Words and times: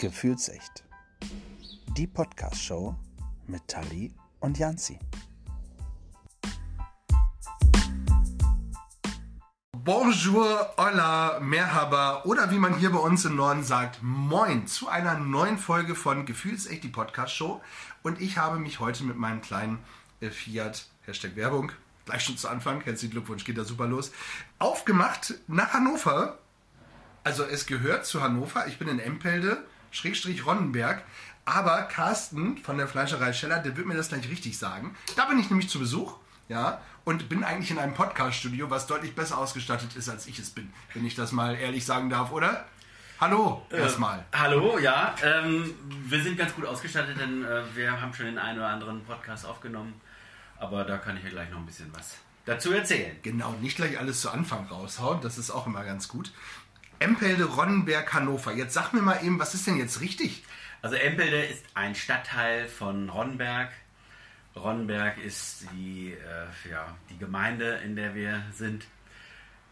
Gefühlsecht. 0.00 0.84
Die 1.96 2.06
Podcast-Show 2.06 2.94
mit 3.48 3.66
Tali 3.66 4.14
und 4.38 4.56
Janzi. 4.56 4.96
Bonjour, 9.72 10.72
hola, 10.76 11.40
merhaba 11.40 12.22
oder 12.22 12.52
wie 12.52 12.58
man 12.58 12.78
hier 12.78 12.90
bei 12.90 13.00
uns 13.00 13.24
im 13.24 13.34
Norden 13.34 13.64
sagt, 13.64 13.98
moin 14.00 14.68
zu 14.68 14.86
einer 14.86 15.18
neuen 15.18 15.58
Folge 15.58 15.96
von 15.96 16.26
Gefühlsecht, 16.26 16.84
die 16.84 16.88
Podcast-Show. 16.88 17.60
Und 18.04 18.20
ich 18.20 18.38
habe 18.38 18.60
mich 18.60 18.78
heute 18.78 19.02
mit 19.02 19.16
meinem 19.16 19.40
kleinen 19.40 19.80
äh, 20.20 20.30
Fiat, 20.30 20.86
Hashtag 21.06 21.34
Werbung, 21.34 21.72
gleich 22.04 22.22
schon 22.22 22.36
zu 22.36 22.46
Anfang, 22.46 22.82
herzlichen 22.82 23.10
Glückwunsch, 23.10 23.42
geht 23.42 23.58
da 23.58 23.64
super 23.64 23.88
los, 23.88 24.12
aufgemacht 24.60 25.34
nach 25.48 25.72
Hannover. 25.72 26.38
Also 27.24 27.42
es 27.42 27.66
gehört 27.66 28.06
zu 28.06 28.22
Hannover, 28.22 28.68
ich 28.68 28.78
bin 28.78 28.86
in 28.86 29.00
Empelde, 29.00 29.66
Schrägstrich 29.90 30.44
Ronnenberg. 30.46 31.02
Aber 31.44 31.82
Carsten 31.84 32.58
von 32.58 32.76
der 32.76 32.88
Fleischerei 32.88 33.32
Scheller, 33.32 33.58
der 33.60 33.76
wird 33.76 33.86
mir 33.86 33.96
das 33.96 34.08
gleich 34.10 34.28
richtig 34.28 34.58
sagen. 34.58 34.94
Da 35.16 35.24
bin 35.24 35.38
ich 35.38 35.48
nämlich 35.48 35.68
zu 35.70 35.78
Besuch, 35.78 36.16
ja, 36.48 36.80
und 37.04 37.28
bin 37.30 37.42
eigentlich 37.42 37.70
in 37.70 37.78
einem 37.78 37.94
Podcast-Studio, 37.94 38.68
was 38.68 38.86
deutlich 38.86 39.14
besser 39.14 39.38
ausgestattet 39.38 39.96
ist, 39.96 40.08
als 40.10 40.26
ich 40.26 40.38
es 40.38 40.50
bin, 40.50 40.70
wenn 40.92 41.06
ich 41.06 41.14
das 41.14 41.32
mal 41.32 41.54
ehrlich 41.54 41.86
sagen 41.86 42.10
darf, 42.10 42.32
oder? 42.32 42.66
Hallo, 43.20 43.66
Äh, 43.70 43.78
erstmal. 43.78 44.24
hallo, 44.34 44.78
ja. 44.78 45.14
Ähm, 45.24 45.74
wir 46.04 46.22
sind 46.22 46.36
ganz 46.38 46.54
gut 46.54 46.66
ausgestattet, 46.66 47.18
denn 47.18 47.44
äh, 47.44 47.62
wir 47.74 48.00
haben 48.00 48.12
schon 48.14 48.26
den 48.26 48.38
einen 48.38 48.58
oder 48.58 48.68
anderen 48.68 49.02
Podcast 49.04 49.44
aufgenommen. 49.46 50.00
Aber 50.58 50.84
da 50.84 50.98
kann 50.98 51.16
ich 51.16 51.24
ja 51.24 51.30
gleich 51.30 51.50
noch 51.50 51.58
ein 51.58 51.66
bisschen 51.66 51.90
was 51.96 52.16
dazu 52.44 52.72
erzählen. 52.72 53.16
Genau, 53.22 53.52
nicht 53.60 53.76
gleich 53.76 53.98
alles 53.98 54.20
zu 54.20 54.30
Anfang 54.30 54.66
raushauen, 54.66 55.20
das 55.20 55.36
ist 55.38 55.50
auch 55.50 55.66
immer 55.66 55.82
ganz 55.84 56.08
gut. 56.08 56.30
Empelde, 57.00 57.44
Ronnenberg, 57.44 58.12
Hannover. 58.12 58.52
Jetzt 58.52 58.74
sag 58.74 58.92
mir 58.92 59.02
mal 59.02 59.24
eben, 59.24 59.38
was 59.38 59.54
ist 59.54 59.66
denn 59.66 59.76
jetzt 59.76 60.00
richtig? 60.00 60.42
Also 60.82 60.96
Empelde 60.96 61.44
ist 61.44 61.64
ein 61.74 61.94
Stadtteil 61.94 62.68
von 62.68 63.08
Ronnenberg. 63.08 63.70
Ronnenberg 64.56 65.18
ist 65.18 65.66
die, 65.72 66.12
äh, 66.12 66.70
ja, 66.70 66.96
die 67.10 67.18
Gemeinde, 67.18 67.80
in 67.84 67.94
der 67.94 68.14
wir 68.14 68.42
sind. 68.52 68.86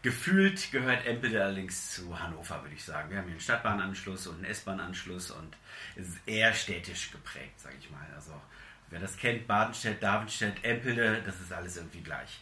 Gefühlt 0.03 0.71
gehört 0.71 1.05
Empelde 1.05 1.43
allerdings 1.43 1.95
zu 1.95 2.17
Hannover, 2.17 2.61
würde 2.61 2.75
ich 2.75 2.85
sagen. 2.85 3.09
Wir 3.09 3.17
haben 3.17 3.25
hier 3.25 3.33
einen 3.33 3.41
Stadtbahnanschluss 3.41 4.27
und 4.27 4.35
einen 4.35 4.45
S-Bahn-Anschluss 4.45 5.31
und 5.31 5.57
es 5.97 6.07
ist 6.07 6.19
eher 6.25 6.53
städtisch 6.53 7.11
geprägt, 7.11 7.59
sage 7.59 7.75
ich 7.79 7.89
mal. 7.89 8.07
Also 8.15 8.31
wer 8.89 9.01
das 9.01 9.17
kennt, 9.17 9.47
Badenstedt, 9.47 10.01
Davidstedt, 10.01 10.63
Empelde, 10.63 11.21
das 11.25 11.41
ist 11.41 11.51
alles 11.51 11.75
irgendwie 11.75 12.01
gleich. 12.01 12.39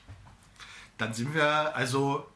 Dann 0.98 1.14
sind 1.14 1.34
wir 1.34 1.76
also 1.76 2.30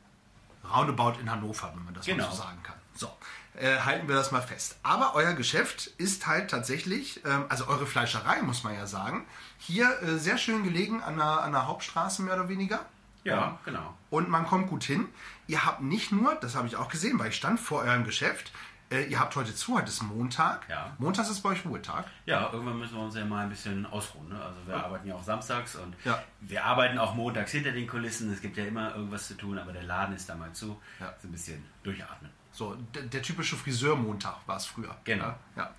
roundabout 0.73 1.19
in 1.19 1.29
Hannover, 1.31 1.71
wenn 1.75 1.85
man 1.85 1.93
das 1.93 2.07
mal 2.07 2.13
Genau. 2.15 2.29
so 2.29 2.35
sagen 2.37 2.61
kann. 2.63 2.75
So, 2.95 3.09
äh, 3.55 3.79
halten 3.79 4.07
wir 4.07 4.15
das 4.15 4.31
mal 4.31 4.41
fest. 4.41 4.77
Aber 4.83 5.15
euer 5.15 5.33
Geschäft 5.33 5.87
ist 5.97 6.27
halt 6.27 6.49
tatsächlich, 6.51 7.23
ähm, 7.25 7.45
also 7.49 7.67
eure 7.67 7.85
Fleischerei, 7.87 8.41
muss 8.41 8.63
man 8.63 8.73
ja 8.75 8.85
sagen, 8.87 9.25
hier 9.57 10.01
äh, 10.01 10.17
sehr 10.17 10.37
schön 10.37 10.63
gelegen 10.63 11.01
an 11.01 11.17
der, 11.17 11.43
an 11.43 11.51
der 11.51 11.67
Hauptstraße 11.67 12.21
mehr 12.23 12.33
oder 12.35 12.49
weniger. 12.49 12.85
Ja, 13.23 13.57
genau. 13.65 13.93
Und 14.09 14.29
man 14.29 14.45
kommt 14.47 14.69
gut 14.69 14.83
hin. 14.83 15.07
Ihr 15.47 15.65
habt 15.65 15.81
nicht 15.81 16.11
nur, 16.11 16.35
das 16.35 16.55
habe 16.55 16.67
ich 16.67 16.77
auch 16.77 16.87
gesehen, 16.89 17.19
weil 17.19 17.29
ich 17.29 17.35
stand 17.35 17.59
vor 17.59 17.81
eurem 17.81 18.03
Geschäft, 18.05 18.51
äh, 18.91 19.03
ihr 19.03 19.19
habt 19.19 19.35
heute 19.35 19.53
zu, 19.53 19.75
heute 19.75 19.87
ist 19.89 20.01
Montag. 20.03 20.67
Ja. 20.69 20.95
Montags 20.97 21.29
ist 21.29 21.41
bei 21.41 21.49
euch 21.49 21.65
Ruhetag. 21.65 22.05
Ja, 22.25 22.49
irgendwann 22.51 22.79
müssen 22.79 22.95
wir 22.95 23.03
uns 23.03 23.15
ja 23.15 23.25
mal 23.25 23.43
ein 23.43 23.49
bisschen 23.49 23.85
ausruhen. 23.85 24.29
Ne? 24.29 24.41
Also 24.41 24.57
wir 24.65 24.75
arbeiten 24.83 25.07
ja 25.07 25.15
auch 25.15 25.23
samstags 25.23 25.75
und 25.75 25.95
Ja. 26.05 26.21
wir 26.41 26.63
arbeiten 26.65 26.97
auch 26.97 27.13
montags 27.15 27.51
hinter 27.51 27.71
den 27.71 27.87
Kulissen. 27.87 28.31
Es 28.33 28.41
gibt 28.41 28.57
ja 28.57 28.65
immer 28.65 28.95
irgendwas 28.95 29.27
zu 29.27 29.35
tun, 29.35 29.57
aber 29.57 29.73
der 29.73 29.83
Laden 29.83 30.15
ist 30.15 30.27
da 30.29 30.35
mal 30.35 30.51
zu. 30.53 30.79
Ja. 30.99 31.13
So 31.21 31.27
ein 31.27 31.31
bisschen 31.31 31.63
durchatmen. 31.83 32.31
So, 32.51 32.75
der, 32.95 33.03
der 33.03 33.21
typische 33.21 33.55
Friseurmontag 33.55 34.35
war 34.47 34.57
es 34.57 34.65
früher. 34.65 34.95
Genau. 35.03 35.25
Ja, 35.25 35.39
ja. 35.55 35.69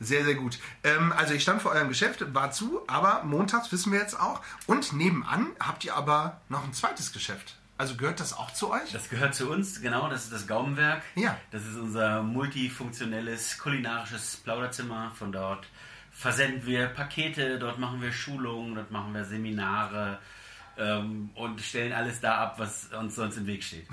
Sehr, 0.00 0.24
sehr 0.24 0.34
gut. 0.34 0.58
Ähm, 0.84 1.12
also 1.16 1.34
ich 1.34 1.42
stand 1.42 1.62
vor 1.62 1.72
eurem 1.72 1.88
Geschäft, 1.88 2.34
war 2.34 2.50
zu, 2.50 2.82
aber 2.88 3.22
montags 3.24 3.70
wissen 3.72 3.92
wir 3.92 4.00
jetzt 4.00 4.18
auch. 4.18 4.40
Und 4.66 4.92
nebenan 4.92 5.46
habt 5.60 5.84
ihr 5.84 5.94
aber 5.96 6.40
noch 6.48 6.64
ein 6.64 6.72
zweites 6.72 7.12
Geschäft. 7.12 7.57
Also 7.78 7.94
gehört 7.94 8.18
das 8.18 8.36
auch 8.36 8.50
zu 8.50 8.70
euch? 8.72 8.92
Das 8.92 9.08
gehört 9.08 9.34
zu 9.34 9.48
uns, 9.50 9.80
genau, 9.80 10.08
das 10.08 10.24
ist 10.24 10.32
das 10.32 10.46
Gaumenwerk. 10.48 11.02
Ja. 11.14 11.36
Das 11.52 11.64
ist 11.64 11.76
unser 11.76 12.22
multifunktionelles 12.22 13.58
kulinarisches 13.58 14.38
Plauderzimmer. 14.38 15.12
Von 15.14 15.30
dort 15.30 15.66
versenden 16.10 16.66
wir 16.66 16.88
Pakete, 16.88 17.58
dort 17.58 17.78
machen 17.78 18.02
wir 18.02 18.10
Schulungen, 18.10 18.74
dort 18.74 18.90
machen 18.90 19.14
wir 19.14 19.24
Seminare 19.24 20.18
ähm, 20.78 21.30
und 21.34 21.60
stellen 21.60 21.92
alles 21.92 22.20
da 22.20 22.38
ab, 22.38 22.54
was 22.58 22.86
uns 22.86 23.14
sonst 23.16 23.36
im 23.36 23.46
Weg 23.46 23.62
steht. 23.62 23.86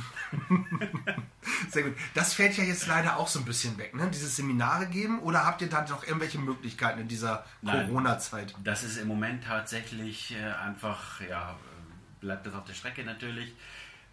Sehr 1.69 1.83
gut. 1.83 1.93
Das 2.13 2.33
fällt 2.33 2.57
ja 2.57 2.63
jetzt 2.63 2.87
leider 2.87 3.17
auch 3.17 3.27
so 3.27 3.39
ein 3.39 3.45
bisschen 3.45 3.77
weg, 3.77 3.95
ne? 3.95 4.09
Dieses 4.11 4.35
Seminare 4.35 4.87
geben 4.87 5.19
oder 5.19 5.45
habt 5.45 5.61
ihr 5.61 5.69
da 5.69 5.81
noch 5.87 6.03
irgendwelche 6.03 6.37
Möglichkeiten 6.37 7.01
in 7.01 7.07
dieser. 7.07 7.45
Corona-Zeit? 7.63 8.55
Das 8.63 8.83
ist 8.83 8.97
im 8.97 9.07
Moment 9.07 9.43
tatsächlich 9.43 10.35
äh, 10.35 10.43
einfach, 10.53 11.21
ja, 11.21 11.51
äh, 11.51 11.55
bleibt 12.19 12.45
das 12.45 12.53
auf 12.53 12.65
der 12.65 12.73
Strecke 12.73 13.03
natürlich. 13.03 13.53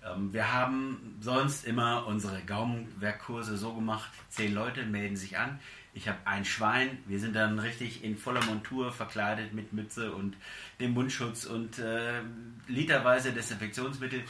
Ähm, 0.05 0.33
wir 0.33 0.53
haben 0.53 1.17
sonst 1.21 1.65
immer 1.65 2.07
unsere 2.07 2.43
Gaumenwerkkurse 2.43 3.57
so 3.57 3.75
gemacht, 3.75 4.11
zehn 4.29 4.55
Leute 4.55 4.85
melden 4.85 5.17
sich 5.17 5.39
an. 5.39 5.59
Ich 5.95 6.09
habe 6.09 6.19
ein 6.25 6.45
Schwein, 6.45 6.99
wir 7.07 7.21
sind 7.21 7.37
dann 7.37 7.59
richtig 7.59 8.03
in 8.03 8.17
voller 8.17 8.43
Montur 8.47 8.93
verkleidet 8.93 9.53
mit 9.53 9.73
Mütze 9.73 10.13
und 10.13 10.37
dem 10.81 10.95
Mundschutz 10.95 11.45
und 11.45 11.79
äh, 11.79 12.23
literweise 12.67 13.33
Desinfektionsmittel 13.33 14.25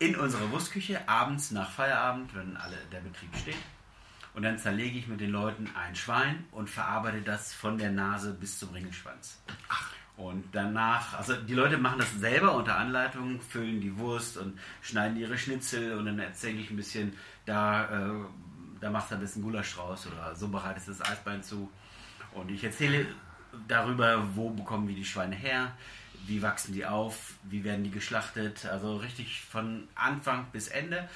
in 0.00 0.16
unserer 0.16 0.50
Wurstküche 0.50 1.08
abends 1.08 1.52
nach 1.52 1.70
Feierabend, 1.70 2.34
wenn 2.34 2.56
alle 2.56 2.76
der 2.92 3.00
Betrieb 3.00 3.36
steht. 3.36 3.56
Und 4.34 4.42
dann 4.42 4.58
zerlege 4.58 4.98
ich 4.98 5.08
mit 5.08 5.20
den 5.20 5.30
Leuten 5.30 5.68
ein 5.74 5.96
Schwein 5.96 6.44
und 6.52 6.70
verarbeite 6.70 7.22
das 7.22 7.52
von 7.52 7.78
der 7.78 7.90
Nase 7.90 8.34
bis 8.34 8.58
zum 8.58 8.70
Ringelschwanz. 8.70 9.40
Und 10.18 10.46
danach, 10.50 11.14
also 11.14 11.36
die 11.36 11.54
Leute 11.54 11.78
machen 11.78 12.00
das 12.00 12.12
selber 12.18 12.56
unter 12.56 12.76
Anleitung, 12.76 13.40
füllen 13.40 13.80
die 13.80 13.96
Wurst 13.98 14.36
und 14.36 14.58
schneiden 14.82 15.16
ihre 15.16 15.38
Schnitzel 15.38 15.96
und 15.96 16.06
dann 16.06 16.18
erzähle 16.18 16.58
ich 16.58 16.70
ein 16.70 16.76
bisschen, 16.76 17.12
da, 17.46 17.84
äh, 17.84 18.24
da 18.80 18.90
machst 18.90 19.12
du 19.12 19.14
ein 19.14 19.20
bisschen 19.20 19.42
Gulasch 19.42 19.76
draus 19.76 20.08
oder 20.08 20.34
so 20.34 20.48
bereitest 20.48 20.88
du 20.88 20.92
das 20.92 21.08
Eisbein 21.08 21.44
zu. 21.44 21.70
Und 22.34 22.50
ich 22.50 22.64
erzähle 22.64 23.06
darüber, 23.68 24.24
wo 24.34 24.50
bekommen 24.50 24.88
wir 24.88 24.96
die 24.96 25.04
Schweine 25.04 25.36
her, 25.36 25.70
wie 26.26 26.42
wachsen 26.42 26.74
die 26.74 26.84
auf, 26.84 27.34
wie 27.44 27.62
werden 27.62 27.84
die 27.84 27.92
geschlachtet, 27.92 28.66
also 28.66 28.96
richtig 28.96 29.42
von 29.42 29.86
Anfang 29.94 30.46
bis 30.50 30.66
Ende. 30.66 31.08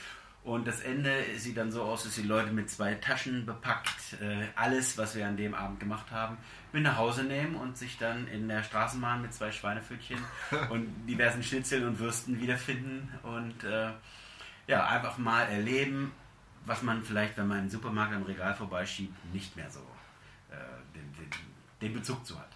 Und 0.45 0.67
das 0.67 0.81
Ende 0.81 1.25
sieht 1.37 1.57
dann 1.57 1.71
so 1.71 1.83
aus, 1.83 2.03
dass 2.03 2.17
die 2.17 2.23
Leute 2.23 2.51
mit 2.51 2.69
zwei 2.69 2.95
Taschen 2.95 3.47
bepackt 3.47 4.15
äh, 4.21 4.49
alles, 4.57 4.99
was 4.99 5.15
wir 5.15 5.27
an 5.27 5.37
dem 5.37 5.55
Abend 5.55 5.79
gemacht 5.79 6.11
haben, 6.11 6.37
mit 6.73 6.83
nach 6.83 6.97
Hause 6.97 7.23
nehmen 7.23 7.55
und 7.55 7.79
sich 7.79 7.97
dann 7.97 8.27
in 8.27 8.49
der 8.49 8.65
Straßenbahn 8.65 9.23
mit 9.23 9.33
zwei 9.33 9.53
Schweinepfötchen 9.53 10.19
und 10.71 11.07
diversen 11.07 11.45
Schnitzeln 11.45 11.87
und 11.87 12.01
Würsten 12.01 12.41
wiederfinden 12.41 13.09
und 13.23 13.63
äh, 13.63 13.93
ja, 14.67 14.87
einfach 14.87 15.17
mal 15.19 15.43
erleben, 15.43 16.13
was 16.65 16.83
man 16.83 17.05
vielleicht, 17.05 17.37
wenn 17.37 17.47
man 17.47 17.61
im 17.61 17.71
Supermarkt 17.71 18.13
am 18.13 18.25
Regal 18.25 18.55
vorbeischiebt, 18.55 19.33
nicht 19.33 19.55
mehr 19.57 19.71
so 19.71 19.81
äh, 20.51 20.57
den, 20.95 21.13
den, 21.15 21.31
den 21.81 21.93
Bezug 21.93 22.27
zu 22.27 22.37
hat. 22.37 22.51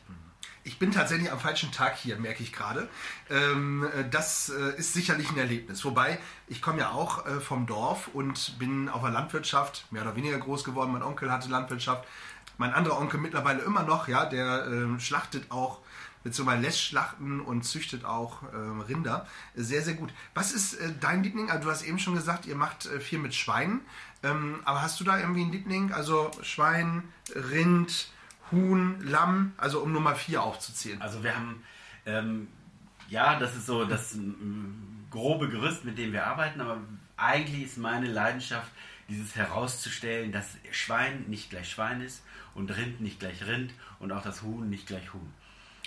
Ich 0.66 0.80
bin 0.80 0.90
tatsächlich 0.90 1.30
am 1.30 1.38
falschen 1.38 1.70
Tag 1.70 1.96
hier, 1.96 2.18
merke 2.18 2.42
ich 2.42 2.52
gerade. 2.52 2.88
Ähm, 3.30 3.88
äh, 3.94 4.04
das 4.10 4.48
äh, 4.48 4.76
ist 4.76 4.94
sicherlich 4.94 5.30
ein 5.30 5.38
Erlebnis. 5.38 5.84
Wobei, 5.84 6.18
ich 6.48 6.60
komme 6.60 6.80
ja 6.80 6.90
auch 6.90 7.24
äh, 7.24 7.38
vom 7.38 7.66
Dorf 7.66 8.08
und 8.12 8.58
bin 8.58 8.88
auf 8.88 9.00
der 9.02 9.12
Landwirtschaft 9.12 9.86
mehr 9.92 10.02
oder 10.02 10.16
weniger 10.16 10.38
groß 10.38 10.64
geworden. 10.64 10.90
Mein 10.90 11.04
Onkel 11.04 11.30
hatte 11.30 11.48
Landwirtschaft. 11.48 12.04
Mein 12.58 12.72
anderer 12.74 12.98
Onkel 12.98 13.20
mittlerweile 13.20 13.62
immer 13.62 13.84
noch, 13.84 14.08
ja, 14.08 14.24
der 14.24 14.66
ähm, 14.66 14.98
schlachtet 14.98 15.52
auch, 15.52 15.78
beziehungsweise 16.24 16.62
lässt 16.62 16.82
schlachten 16.82 17.40
und 17.40 17.62
züchtet 17.62 18.04
auch 18.04 18.42
ähm, 18.52 18.80
Rinder. 18.80 19.28
Sehr, 19.54 19.82
sehr 19.82 19.94
gut. 19.94 20.12
Was 20.34 20.50
ist 20.50 20.74
äh, 20.74 20.92
dein 21.00 21.22
Liebling? 21.22 21.48
Also, 21.48 21.66
du 21.66 21.70
hast 21.70 21.82
eben 21.82 22.00
schon 22.00 22.16
gesagt, 22.16 22.44
ihr 22.44 22.56
macht 22.56 22.86
äh, 22.86 22.98
viel 22.98 23.20
mit 23.20 23.36
Schweinen. 23.36 23.82
Ähm, 24.24 24.58
aber 24.64 24.82
hast 24.82 24.98
du 24.98 25.04
da 25.04 25.16
irgendwie 25.16 25.42
einen 25.42 25.52
Liebling? 25.52 25.92
Also 25.92 26.32
Schwein, 26.42 27.04
Rind, 27.36 28.08
Huhn, 28.52 29.00
Lamm, 29.02 29.52
also 29.56 29.80
um 29.80 29.92
Nummer 29.92 30.14
4 30.14 30.42
aufzuzählen. 30.42 31.02
Also 31.02 31.22
wir 31.22 31.34
haben, 31.34 31.62
ähm, 32.04 32.48
ja, 33.08 33.38
das 33.38 33.56
ist 33.56 33.66
so 33.66 33.84
das 33.84 34.14
mm, 34.14 35.08
grobe 35.10 35.48
Gerüst, 35.48 35.84
mit 35.84 35.98
dem 35.98 36.12
wir 36.12 36.26
arbeiten, 36.26 36.60
aber 36.60 36.78
eigentlich 37.16 37.64
ist 37.64 37.78
meine 37.78 38.06
Leidenschaft, 38.06 38.70
dieses 39.08 39.36
herauszustellen, 39.36 40.32
dass 40.32 40.56
Schwein 40.72 41.24
nicht 41.28 41.50
gleich 41.50 41.70
Schwein 41.70 42.00
ist 42.00 42.24
und 42.54 42.76
Rind 42.76 43.00
nicht 43.00 43.20
gleich 43.20 43.46
Rind 43.46 43.72
und 44.00 44.12
auch 44.12 44.22
das 44.22 44.42
Huhn 44.42 44.68
nicht 44.68 44.86
gleich 44.86 45.12
Huhn. 45.12 45.32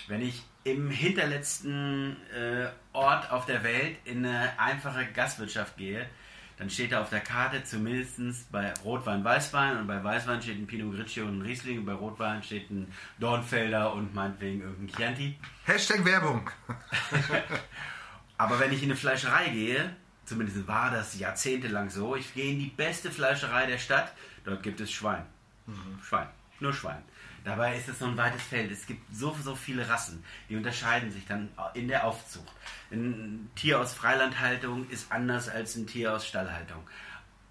Wenn 0.08 0.22
ich 0.22 0.42
im 0.64 0.90
hinterletzten 0.90 2.16
äh, 2.34 2.68
Ort 2.92 3.30
auf 3.30 3.46
der 3.46 3.62
Welt 3.62 3.96
in 4.04 4.24
eine 4.24 4.58
einfache 4.58 5.06
Gastwirtschaft 5.06 5.76
gehe, 5.76 6.06
dann 6.60 6.68
steht 6.68 6.92
da 6.92 7.00
auf 7.00 7.08
der 7.08 7.20
Karte 7.20 7.64
zumindest 7.64 8.52
bei 8.52 8.74
Rotwein 8.84 9.24
Weißwein 9.24 9.78
und 9.78 9.86
bei 9.86 10.04
Weißwein 10.04 10.42
steht 10.42 10.58
ein 10.58 10.66
Pinot 10.66 10.94
Grigio 10.94 11.24
und 11.24 11.38
ein 11.38 11.42
Riesling 11.42 11.78
und 11.78 11.86
bei 11.86 11.94
Rotwein 11.94 12.42
steht 12.42 12.70
ein 12.70 12.92
Dornfelder 13.18 13.94
und 13.94 14.14
meinetwegen 14.14 14.60
irgendein 14.60 14.94
Chianti. 14.94 15.38
Hashtag 15.64 16.04
Werbung. 16.04 16.50
Aber 18.36 18.60
wenn 18.60 18.72
ich 18.72 18.82
in 18.82 18.90
eine 18.90 18.96
Fleischerei 18.96 19.48
gehe, 19.48 19.96
zumindest 20.26 20.68
war 20.68 20.90
das 20.90 21.18
jahrzehntelang 21.18 21.88
so, 21.88 22.14
ich 22.14 22.34
gehe 22.34 22.52
in 22.52 22.58
die 22.58 22.66
beste 22.66 23.10
Fleischerei 23.10 23.64
der 23.64 23.78
Stadt, 23.78 24.12
dort 24.44 24.62
gibt 24.62 24.82
es 24.82 24.92
Schwein. 24.92 25.24
Schwein. 26.02 26.26
Nur 26.60 26.72
Schwein. 26.72 27.02
Dabei 27.44 27.76
ist 27.76 27.88
es 27.88 27.98
so 27.98 28.04
ein 28.04 28.16
weites 28.16 28.42
Feld. 28.42 28.70
Es 28.70 28.86
gibt 28.86 29.02
so, 29.14 29.34
so 29.42 29.54
viele 29.54 29.88
Rassen, 29.88 30.22
die 30.48 30.56
unterscheiden 30.56 31.10
sich 31.10 31.26
dann 31.26 31.48
in 31.74 31.88
der 31.88 32.06
Aufzucht. 32.06 32.52
Ein 32.90 33.50
Tier 33.56 33.80
aus 33.80 33.94
Freilandhaltung 33.94 34.88
ist 34.90 35.10
anders 35.10 35.48
als 35.48 35.74
ein 35.76 35.86
Tier 35.86 36.14
aus 36.14 36.26
Stallhaltung. 36.26 36.82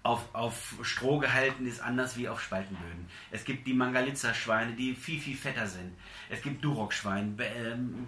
Auf, 0.02 0.34
auf 0.34 0.76
Stroh 0.82 1.18
gehalten 1.18 1.66
ist 1.66 1.80
anders 1.80 2.16
wie 2.16 2.28
auf 2.28 2.40
Spaltenböden. 2.40 3.06
Es 3.30 3.44
gibt 3.44 3.66
die 3.66 3.74
Mangalitza-Schweine, 3.74 4.72
die 4.72 4.94
viel, 4.94 5.20
viel 5.20 5.36
fetter 5.36 5.66
sind. 5.66 5.92
Es 6.30 6.40
gibt 6.40 6.64
Duroc-Schweine, 6.64 7.34
ähm, 7.44 8.06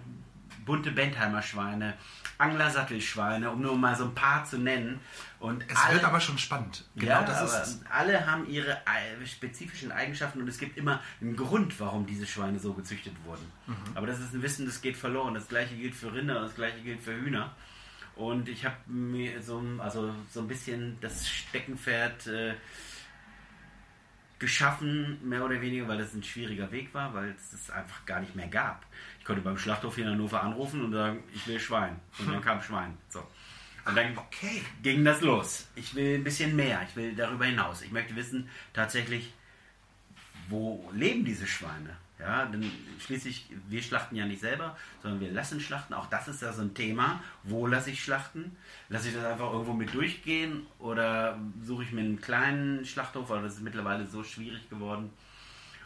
bunte 0.65 0.91
Bentheimer 0.91 1.41
Schweine, 1.41 1.93
Anglersattelschweine, 2.37 3.51
um 3.51 3.61
nur 3.61 3.77
mal 3.77 3.95
so 3.95 4.05
ein 4.05 4.15
paar 4.15 4.45
zu 4.45 4.57
nennen. 4.57 4.99
Und 5.39 5.63
es 5.69 5.77
alle, 5.77 5.95
wird 5.95 6.03
aber 6.03 6.19
schon 6.19 6.37
spannend. 6.37 6.85
Genau, 6.95 7.11
ja, 7.11 7.23
das 7.23 7.41
ist 7.43 7.53
es. 7.53 7.79
Alle 7.89 8.25
haben 8.25 8.47
ihre 8.47 8.77
spezifischen 9.25 9.91
Eigenschaften 9.91 10.41
und 10.41 10.47
es 10.47 10.57
gibt 10.57 10.77
immer 10.77 11.01
einen 11.21 11.35
Grund, 11.35 11.79
warum 11.79 12.05
diese 12.05 12.25
Schweine 12.25 12.59
so 12.59 12.73
gezüchtet 12.73 13.13
wurden. 13.25 13.45
Mhm. 13.67 13.75
Aber 13.95 14.07
das 14.07 14.19
ist 14.19 14.33
ein 14.33 14.41
Wissen, 14.41 14.65
das 14.65 14.81
geht 14.81 14.97
verloren. 14.97 15.33
Das 15.33 15.47
gleiche 15.47 15.75
gilt 15.75 15.95
für 15.95 16.13
Rinder, 16.13 16.39
das 16.41 16.55
gleiche 16.55 16.79
gilt 16.81 17.01
für 17.01 17.15
Hühner. 17.15 17.55
Und 18.15 18.47
ich 18.47 18.63
habe 18.65 18.75
mir 18.85 19.41
so, 19.41 19.63
also 19.79 20.13
so 20.31 20.41
ein 20.41 20.47
bisschen 20.47 20.97
das 21.01 21.27
Steckenpferd 21.27 22.27
äh, 22.27 22.53
geschaffen, 24.43 25.17
mehr 25.27 25.43
oder 25.43 25.61
weniger, 25.61 25.87
weil 25.87 25.97
das 25.97 26.13
ein 26.13 26.21
schwieriger 26.21 26.69
Weg 26.71 26.93
war, 26.93 27.13
weil 27.13 27.29
es 27.31 27.53
es 27.53 27.69
einfach 27.69 28.05
gar 28.05 28.19
nicht 28.19 28.35
mehr 28.35 28.47
gab. 28.47 28.85
Ich 29.23 29.27
konnte 29.27 29.41
beim 29.41 29.57
Schlachthof 29.57 29.95
hier 29.95 30.03
in 30.03 30.11
Hannover 30.11 30.43
anrufen 30.43 30.83
und 30.83 30.91
sagen, 30.91 31.23
ich 31.33 31.47
will 31.47 31.57
Schwein. 31.57 31.97
Und 32.19 32.29
dann 32.29 32.41
kam 32.41 32.61
Schwein. 32.61 32.97
So. 33.07 33.25
Und 33.85 33.95
dann 33.95 34.17
okay. 34.17 34.61
ging 34.81 35.05
das 35.05 35.21
los. 35.21 35.69
Ich 35.75 35.95
will 35.95 36.15
ein 36.15 36.25
bisschen 36.25 36.53
mehr, 36.57 36.85
ich 36.85 36.93
will 36.97 37.15
darüber 37.15 37.45
hinaus. 37.45 37.83
Ich 37.83 37.93
möchte 37.93 38.17
wissen, 38.17 38.49
tatsächlich, 38.73 39.33
wo 40.49 40.91
leben 40.93 41.23
diese 41.23 41.47
Schweine? 41.47 41.95
Ja, 42.19 42.47
denn 42.47 42.69
schließlich, 42.99 43.47
wir 43.69 43.81
schlachten 43.81 44.17
ja 44.17 44.25
nicht 44.25 44.41
selber, 44.41 44.75
sondern 45.01 45.21
wir 45.21 45.31
lassen 45.31 45.61
schlachten. 45.61 45.93
Auch 45.93 46.07
das 46.07 46.27
ist 46.27 46.41
ja 46.41 46.51
so 46.51 46.61
ein 46.61 46.73
Thema. 46.73 47.23
Wo 47.43 47.65
lasse 47.65 47.91
ich 47.91 48.03
schlachten? 48.03 48.57
Lasse 48.89 49.07
ich 49.07 49.15
das 49.15 49.23
einfach 49.23 49.53
irgendwo 49.53 49.71
mit 49.71 49.93
durchgehen 49.93 50.65
oder 50.79 51.39
suche 51.63 51.83
ich 51.83 51.93
mir 51.93 52.01
einen 52.01 52.19
kleinen 52.19 52.83
Schlachthof? 52.83 53.29
Weil 53.29 53.41
das 53.41 53.53
ist 53.53 53.61
mittlerweile 53.61 54.05
so 54.05 54.21
schwierig 54.25 54.69
geworden. 54.69 55.11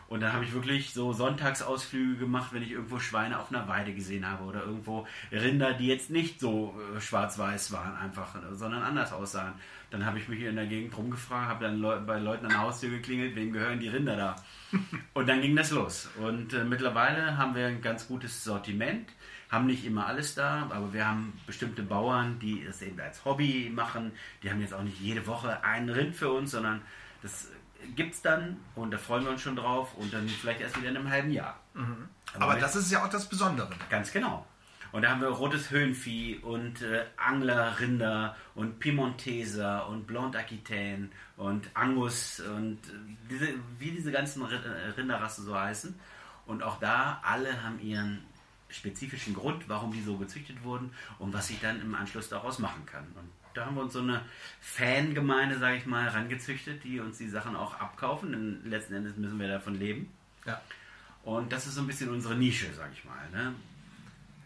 Und 0.09 0.21
dann 0.21 0.31
habe 0.31 0.45
ich 0.45 0.53
wirklich 0.53 0.93
so 0.93 1.11
Sonntagsausflüge 1.11 2.17
gemacht, 2.17 2.53
wenn 2.53 2.63
ich 2.63 2.71
irgendwo 2.71 2.99
Schweine 2.99 3.39
auf 3.39 3.51
einer 3.51 3.67
Weide 3.67 3.93
gesehen 3.93 4.25
habe 4.27 4.45
oder 4.45 4.63
irgendwo 4.63 5.05
Rinder, 5.31 5.73
die 5.73 5.87
jetzt 5.87 6.09
nicht 6.09 6.39
so 6.39 6.79
äh, 6.95 7.01
schwarz-weiß 7.01 7.73
waren 7.73 7.95
einfach, 7.97 8.35
sondern 8.53 8.83
anders 8.83 9.11
aussahen. 9.11 9.53
Dann 9.89 10.05
habe 10.05 10.19
ich 10.19 10.27
mich 10.27 10.39
hier 10.39 10.49
in 10.49 10.55
der 10.55 10.65
Gegend 10.65 10.97
rumgefragt, 10.97 11.47
habe 11.47 11.65
dann 11.65 11.79
Leu 11.79 11.99
bei 11.99 12.19
Leuten 12.19 12.45
an 12.45 12.51
der 12.51 12.61
Haustür 12.61 12.89
geklingelt, 12.89 13.35
wem 13.35 13.51
gehören 13.51 13.79
die 13.79 13.89
Rinder 13.89 14.15
da? 14.15 14.35
Und 15.13 15.27
dann 15.27 15.41
ging 15.41 15.55
das 15.55 15.71
los. 15.71 16.09
Und 16.17 16.53
äh, 16.53 16.63
mittlerweile 16.63 17.37
haben 17.37 17.55
wir 17.55 17.67
ein 17.67 17.81
ganz 17.81 18.07
gutes 18.07 18.43
Sortiment, 18.43 19.09
haben 19.49 19.65
nicht 19.65 19.85
immer 19.85 20.07
alles 20.07 20.35
da, 20.35 20.67
aber 20.69 20.93
wir 20.93 21.07
haben 21.07 21.33
bestimmte 21.45 21.83
Bauern, 21.83 22.39
die 22.39 22.63
es 22.63 22.81
eben 22.81 22.99
als 22.99 23.23
Hobby 23.23 23.71
machen. 23.73 24.11
Die 24.43 24.49
haben 24.49 24.59
jetzt 24.61 24.73
auch 24.73 24.83
nicht 24.83 24.99
jede 24.99 25.25
Woche 25.25 25.63
einen 25.63 25.89
Rind 25.89 26.15
für 26.15 26.31
uns, 26.31 26.51
sondern 26.51 26.81
das 27.21 27.49
gibt 27.95 28.15
es 28.15 28.21
dann 28.21 28.57
und 28.75 28.91
da 28.91 28.97
freuen 28.97 29.23
wir 29.23 29.31
uns 29.31 29.41
schon 29.41 29.55
drauf 29.55 29.93
und 29.95 30.13
dann 30.13 30.27
vielleicht 30.27 30.61
erst 30.61 30.77
wieder 30.77 30.89
in 30.89 30.97
einem 30.97 31.09
halben 31.09 31.31
Jahr. 31.31 31.59
Mhm. 31.73 32.09
Aber, 32.33 32.45
Aber 32.45 32.59
das 32.59 32.75
ist 32.75 32.91
ja 32.91 33.03
auch 33.03 33.09
das 33.09 33.27
Besondere. 33.27 33.69
Ganz 33.89 34.11
genau. 34.11 34.45
Und 34.91 35.01
da 35.01 35.09
haben 35.09 35.21
wir 35.21 35.27
rotes 35.27 35.69
Höhenvieh 35.69 36.37
und 36.37 36.81
äh, 36.81 37.05
Anglerrinder 37.17 38.35
und 38.55 38.79
Piemonteser 38.79 39.87
und 39.87 40.07
Blond 40.07 40.35
Aquitaine 40.35 41.09
und 41.35 41.69
Angus 41.73 42.39
und 42.39 42.77
äh, 42.77 42.91
diese, 43.29 43.49
wie 43.79 43.91
diese 43.91 44.11
ganzen 44.11 44.43
äh, 44.43 44.55
Rinderrassen 44.97 45.45
so 45.45 45.59
heißen. 45.59 45.99
Und 46.45 46.63
auch 46.63 46.79
da, 46.79 47.19
alle 47.23 47.61
haben 47.63 47.79
ihren 47.81 48.23
spezifischen 48.69 49.33
Grund, 49.33 49.67
warum 49.67 49.91
die 49.91 50.01
so 50.01 50.17
gezüchtet 50.17 50.63
wurden 50.63 50.91
und 51.19 51.33
was 51.33 51.49
ich 51.49 51.59
dann 51.59 51.81
im 51.81 51.93
Anschluss 51.95 52.29
daraus 52.29 52.59
machen 52.59 52.85
kann. 52.85 53.05
Und 53.15 53.29
da 53.57 53.65
haben 53.65 53.75
wir 53.75 53.81
uns 53.81 53.93
so 53.93 54.01
eine 54.01 54.21
Fangemeinde, 54.61 55.57
sage 55.57 55.77
ich 55.77 55.85
mal, 55.85 56.07
rangezüchtet, 56.07 56.83
die 56.83 56.99
uns 56.99 57.17
die 57.17 57.27
Sachen 57.27 57.55
auch 57.55 57.79
abkaufen. 57.79 58.31
Denn 58.31 58.61
letzten 58.69 58.93
Endes 58.93 59.17
müssen 59.17 59.39
wir 59.39 59.47
davon 59.47 59.75
leben. 59.75 60.11
Ja. 60.45 60.61
Und 61.23 61.51
das 61.51 61.67
ist 61.67 61.75
so 61.75 61.81
ein 61.81 61.87
bisschen 61.87 62.09
unsere 62.09 62.35
Nische, 62.35 62.73
sage 62.73 62.91
ich 62.93 63.03
mal. 63.03 63.29
Ne? 63.31 63.53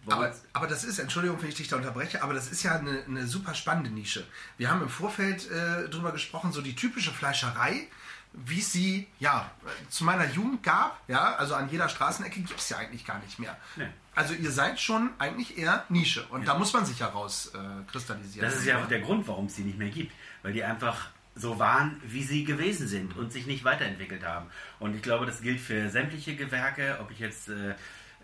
Aber, 0.08 0.34
aber, 0.54 0.68
das 0.68 0.84
ist, 0.84 0.98
Entschuldigung, 0.98 1.40
wenn 1.42 1.50
ich 1.50 1.56
dich 1.56 1.68
da 1.68 1.76
unterbreche, 1.76 2.24
aber 2.24 2.34
das 2.34 2.52
ist 2.52 2.64
ja 2.64 2.80
eine, 2.80 3.04
eine 3.04 3.28
super 3.28 3.54
spannende 3.54 3.92
Nische. 3.92 4.26
Wir 4.58 4.72
haben 4.72 4.82
im 4.82 4.90
Vorfeld 4.90 5.50
äh, 5.52 5.90
drüber 5.90 6.12
gesprochen, 6.12 6.52
so 6.52 6.62
die 6.62 6.76
typische 6.76 7.12
Fleischerei, 7.12 7.88
wie 8.34 8.62
sie 8.62 9.08
ja 9.20 9.52
zu 9.90 10.04
meiner 10.04 10.26
Jugend 10.30 10.64
gab, 10.64 11.02
ja, 11.10 11.36
also 11.36 11.56
an 11.56 11.70
jeder 11.70 11.90
Straßenecke 11.90 12.40
gibt 12.40 12.60
es 12.60 12.70
ja 12.70 12.78
eigentlich 12.78 13.06
gar 13.06 13.20
nicht 13.20 13.40
mehr. 13.40 13.58
Nee. 13.76 13.88
Also 14.16 14.34
ihr 14.34 14.52
seid 14.52 14.80
schon 14.80 15.10
eigentlich 15.20 15.58
eher 15.58 15.86
Nische 15.90 16.24
und 16.30 16.42
ja. 16.42 16.54
da 16.54 16.60
muss 16.60 16.74
man 16.74 16.86
sich 16.86 17.00
herauskristallisieren. 17.00 18.48
Äh, 18.48 18.52
das 18.52 18.60
ist 18.60 18.66
ja 18.66 18.82
auch 18.82 18.88
der 18.88 19.02
Grund, 19.02 19.28
warum 19.28 19.46
es 19.46 19.56
sie 19.56 19.64
nicht 19.64 19.78
mehr 19.78 19.90
gibt, 19.90 20.14
weil 20.44 20.54
die 20.54 20.64
einfach 20.64 21.10
so 21.36 21.60
waren, 21.60 22.02
wie 22.06 22.24
sie 22.24 22.44
gewesen 22.44 22.88
sind 22.88 23.16
und 23.16 23.32
sich 23.32 23.48
nicht 23.48 23.64
weiterentwickelt 23.64 24.26
haben. 24.26 24.48
Und 24.80 24.96
ich 24.96 25.02
glaube, 25.02 25.26
das 25.26 25.42
gilt 25.42 25.60
für 25.60 25.90
sämtliche 25.90 26.36
Gewerke, 26.36 26.98
ob 27.02 27.12
ich 27.12 27.20
jetzt 27.20 27.50
äh, 27.50 27.76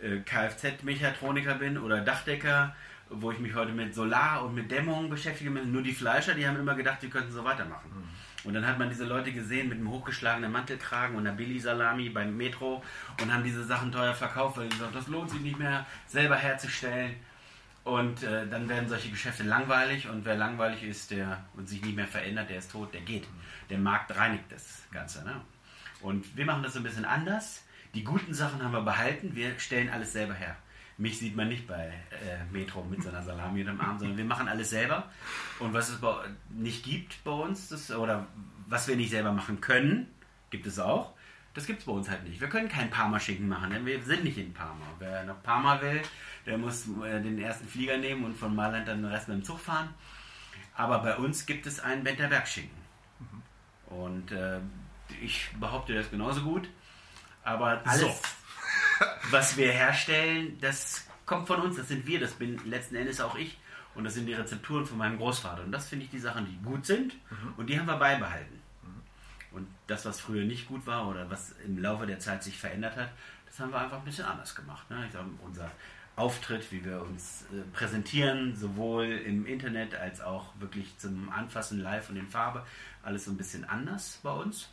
äh 0.01 0.19
Kfz-Mechatroniker 0.21 1.56
bin 1.56 1.77
oder 1.77 2.01
Dachdecker, 2.01 2.75
wo 3.09 3.31
ich 3.31 3.39
mich 3.39 3.56
heute 3.56 3.71
mit 3.71 3.95
Solar 3.95 4.44
und 4.44 4.56
mit 4.56 4.69
Dämmung 4.69 5.09
beschäftige. 5.09 5.50
Nur 5.50 5.81
die 5.81 5.94
Fleischer, 5.94 6.33
die 6.33 6.45
haben 6.45 6.59
immer 6.59 6.75
gedacht, 6.75 7.01
die 7.01 7.09
könnten 7.09 7.31
so 7.31 7.45
weitermachen. 7.45 7.89
Mhm. 7.94 8.27
Und 8.44 8.54
dann 8.54 8.66
hat 8.68 8.78
man 8.78 8.89
diese 8.89 9.06
Leute 9.06 9.31
gesehen 9.31 9.69
mit 9.69 9.78
einem 9.78 9.89
hochgeschlagenen 9.89 10.51
Mantelkragen 10.51 11.16
und 11.16 11.25
einer 11.25 11.36
Billy-Salami 11.36 12.10
beim 12.10 12.38
Metro 12.38 12.84
und 13.22 13.34
haben 13.34 13.44
diese 13.44 13.63
Sachen 13.63 13.92
teuer 13.92 14.13
verkauft, 14.13 14.57
weil 14.57 14.66
sie 14.66 14.78
gesagt 14.78 14.95
das 14.95 15.07
lohnt 15.07 15.30
sich 15.31 15.42
nicht 15.42 15.57
mehr 15.57 15.86
selber 16.07 16.36
herzustellen. 16.36 17.16
Und 17.84 18.22
äh, 18.24 18.45
dann 18.48 18.68
werden 18.68 18.89
solche 18.89 19.10
Geschäfte 19.10 19.44
langweilig 19.44 20.10
und 20.10 20.25
wer 20.25 20.36
langweilig 20.36 20.84
ist 20.84 21.12
der 21.12 21.45
und 21.56 21.69
sich 21.69 21.81
nicht 21.81 21.95
mehr 21.95 22.07
verändert, 22.07 22.50
der 22.50 22.57
ist 22.57 22.72
tot, 22.72 22.94
der 22.94 23.01
geht. 23.01 23.25
Der 23.69 23.78
Markt 23.78 24.16
reinigt 24.16 24.44
das 24.50 24.83
Ganze. 24.92 25.24
Ne? 25.24 25.40
Und 26.01 26.36
wir 26.36 26.45
machen 26.45 26.63
das 26.63 26.74
so 26.74 26.80
ein 26.80 26.83
bisschen 26.83 27.06
anders. 27.06 27.63
Die 27.94 28.04
guten 28.04 28.33
Sachen 28.33 28.62
haben 28.62 28.74
wir 28.74 28.81
behalten, 28.81 29.36
wir 29.36 29.57
stellen 29.57 29.90
alles 29.90 30.12
selber 30.12 30.33
her. 30.33 30.57
Mich 30.98 31.20
sieht 31.20 31.36
man 31.36 31.48
nicht 31.48 31.68
bei 31.68 31.94
äh, 32.12 32.44
Metro 32.52 32.84
mit 32.84 33.04
seiner 33.04 33.22
Salami 33.22 33.62
unterm 33.62 33.80
Arm, 33.82 34.00
sondern 34.00 34.18
wir 34.18 34.26
machen 34.26 34.48
alles 34.48 34.72
selber. 34.72 35.10
Und 35.60 35.74
was 35.74 35.90
es 35.90 36.00
nicht 36.50 36.84
gibt 36.84 37.24
bei 37.24 37.32
uns, 37.32 37.70
das, 37.70 37.92
oder 37.92 38.26
was 38.68 38.88
wir 38.88 38.96
nicht 38.96 39.12
selber 39.12 39.32
machen 39.32 39.62
können, 39.62 40.08
gibt 40.50 40.66
es 40.66 40.80
auch. 40.80 41.14
Das 41.54 41.66
gibt 41.66 41.80
es 41.80 41.86
bei 41.86 41.92
uns 41.92 42.10
halt 42.10 42.24
nicht. 42.24 42.42
Wir 42.42 42.50
können 42.50 42.69
keinen 42.69 42.90
Parma-Schinken 42.90 43.48
machen, 43.48 43.71
denn 43.71 43.86
wir 43.86 44.02
sind 44.04 44.24
nicht 44.24 44.38
in 44.38 44.54
Parma. 44.54 44.86
Wer 45.00 45.24
nach 45.24 45.42
Parma 45.44 45.81
will, 45.81 46.02
der 46.45 46.57
muss 46.57 46.88
äh, 47.04 47.21
den 47.21 47.40
ersten 47.40 47.68
Flieger 47.68 47.98
nehmen 47.98 48.26
und 48.26 48.36
von 48.36 48.56
Mailand 48.56 48.88
dann 48.88 49.02
den 49.02 49.12
Rest 49.12 49.28
mit 49.28 49.38
dem 49.38 49.44
Zug 49.44 49.60
fahren. 49.60 49.90
Aber 50.76 51.00
bei 51.00 51.16
uns 51.16 51.45
gibt 51.45 51.66
es 51.66 51.80
einen 51.80 52.04
Benter 52.04 52.28
Bergschinken. 52.28 52.78
Mhm. 53.19 53.94
Und 53.94 54.31
äh, 54.31 54.60
ich 55.21 55.50
behaupte 55.60 55.94
das 55.94 56.10
genauso 56.10 56.42
gut. 56.42 56.69
Aber 57.44 57.81
alles, 57.86 58.02
so 58.02 58.16
was 59.31 59.57
wir 59.57 59.71
herstellen, 59.71 60.57
das 60.61 61.07
kommt 61.25 61.47
von 61.47 61.61
uns, 61.61 61.77
das 61.77 61.87
sind 61.87 62.07
wir, 62.07 62.19
das 62.19 62.33
bin 62.33 62.57
letzten 62.69 62.95
Endes 62.95 63.21
auch 63.21 63.35
ich. 63.35 63.57
Und 63.95 64.04
das 64.04 64.13
sind 64.13 64.27
die 64.27 64.33
Rezepturen 64.33 64.85
von 64.85 64.99
meinem 64.99 65.18
Großvater. 65.18 65.63
Und 65.63 65.71
das 65.71 65.89
finde 65.89 66.06
ich 66.06 66.11
die 66.11 66.19
Sachen, 66.19 66.45
die 66.45 66.63
gut 66.63 66.85
sind 66.85 67.16
mhm. 67.31 67.54
und 67.57 67.68
die 67.68 67.80
haben 67.80 67.87
wir 67.87 67.97
beibehalten. 67.97 68.61
Mhm. 68.83 69.57
Und 69.57 69.68
das, 69.87 70.06
was 70.06 70.19
früher 70.19 70.45
nicht 70.45 70.68
gut 70.68 70.85
war 70.85 71.07
oder 71.07 71.30
was 71.31 71.56
im 71.66 71.80
Laufe 71.80 72.06
der 72.06 72.19
Zeit 72.19 72.44
sich 72.44 72.59
verändert 72.59 72.95
hat, 72.95 73.09
das 73.47 73.59
haben 73.59 73.71
wir 73.71 73.80
einfach 73.80 73.97
ein 73.97 74.06
bisschen 74.06 74.25
anders 74.25 74.54
gemacht. 74.54 74.87
Ne? 74.92 75.04
Ich 75.07 75.13
sage, 75.13 75.25
unser 75.44 75.71
Auftritt, 76.16 76.71
wie 76.71 76.85
wir 76.85 77.01
uns 77.01 77.45
äh, 77.51 77.61
präsentieren, 77.75 78.56
sowohl 78.56 79.06
im 79.06 79.47
Internet 79.47 79.95
als 79.95 80.21
auch 80.21 80.54
wirklich 80.59 80.95
zum 80.99 81.31
Anfassen 81.31 81.80
live 81.81 82.09
und 82.11 82.18
in 82.18 82.27
Farbe, 82.27 82.63
alles 83.01 83.25
so 83.25 83.31
ein 83.31 83.37
bisschen 83.37 83.66
anders 83.66 84.19
bei 84.21 84.31
uns. 84.31 84.69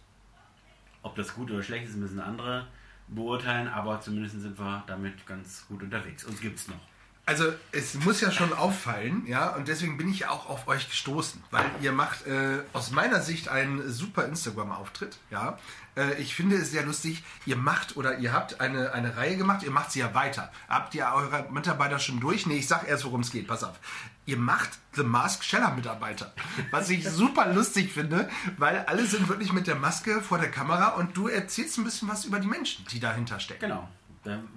Ob 1.03 1.17
das 1.17 1.35
gut 1.35 1.51
oder 1.51 1.63
schlecht 1.63 1.89
ist, 1.89 1.97
müssen 1.97 2.21
andere 2.21 2.67
beurteilen, 3.09 3.69
aber 3.69 4.01
zumindest 4.01 4.41
sind 4.41 4.59
wir 4.59 4.85
damit 4.87 5.27
ganz 5.27 5.67
gut 5.69 5.83
unterwegs. 5.83 6.25
Uns 6.25 6.41
gibt 6.41 6.59
es 6.59 6.69
noch. 6.69 6.81
Also 7.27 7.55
es 7.73 7.95
muss 7.95 8.21
ja 8.21 8.31
schon 8.31 8.53
auffallen, 8.53 9.27
ja, 9.27 9.49
und 9.55 9.67
deswegen 9.67 9.97
bin 9.97 10.11
ich 10.11 10.21
ja 10.21 10.31
auch 10.31 10.51
auf 10.51 10.69
euch 10.69 10.91
gestoßen, 10.91 11.43
weil 11.51 11.65
ihr 11.81 11.93
macht 11.93 12.27
äh, 12.27 12.63
aus 12.75 12.91
meiner 12.91 13.23
Sicht 13.23 13.49
einen 13.49 13.91
super 13.91 14.27
Instagram-Auftritt, 14.27 15.17
ja. 15.31 15.59
Äh, 15.97 16.21
ich 16.21 16.35
finde 16.35 16.57
es 16.57 16.71
sehr 16.71 16.85
lustig, 16.85 17.25
ihr 17.47 17.57
macht 17.57 17.97
oder 17.97 18.19
ihr 18.19 18.35
habt 18.35 18.61
eine, 18.61 18.93
eine 18.93 19.17
Reihe 19.17 19.39
gemacht, 19.39 19.63
ihr 19.63 19.71
macht 19.71 19.93
sie 19.93 20.01
ja 20.01 20.15
weiter. 20.15 20.53
Habt 20.69 20.95
ihr 20.95 21.07
eure 21.15 21.51
Mitarbeiter 21.51 21.99
schon 21.99 22.21
durch? 22.21 22.47
Nee, 22.47 22.59
ich 22.59 22.69
sag 22.69 22.87
erst, 22.87 23.07
worum 23.07 23.23
es 23.23 23.31
geht, 23.31 23.47
pass 23.47 23.65
auf. 23.65 23.79
Ihr 24.27 24.39
macht 24.39 24.79
The 24.93 25.03
Mask 25.03 25.45
Scheller 25.45 25.75
Mitarbeiter, 25.75 26.33
was 26.71 26.89
ich 26.89 27.07
super 27.07 27.53
lustig 27.53 27.93
finde, 27.93 28.31
weil 28.57 28.79
alle 28.87 29.05
sind 29.05 29.29
wirklich 29.29 29.53
mit 29.53 29.67
der 29.67 29.75
Maske 29.75 30.23
vor 30.23 30.39
der 30.39 30.51
Kamera 30.51 30.91
und 30.91 31.17
du 31.17 31.29
erzählst 31.29 31.77
ein 31.77 31.85
bisschen 31.85 32.09
was 32.09 32.25
über 32.25 32.41
die 32.41 32.47
Menschen, 32.47 32.87
die 32.91 33.01
dahinter 33.01 33.39
stecken. 33.39 33.61
Genau. 33.61 33.89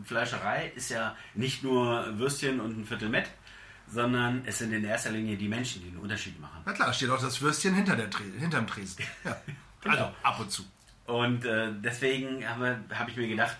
Fleischerei 0.05 0.71
ist 0.75 0.89
ja 0.89 1.15
nicht 1.33 1.63
nur 1.63 2.17
Würstchen 2.17 2.61
und 2.61 2.79
ein 2.79 2.85
Viertel 2.85 3.09
Mett, 3.09 3.29
sondern 3.89 4.43
es 4.45 4.59
sind 4.59 4.71
in 4.71 4.83
erster 4.83 5.11
Linie 5.11 5.35
die 5.35 5.49
Menschen, 5.49 5.81
die 5.81 5.89
einen 5.89 5.97
Unterschied 5.97 6.39
machen. 6.39 6.61
Na 6.65 6.71
klar, 6.71 6.93
steht 6.93 7.09
auch 7.09 7.21
das 7.21 7.41
Würstchen 7.41 7.73
hinter 7.73 7.95
der 7.95 8.09
Tre 8.09 8.23
hinterm 8.37 8.67
Tresen. 8.67 9.03
Ja. 9.23 9.35
genau. 9.81 9.95
Also 9.95 10.15
ab 10.23 10.39
und 10.39 10.51
zu. 10.51 10.63
Und 11.05 11.45
äh, 11.45 11.71
deswegen 11.83 12.47
habe 12.47 12.79
hab 12.93 13.07
ich 13.07 13.15
mir 13.15 13.27
gedacht, 13.27 13.57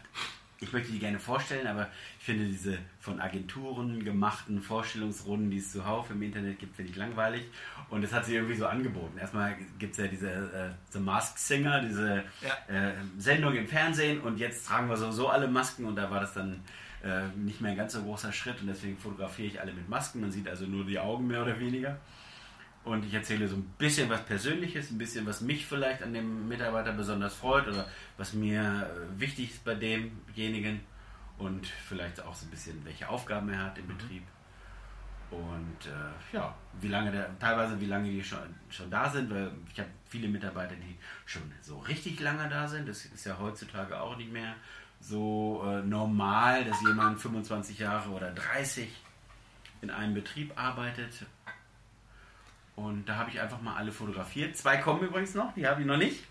ich 0.59 0.73
möchte 0.73 0.91
die 0.91 0.99
gerne 0.99 1.19
vorstellen, 1.19 1.67
aber 1.67 1.87
ich 2.19 2.25
finde 2.25 2.45
diese 2.45 2.77
von 2.99 3.19
Agenturen 3.19 4.03
gemachten 4.03 4.61
Vorstellungsrunden, 4.61 5.51
die 5.51 5.57
es 5.57 5.71
zuhauf 5.71 6.09
im 6.09 6.21
Internet 6.21 6.59
gibt, 6.59 6.75
finde 6.75 6.91
ich 6.91 6.97
langweilig. 6.97 7.43
Und 7.89 8.03
das 8.03 8.11
hat 8.11 8.25
sich 8.25 8.35
irgendwie 8.35 8.55
so 8.55 8.65
angeboten. 8.65 9.17
Erstmal 9.17 9.55
gibt 9.77 9.93
es 9.93 9.97
ja 9.99 10.07
diese 10.07 10.29
äh, 10.29 10.69
The 10.89 10.99
Mask 10.99 11.37
Singer, 11.37 11.81
diese 11.81 12.23
ja. 12.41 12.89
äh, 12.89 12.93
Sendung 13.17 13.55
im 13.55 13.67
Fernsehen 13.67 14.19
und 14.21 14.39
jetzt 14.39 14.67
tragen 14.67 14.89
wir 14.89 14.97
sowieso 14.97 15.29
alle 15.29 15.47
Masken 15.47 15.85
und 15.85 15.95
da 15.95 16.09
war 16.09 16.19
das 16.19 16.33
dann 16.33 16.61
äh, 17.03 17.27
nicht 17.35 17.61
mehr 17.61 17.71
ein 17.71 17.77
ganz 17.77 17.93
so 17.93 18.01
großer 18.01 18.33
Schritt 18.33 18.59
und 18.61 18.67
deswegen 18.67 18.97
fotografiere 18.97 19.47
ich 19.47 19.61
alle 19.61 19.73
mit 19.73 19.87
Masken. 19.87 20.21
Man 20.21 20.31
sieht 20.31 20.47
also 20.47 20.65
nur 20.65 20.85
die 20.85 20.97
Augen 20.97 21.27
mehr 21.27 21.43
oder 21.43 21.59
weniger. 21.59 21.97
Und 22.88 23.03
ich 23.06 23.13
erzähle 23.13 23.50
so 23.50 23.58
ein 23.58 23.65
bisschen 23.77 24.10
was 24.10 24.24
Persönliches, 24.24 24.91
ein 24.91 24.98
bisschen, 24.98 25.25
was 25.25 25.41
mich 25.41 25.65
vielleicht 25.65 26.01
an 26.01 26.13
dem 26.13 26.48
Mitarbeiter 26.48 26.94
besonders 26.94 27.34
freut 27.34 27.67
oder 27.67 27.86
was 28.15 28.32
mir 28.32 28.62
äh, 28.62 29.20
wichtig 29.20 29.51
ist 29.51 29.65
bei 29.65 29.75
demjenigen 29.75 30.79
und 31.38 31.67
vielleicht 31.67 32.24
auch 32.24 32.34
so 32.34 32.46
ein 32.46 32.50
bisschen, 32.50 32.86
welche 32.86 33.10
Aufgaben 33.10 33.50
er 33.50 33.62
hat 33.62 33.77
im 33.77 33.88
mhm. 33.88 33.98
Betrieb. 33.98 34.24
Und 35.32 35.86
äh, 35.86 36.34
ja, 36.36 36.56
wie 36.79 36.88
lange 36.88 37.12
der, 37.12 37.38
teilweise 37.39 37.77
wie 37.82 37.88
lange 37.88 38.10
die 38.10 38.24
schon, 38.24 38.39
schon 38.70 38.89
da 38.89 39.10
sind, 39.10 39.29
weil 39.29 39.51
ich 39.70 39.77
habe 39.77 39.89
viele 40.06 40.29
Mitarbeiter, 40.29 40.75
die 40.75 40.98
schon 41.25 41.41
so 41.62 41.79
richtig 41.79 42.22
lange 42.22 42.48
da 42.48 42.70
sind. 42.70 42.88
Das 42.88 43.03
ist 43.03 43.25
ja 43.25 43.38
heutzutage 43.38 44.00
auch 44.00 44.15
nicht 44.15 44.32
mehr 44.32 44.56
so 45.01 45.62
äh, 45.67 45.82
normal, 45.82 46.63
dass 46.63 46.79
jemand 46.84 47.20
25 47.20 47.79
Jahre 47.79 48.12
oder 48.12 48.32
30 48.32 48.88
in 49.82 49.89
einem 49.89 50.13
Betrieb 50.13 50.58
arbeitet 50.58 51.25
und 52.77 53.05
da 53.10 53.15
habe 53.15 53.31
ich 53.31 53.41
einfach 53.41 53.60
mal 53.60 53.75
alle 53.75 53.91
fotografiert. 53.91 54.55
Zwei 54.55 54.77
kommen 54.77 55.01
übrigens 55.01 55.34
noch, 55.34 55.51
die 55.55 55.67
habe 55.67 55.81
ich 55.81 55.88
noch 55.88 55.98
nicht. 55.98 56.24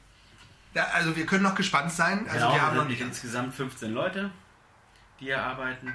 Ja, 0.74 0.84
also 0.94 1.16
wir 1.16 1.26
können 1.26 1.42
noch 1.42 1.56
gespannt 1.56 1.90
sein. 1.90 2.20
Also 2.28 2.38
genau, 2.38 2.54
wir 2.54 2.62
haben 2.62 2.76
noch 2.76 2.86
nicht 2.86 3.00
insgesamt 3.00 3.52
15 3.52 3.92
Leute, 3.92 4.30
die 5.18 5.24
hier 5.24 5.42
arbeiten. 5.42 5.92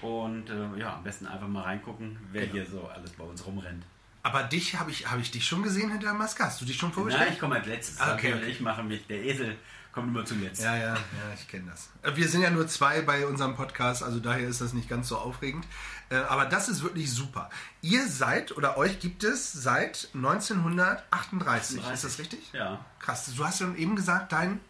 Und 0.00 0.48
äh, 0.48 0.78
ja, 0.78 0.94
am 0.94 1.04
besten 1.04 1.26
einfach 1.26 1.46
mal 1.46 1.62
reingucken, 1.62 2.18
wer 2.32 2.46
genau. 2.46 2.54
hier 2.54 2.66
so 2.66 2.88
alles 2.88 3.10
bei 3.12 3.24
uns 3.24 3.44
rumrennt. 3.44 3.84
Aber 4.22 4.44
dich 4.44 4.78
habe 4.78 4.90
ich, 4.90 5.10
hab 5.10 5.18
ich 5.18 5.30
dich 5.30 5.46
schon 5.46 5.62
gesehen 5.62 5.90
hinter 5.90 6.06
der 6.06 6.14
Maske. 6.14 6.42
Hast 6.42 6.62
du 6.62 6.64
dich 6.64 6.78
schon 6.78 6.92
vorgestellt? 6.92 7.26
Nein, 7.26 7.34
ich 7.34 7.40
komme 7.40 7.56
als 7.56 7.66
letztes. 7.66 8.00
Ah, 8.00 8.14
okay, 8.14 8.32
okay. 8.32 8.46
Ich 8.46 8.60
mache 8.60 8.82
mich, 8.82 9.06
der 9.08 9.22
Esel 9.22 9.58
kommt 9.92 10.08
immer 10.08 10.24
zuletzt. 10.24 10.62
Ja, 10.62 10.76
ja, 10.76 10.94
ja, 10.94 11.34
ich 11.34 11.48
kenne 11.48 11.70
das. 11.70 11.90
Äh, 12.02 12.16
wir 12.16 12.28
sind 12.28 12.42
ja 12.42 12.50
nur 12.50 12.66
zwei 12.68 13.02
bei 13.02 13.26
unserem 13.26 13.56
Podcast, 13.56 14.02
also 14.02 14.20
daher 14.20 14.48
ist 14.48 14.60
das 14.60 14.72
nicht 14.72 14.88
ganz 14.88 15.08
so 15.08 15.18
aufregend. 15.18 15.66
Äh, 16.10 16.16
aber 16.16 16.46
das 16.46 16.68
ist 16.68 16.82
wirklich 16.82 17.12
super. 17.12 17.50
Ihr 17.82 18.06
seid 18.08 18.56
oder 18.56 18.76
euch 18.76 19.00
gibt 19.00 19.24
es 19.24 19.52
seit 19.52 20.08
1938, 20.14 21.78
38. 21.78 21.92
ist 21.92 22.04
das 22.04 22.18
richtig? 22.18 22.52
Ja. 22.52 22.84
Krass, 22.98 23.32
du 23.34 23.44
hast 23.44 23.60
ja 23.60 23.72
eben 23.74 23.96
gesagt, 23.96 24.32
dein 24.32 24.60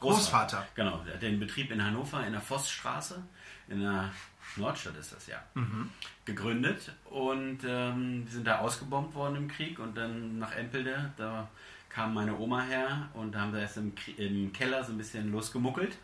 Großvater. 0.00 0.58
Großvater. 0.58 0.68
Genau, 0.74 0.98
der 1.04 1.14
hat 1.14 1.22
den 1.22 1.40
Betrieb 1.40 1.70
in 1.70 1.82
Hannover 1.82 2.26
in 2.26 2.32
der 2.32 2.40
Vossstraße, 2.40 3.22
in 3.68 3.80
der 3.80 4.10
Nordstadt 4.56 4.96
ist 4.96 5.12
das 5.12 5.26
ja, 5.26 5.42
mhm. 5.54 5.90
gegründet 6.24 6.92
und 7.04 7.58
ähm, 7.66 8.26
sind 8.28 8.46
da 8.46 8.58
ausgebombt 8.60 9.14
worden 9.14 9.36
im 9.36 9.48
Krieg 9.48 9.78
und 9.78 9.96
dann 9.96 10.38
nach 10.38 10.54
Empelde, 10.54 11.12
da 11.16 11.48
kam 11.96 12.12
meine 12.12 12.38
Oma 12.38 12.60
her 12.60 13.08
und 13.14 13.34
da 13.34 13.40
haben 13.40 13.54
wir 13.54 13.60
erst 13.60 13.78
im, 13.78 13.94
im 14.18 14.52
Keller 14.52 14.84
so 14.84 14.92
ein 14.92 14.98
bisschen 14.98 15.32
losgemuckelt. 15.32 15.96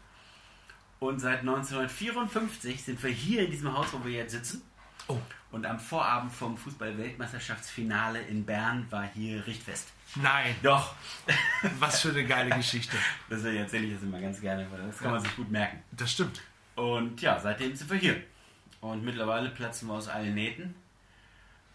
Und 1.00 1.18
seit 1.18 1.40
1954 1.40 2.82
sind 2.82 3.02
wir 3.02 3.11
hier 3.11 3.44
in 3.44 3.50
diesem 3.50 3.76
Haus, 3.76 3.88
wo 3.92 4.02
wir 4.02 4.12
jetzt 4.12 4.32
sitzen. 4.32 4.62
Oh. 5.08 5.18
Und 5.50 5.66
am 5.66 5.78
Vorabend 5.78 6.32
vom 6.32 6.56
Fußball-Weltmeisterschaftsfinale 6.56 8.22
in 8.22 8.46
Bern 8.46 8.87
war 8.88 9.06
hier 9.12 9.46
Richtfest. 9.46 9.92
Nein. 10.14 10.54
Doch. 10.62 10.94
Was 11.78 12.00
für 12.00 12.08
eine 12.08 12.25
geile 12.25 12.56
Geschichte. 12.56 12.96
Das 13.28 13.44
erzähle 13.44 13.84
ich 13.84 13.92
jetzt 13.92 14.02
immer 14.02 14.20
ganz 14.20 14.40
gerne, 14.40 14.66
weil 14.70 14.87
das 14.87 14.99
kann 14.99 15.11
man 15.11 15.20
sich 15.20 15.37
gut 15.37 15.50
merken. 15.50 15.82
Das 15.90 16.11
stimmt. 16.11 16.40
Und 16.75 17.20
ja, 17.20 17.38
seitdem 17.38 17.76
sind 17.76 17.90
wir 17.90 17.99
hier. 17.99 18.22
Und 18.80 19.04
mittlerweile 19.04 19.50
platzen 19.50 19.88
wir 19.88 19.94
aus 19.94 20.08
allen 20.08 20.34
Nähten. 20.34 20.75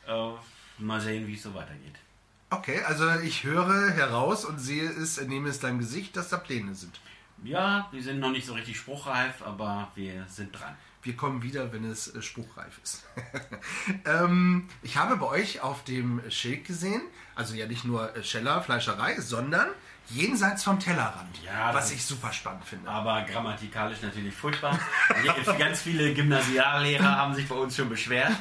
Äh, 0.08 0.32
mal 0.80 1.00
sehen, 1.00 1.28
wie 1.28 1.36
es 1.36 1.44
so 1.44 1.54
weitergeht. 1.54 2.00
Okay, 2.50 2.82
also 2.88 3.10
ich 3.20 3.44
höre 3.44 3.92
heraus 3.92 4.46
und 4.46 4.60
sehe 4.60 4.90
es, 4.90 5.20
nehme 5.22 5.50
es 5.50 5.60
deinem 5.60 5.80
Gesicht, 5.80 6.16
dass 6.16 6.30
da 6.30 6.38
Pläne 6.38 6.76
sind. 6.76 7.00
Ja, 7.44 7.90
die 7.92 8.02
sind 8.02 8.20
noch 8.20 8.32
nicht 8.32 8.48
so 8.48 8.54
richtig 8.54 8.78
spruchreif, 8.78 9.42
aber 9.44 9.92
wir 9.96 10.26
sind 10.28 10.58
dran. 10.58 10.76
Wir 11.04 11.16
kommen 11.16 11.44
wieder, 11.44 11.72
wenn 11.72 11.84
es 11.86 12.14
äh, 12.14 12.22
spruchreif 12.22 12.80
ist. 12.84 13.06
ähm, 14.06 14.68
ich 14.82 14.98
habe 14.98 15.18
bei 15.18 15.28
euch 15.28 15.62
auf 15.62 15.84
dem 15.84 16.22
Schild 16.30 16.66
gesehen, 16.66 17.02
also 17.36 17.54
ja 17.54 17.68
nicht 17.68 17.86
nur 17.86 18.16
äh, 18.16 18.24
Scheller, 18.24 18.62
Fleischerei, 18.62 19.20
sondern 19.20 19.68
jenseits 20.10 20.64
vom 20.64 20.80
Tellerrand, 20.80 21.44
ja, 21.44 21.74
was 21.74 21.92
ich 21.92 22.04
super 22.04 22.32
spannend 22.32 22.64
finde. 22.66 22.90
Aber 22.90 23.24
grammatikalisch 23.24 24.02
natürlich 24.02 24.34
furchtbar. 24.34 24.80
Ganz 25.60 25.82
viele 25.82 26.14
Gymnasiallehrer 26.14 27.18
haben 27.18 27.36
sich 27.36 27.48
bei 27.48 27.56
uns 27.56 27.76
schon 27.76 27.90
beschwert. 27.90 28.34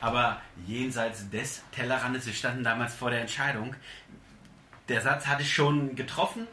Aber 0.00 0.40
jenseits 0.66 1.28
des 1.30 1.62
Tellerrandes, 1.72 2.26
wir 2.26 2.32
standen 2.32 2.64
damals 2.64 2.94
vor 2.94 3.10
der 3.10 3.20
Entscheidung. 3.20 3.74
Der 4.88 5.00
Satz 5.00 5.26
hatte 5.26 5.44
schon 5.44 5.96
getroffen, 5.96 6.46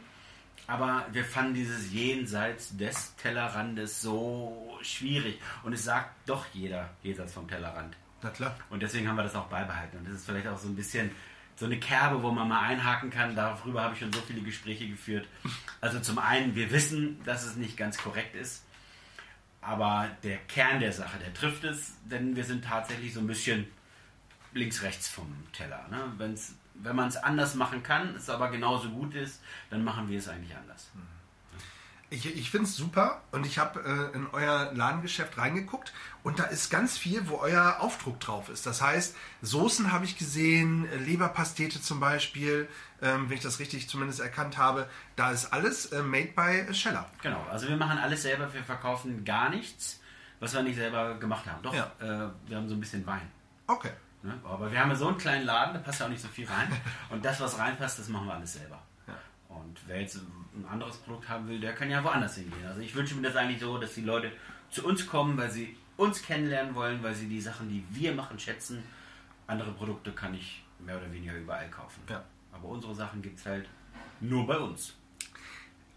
aber 0.66 1.06
wir 1.12 1.24
fanden 1.24 1.54
dieses 1.54 1.92
jenseits 1.92 2.76
des 2.76 3.14
Tellerrandes 3.16 4.02
so 4.02 4.78
schwierig. 4.82 5.40
Und 5.62 5.72
es 5.72 5.84
sagt 5.84 6.10
doch 6.26 6.44
jeder 6.52 6.90
jenseits 7.02 7.32
vom 7.32 7.48
Tellerrand. 7.48 7.96
Na 8.22 8.30
klar. 8.30 8.56
Und 8.70 8.82
deswegen 8.82 9.08
haben 9.08 9.16
wir 9.16 9.22
das 9.22 9.34
auch 9.34 9.46
beibehalten. 9.46 9.98
Und 9.98 10.08
das 10.08 10.16
ist 10.16 10.26
vielleicht 10.26 10.48
auch 10.48 10.58
so 10.58 10.68
ein 10.68 10.76
bisschen 10.76 11.10
so 11.54 11.64
eine 11.64 11.78
Kerbe, 11.78 12.22
wo 12.22 12.30
man 12.30 12.48
mal 12.48 12.60
einhaken 12.60 13.10
kann. 13.10 13.34
Darüber 13.34 13.82
habe 13.82 13.94
ich 13.94 14.00
schon 14.00 14.12
so 14.12 14.20
viele 14.20 14.42
Gespräche 14.42 14.88
geführt. 14.88 15.26
Also 15.80 16.00
zum 16.00 16.18
einen, 16.18 16.54
wir 16.54 16.70
wissen, 16.70 17.22
dass 17.24 17.44
es 17.44 17.56
nicht 17.56 17.76
ganz 17.76 17.96
korrekt 17.96 18.34
ist. 18.34 18.65
Aber 19.66 20.08
der 20.22 20.36
Kern 20.46 20.78
der 20.78 20.92
Sache, 20.92 21.18
der 21.18 21.34
trifft 21.34 21.64
es, 21.64 21.94
denn 22.04 22.36
wir 22.36 22.44
sind 22.44 22.64
tatsächlich 22.64 23.12
so 23.12 23.18
ein 23.18 23.26
bisschen 23.26 23.66
links-rechts 24.52 25.08
vom 25.08 25.26
Teller. 25.52 25.88
Ne? 25.90 26.12
Wenn's, 26.18 26.54
wenn 26.74 26.94
man 26.94 27.08
es 27.08 27.16
anders 27.16 27.56
machen 27.56 27.82
kann, 27.82 28.14
es 28.14 28.30
aber 28.30 28.48
genauso 28.50 28.90
gut 28.90 29.16
ist, 29.16 29.42
dann 29.70 29.82
machen 29.82 30.08
wir 30.08 30.18
es 30.20 30.28
eigentlich 30.28 30.56
anders. 30.56 30.88
Mhm. 30.94 31.15
Ich, 32.08 32.24
ich 32.24 32.50
finde 32.52 32.66
es 32.66 32.76
super 32.76 33.20
und 33.32 33.44
ich 33.44 33.58
habe 33.58 33.80
äh, 33.80 34.16
in 34.16 34.28
euer 34.32 34.70
Ladengeschäft 34.72 35.38
reingeguckt 35.38 35.92
und 36.22 36.38
da 36.38 36.44
ist 36.44 36.70
ganz 36.70 36.96
viel, 36.96 37.28
wo 37.28 37.38
euer 37.38 37.78
Aufdruck 37.80 38.20
drauf 38.20 38.48
ist. 38.48 38.64
Das 38.64 38.80
heißt, 38.80 39.16
Soßen 39.42 39.90
habe 39.90 40.04
ich 40.04 40.16
gesehen, 40.16 40.88
Leberpastete 41.04 41.82
zum 41.82 41.98
Beispiel, 41.98 42.68
ähm, 43.02 43.28
wenn 43.28 43.36
ich 43.36 43.42
das 43.42 43.58
richtig 43.58 43.88
zumindest 43.88 44.20
erkannt 44.20 44.56
habe. 44.56 44.88
Da 45.16 45.32
ist 45.32 45.52
alles 45.52 45.86
äh, 45.86 46.02
made 46.02 46.32
by 46.36 46.72
Scheller. 46.72 47.06
Genau, 47.22 47.44
also 47.50 47.66
wir 47.66 47.76
machen 47.76 47.98
alles 47.98 48.22
selber, 48.22 48.52
wir 48.54 48.62
verkaufen 48.62 49.24
gar 49.24 49.50
nichts, 49.50 50.00
was 50.38 50.54
wir 50.54 50.62
nicht 50.62 50.76
selber 50.76 51.18
gemacht 51.18 51.46
haben. 51.46 51.62
Doch, 51.62 51.74
ja. 51.74 51.90
äh, 51.98 52.30
wir 52.46 52.56
haben 52.56 52.68
so 52.68 52.74
ein 52.76 52.80
bisschen 52.80 53.04
Wein. 53.04 53.28
Okay. 53.66 53.90
Ne? 54.22 54.38
Aber 54.44 54.70
wir 54.70 54.80
haben 54.80 54.90
ja 54.90 54.96
so 54.96 55.08
einen 55.08 55.18
kleinen 55.18 55.44
Laden, 55.44 55.74
da 55.74 55.80
passt 55.80 56.00
ja 56.00 56.06
auch 56.06 56.10
nicht 56.10 56.22
so 56.22 56.28
viel 56.28 56.46
rein. 56.46 56.68
und 57.10 57.24
das, 57.24 57.40
was 57.40 57.58
reinpasst, 57.58 57.98
das 57.98 58.08
machen 58.08 58.26
wir 58.26 58.34
alles 58.34 58.54
selber. 58.54 58.80
Und 59.64 59.78
wer 59.86 60.00
jetzt 60.00 60.16
ein 60.16 60.66
anderes 60.66 60.96
Produkt 60.98 61.28
haben 61.28 61.48
will, 61.48 61.60
der 61.60 61.74
kann 61.74 61.90
ja 61.90 62.02
woanders 62.02 62.36
hingehen. 62.36 62.66
Also 62.66 62.80
ich 62.80 62.94
wünsche 62.94 63.14
mir 63.14 63.22
das 63.22 63.36
eigentlich 63.36 63.60
so, 63.60 63.78
dass 63.78 63.94
die 63.94 64.02
Leute 64.02 64.32
zu 64.70 64.86
uns 64.86 65.06
kommen, 65.06 65.36
weil 65.36 65.50
sie 65.50 65.76
uns 65.96 66.22
kennenlernen 66.22 66.74
wollen, 66.74 67.02
weil 67.02 67.14
sie 67.14 67.28
die 67.28 67.40
Sachen, 67.40 67.68
die 67.68 67.84
wir 67.90 68.14
machen, 68.14 68.38
schätzen. 68.38 68.82
Andere 69.46 69.72
Produkte 69.72 70.12
kann 70.12 70.34
ich 70.34 70.62
mehr 70.78 70.96
oder 70.96 71.10
weniger 71.12 71.36
überall 71.36 71.70
kaufen. 71.70 72.00
Ja. 72.08 72.24
Aber 72.52 72.68
unsere 72.68 72.94
Sachen 72.94 73.22
gibt 73.22 73.38
es 73.38 73.46
halt 73.46 73.68
nur 74.20 74.46
bei 74.46 74.58
uns. 74.58 74.94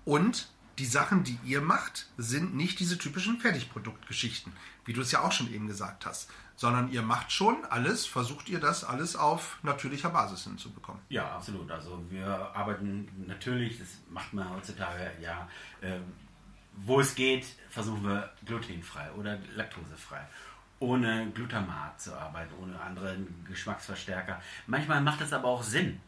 Und 0.06 0.50
die 0.78 0.86
Sachen, 0.86 1.24
die 1.24 1.38
ihr 1.44 1.62
macht, 1.62 2.08
sind 2.18 2.56
nicht 2.56 2.80
diese 2.80 2.98
typischen 2.98 3.40
Fertigproduktgeschichten, 3.40 4.54
wie 4.86 4.94
du 4.94 5.02
es 5.02 5.12
ja 5.12 5.22
auch 5.22 5.32
schon 5.32 5.54
eben 5.54 5.68
gesagt 5.68 6.06
hast, 6.06 6.30
sondern 6.60 6.92
ihr 6.92 7.04
macht 7.04 7.32
schon 7.32 7.64
alles, 7.70 8.06
versucht 8.06 8.50
ihr 8.50 8.60
das 8.60 8.84
alles 8.84 9.16
auf 9.16 9.60
natürlicher 9.64 10.10
Basis 10.10 10.44
hinzubekommen. 10.44 11.02
Ja, 11.08 11.36
absolut. 11.36 11.72
Also 11.72 12.04
wir 12.10 12.28
arbeiten 12.28 13.08
natürlich, 13.28 13.80
das 13.80 13.88
macht 14.10 14.34
man 14.34 14.50
heutzutage 14.50 15.10
ja, 15.22 15.48
äh, 15.80 16.00
wo 16.76 17.00
es 17.00 17.16
geht, 17.16 17.46
versuchen 17.70 18.04
wir 18.04 18.30
glutenfrei 18.46 19.10
oder 19.14 19.38
laktosefrei. 19.56 20.20
Ohne 20.80 21.32
Glutamat 21.32 22.02
zu 22.02 22.14
arbeiten, 22.14 22.54
ohne 22.62 22.78
andere 22.82 23.16
Geschmacksverstärker. 23.48 24.42
Manchmal 24.68 25.00
macht 25.00 25.22
das 25.22 25.32
aber 25.32 25.48
auch 25.48 25.64
Sinn. 25.64 26.02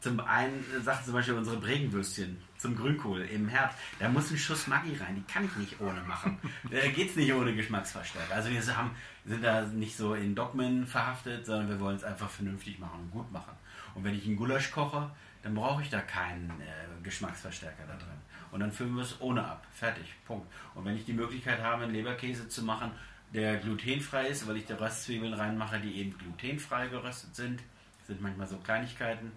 Zum 0.00 0.18
einen 0.18 0.64
sagt 0.82 1.04
zum 1.04 1.14
Beispiel 1.14 1.34
unsere 1.34 1.58
Bregenwürstchen 1.58 2.42
zum 2.62 2.76
Grünkohl 2.76 3.22
im 3.22 3.48
Herbst, 3.48 3.76
da 3.98 4.08
muss 4.08 4.30
ein 4.30 4.38
Schuss 4.38 4.66
Maggi 4.66 4.96
rein, 4.96 5.16
die 5.16 5.32
kann 5.32 5.44
ich 5.44 5.54
nicht 5.56 5.80
ohne 5.80 6.00
machen. 6.02 6.38
da 6.70 6.88
geht 6.88 7.10
es 7.10 7.16
nicht 7.16 7.32
ohne 7.32 7.54
Geschmacksverstärker. 7.54 8.34
Also 8.34 8.50
wir 8.50 8.76
haben, 8.76 8.92
sind 9.26 9.44
da 9.44 9.62
nicht 9.62 9.96
so 9.96 10.14
in 10.14 10.34
Dogmen 10.34 10.86
verhaftet, 10.86 11.44
sondern 11.44 11.68
wir 11.68 11.80
wollen 11.80 11.96
es 11.96 12.04
einfach 12.04 12.30
vernünftig 12.30 12.78
machen 12.78 13.00
und 13.00 13.10
gut 13.10 13.30
machen. 13.32 13.52
Und 13.94 14.04
wenn 14.04 14.14
ich 14.14 14.24
einen 14.24 14.36
Gulasch 14.36 14.70
koche, 14.70 15.10
dann 15.42 15.54
brauche 15.54 15.82
ich 15.82 15.90
da 15.90 16.00
keinen 16.00 16.50
äh, 16.60 17.02
Geschmacksverstärker 17.02 17.84
da 17.86 17.96
drin. 17.96 18.22
Und 18.52 18.60
dann 18.60 18.70
füllen 18.70 18.94
wir 18.94 19.02
es 19.02 19.20
ohne 19.20 19.44
ab. 19.44 19.66
Fertig. 19.74 20.14
Punkt. 20.24 20.46
Und 20.74 20.84
wenn 20.84 20.96
ich 20.96 21.04
die 21.04 21.12
Möglichkeit 21.12 21.60
habe, 21.62 21.84
einen 21.84 21.92
Leberkäse 21.92 22.48
zu 22.48 22.62
machen, 22.62 22.92
der 23.34 23.56
glutenfrei 23.56 24.28
ist, 24.28 24.46
weil 24.46 24.58
ich 24.58 24.66
da 24.66 24.76
Röstzwiebeln 24.76 25.32
reinmache, 25.32 25.80
die 25.80 25.96
eben 25.96 26.16
glutenfrei 26.16 26.88
geröstet 26.88 27.34
sind, 27.34 27.60
sind 28.06 28.20
manchmal 28.20 28.46
so 28.46 28.58
Kleinigkeiten, 28.58 29.32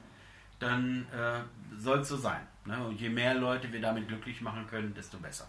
dann 0.60 1.08
äh, 1.12 1.42
soll 1.78 2.00
es 2.00 2.10
so 2.10 2.18
sein. 2.18 2.42
Ne? 2.66 2.84
Und 2.84 3.00
je 3.00 3.10
mehr 3.10 3.34
Leute 3.36 3.72
wir 3.72 3.82
damit 3.82 4.08
glücklich 4.08 4.42
machen 4.42 4.66
können, 4.68 4.94
desto 4.94 5.18
besser. 5.18 5.48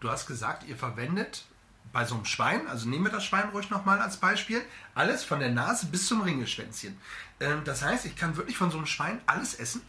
Du 0.00 0.10
hast 0.10 0.26
gesagt, 0.26 0.64
ihr 0.64 0.76
verwendet 0.76 1.44
bei 1.92 2.04
so 2.04 2.14
einem 2.14 2.24
Schwein, 2.24 2.66
also 2.68 2.88
nehmen 2.88 3.04
wir 3.04 3.12
das 3.12 3.24
Schwein 3.24 3.48
ruhig 3.50 3.68
nochmal 3.70 3.98
als 4.00 4.16
Beispiel, 4.16 4.62
alles 4.94 5.24
von 5.24 5.40
der 5.40 5.50
Nase 5.50 5.86
bis 5.86 6.06
zum 6.06 6.22
Ringelschwänzchen. 6.22 6.96
Ähm, 7.40 7.62
das 7.64 7.82
heißt, 7.84 8.06
ich 8.06 8.16
kann 8.16 8.36
wirklich 8.36 8.56
von 8.56 8.70
so 8.70 8.78
einem 8.78 8.86
Schwein 8.86 9.20
alles 9.26 9.54
essen. 9.56 9.82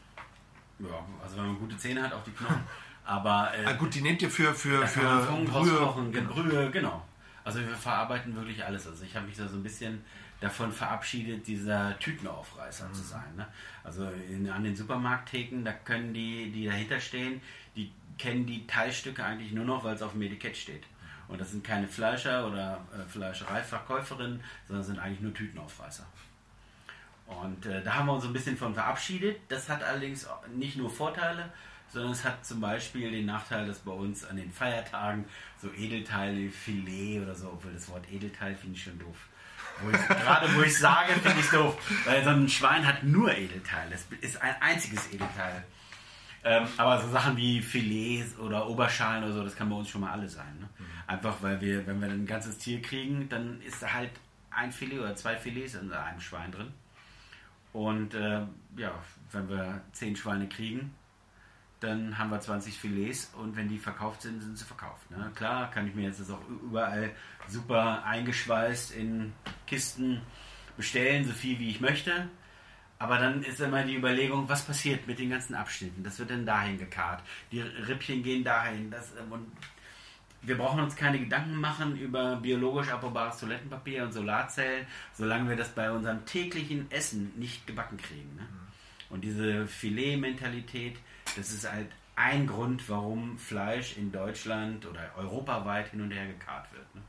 Ja, 0.79 0.87
also 1.23 1.37
wenn 1.37 1.47
man 1.47 1.59
gute 1.59 1.77
Zähne 1.77 2.03
hat, 2.03 2.11
auch 2.13 2.23
die 2.23 2.31
Knochen. 2.31 2.63
Aber 3.05 3.51
äh, 3.55 3.65
Ah, 3.65 3.73
gut, 3.73 3.93
die 3.95 4.01
nehmt 4.01 4.21
ihr 4.21 4.29
für, 4.31 4.53
für, 4.53 4.85
für 4.87 5.01
Brühe. 5.01 5.51
rauskochen, 5.51 6.11
ge- 6.11 6.21
Brühe, 6.21 6.71
genau. 6.71 7.05
Also 7.43 7.59
wir 7.59 7.75
verarbeiten 7.75 8.35
wirklich 8.35 8.63
alles. 8.65 8.87
Also 8.87 9.03
ich 9.03 9.15
habe 9.15 9.27
mich 9.27 9.35
da 9.37 9.47
so 9.47 9.57
ein 9.57 9.63
bisschen 9.63 10.03
davon 10.43 10.71
verabschiedet, 10.71 11.47
dieser 11.47 11.97
Tütenaufreißer 11.99 12.87
Mhm. 12.89 12.93
zu 12.93 13.01
sein. 13.01 13.35
Ne? 13.35 13.47
Also 13.83 14.07
in, 14.29 14.49
an 14.49 14.63
den 14.63 14.75
Supermarkttheken, 14.75 15.63
da 15.63 15.71
können 15.73 16.13
die, 16.13 16.51
die 16.51 16.65
dahinter 16.65 16.99
stehen, 16.99 17.41
die 17.75 17.91
kennen 18.17 18.45
die 18.45 18.67
Teilstücke 18.67 19.23
eigentlich 19.23 19.53
nur 19.53 19.65
noch, 19.65 19.83
weil 19.83 19.95
es 19.95 20.01
auf 20.01 20.11
dem 20.11 20.21
Etikett 20.21 20.55
steht. 20.57 20.83
Und 21.27 21.39
das 21.39 21.51
sind 21.51 21.63
keine 21.63 21.87
Fleischer 21.87 22.45
oder 22.47 22.85
äh, 22.93 23.09
Fleischereiverkäuferinnen, 23.09 24.43
sondern 24.67 24.85
sind 24.85 24.99
eigentlich 24.99 25.21
nur 25.21 25.33
Tütenaufreißer. 25.33 26.05
Und 27.25 27.65
äh, 27.65 27.81
da 27.81 27.95
haben 27.95 28.07
wir 28.07 28.13
uns 28.13 28.25
ein 28.25 28.33
bisschen 28.33 28.57
von 28.57 28.73
verabschiedet. 28.73 29.37
Das 29.47 29.69
hat 29.69 29.81
allerdings 29.81 30.27
nicht 30.53 30.75
nur 30.77 30.89
Vorteile, 30.89 31.49
sondern 31.89 32.11
es 32.11 32.23
hat 32.25 32.45
zum 32.45 32.59
Beispiel 32.59 33.09
den 33.11 33.25
Nachteil, 33.25 33.65
dass 33.65 33.79
bei 33.79 33.91
uns 33.93 34.25
an 34.25 34.35
den 34.35 34.51
Feiertagen 34.51 35.25
so 35.61 35.71
Edelteile, 35.71 36.49
Filet 36.49 37.21
oder 37.21 37.33
so, 37.33 37.47
obwohl 37.47 37.71
das 37.73 37.87
Wort 37.89 38.11
Edelteil 38.11 38.55
finde 38.55 38.75
ich 38.75 38.83
schon 38.83 38.99
doof. 38.99 39.27
Gerade 39.81 40.55
wo 40.55 40.61
ich 40.61 40.77
sage, 40.77 41.13
finde 41.13 41.39
ich 41.39 41.49
doof. 41.49 41.75
Weil 42.05 42.23
so 42.23 42.29
ein 42.29 42.47
Schwein 42.47 42.85
hat 42.85 43.03
nur 43.03 43.35
Edelteile. 43.35 43.91
Das 43.91 44.05
ist 44.21 44.41
ein 44.41 44.55
einziges 44.61 45.11
Edelteil. 45.11 45.63
Ähm, 46.45 46.67
aber 46.77 47.01
so 47.01 47.09
Sachen 47.09 47.37
wie 47.37 47.61
Filets 47.61 48.37
oder 48.37 48.67
Oberschalen 48.67 49.23
oder 49.23 49.33
so, 49.33 49.43
das 49.43 49.55
kann 49.55 49.69
bei 49.69 49.75
uns 49.75 49.89
schon 49.89 50.01
mal 50.01 50.11
alles 50.11 50.33
sein. 50.33 50.59
Ne? 50.59 50.69
Einfach 51.07 51.41
weil 51.41 51.61
wir, 51.61 51.87
wenn 51.87 52.01
wir 52.01 52.09
ein 52.09 52.25
ganzes 52.25 52.57
Tier 52.57 52.81
kriegen, 52.81 53.29
dann 53.29 53.61
ist 53.61 53.81
da 53.81 53.93
halt 53.93 54.11
ein 54.51 54.71
Filet 54.71 54.99
oder 54.99 55.15
zwei 55.15 55.35
Filets 55.37 55.75
in 55.75 55.91
einem 55.91 56.19
Schwein 56.19 56.51
drin. 56.51 56.73
Und 57.71 58.13
äh, 58.13 58.41
ja, 58.77 58.91
wenn 59.31 59.49
wir 59.49 59.81
10 59.93 60.15
Schweine 60.15 60.47
kriegen, 60.47 60.93
dann 61.83 62.17
haben 62.17 62.29
wir 62.29 62.39
20 62.39 62.77
Filets 62.77 63.31
und 63.37 63.55
wenn 63.55 63.67
die 63.67 63.77
verkauft 63.77 64.21
sind, 64.21 64.41
sind 64.41 64.57
sie 64.57 64.65
verkauft. 64.65 65.09
Ne? 65.11 65.31
Klar 65.35 65.69
kann 65.71 65.87
ich 65.87 65.93
mir 65.93 66.03
jetzt 66.03 66.19
das 66.19 66.31
auch 66.31 66.41
überall 66.47 67.11
super 67.47 68.03
eingeschweißt 68.05 68.95
in 68.95 69.33
Kisten 69.67 70.21
bestellen, 70.77 71.25
so 71.25 71.33
viel 71.33 71.59
wie 71.59 71.69
ich 71.69 71.81
möchte. 71.81 72.29
Aber 72.99 73.17
dann 73.17 73.43
ist 73.43 73.59
immer 73.59 73.83
die 73.83 73.95
Überlegung, 73.95 74.47
was 74.47 74.63
passiert 74.63 75.07
mit 75.07 75.19
den 75.19 75.29
ganzen 75.29 75.55
Abschnitten? 75.55 76.03
Das 76.03 76.19
wird 76.19 76.29
dann 76.29 76.45
dahin 76.45 76.77
gekarrt. 76.77 77.21
Die 77.51 77.59
Rippchen 77.59 78.23
gehen 78.23 78.45
dahin. 78.45 78.89
Das, 78.89 79.11
ähm, 79.19 79.31
und 79.31 79.51
wir 80.41 80.57
brauchen 80.57 80.81
uns 80.81 80.95
keine 80.95 81.19
Gedanken 81.19 81.55
machen 81.55 81.97
über 81.97 82.37
biologisch 82.37 82.89
abbaubares 82.89 83.39
Toilettenpapier 83.39 84.03
und 84.03 84.13
Solarzellen, 84.13 84.85
solange 85.13 85.49
wir 85.49 85.57
das 85.57 85.69
bei 85.69 85.91
unserem 85.91 86.25
täglichen 86.25 86.89
Essen 86.91 87.33
nicht 87.35 87.67
gebacken 87.67 87.97
kriegen. 87.97 88.35
Ne? 88.35 88.47
Und 89.09 89.23
diese 89.23 89.67
Filet-Mentalität, 89.67 90.97
das 91.35 91.51
ist 91.51 91.69
halt 91.69 91.89
ein 92.15 92.47
Grund, 92.47 92.87
warum 92.89 93.37
Fleisch 93.37 93.97
in 93.97 94.11
Deutschland 94.11 94.85
oder 94.85 95.11
europaweit 95.17 95.89
hin 95.89 96.01
und 96.01 96.11
her 96.11 96.27
gekarrt 96.27 96.71
wird. 96.73 96.95
Ne? 96.95 97.01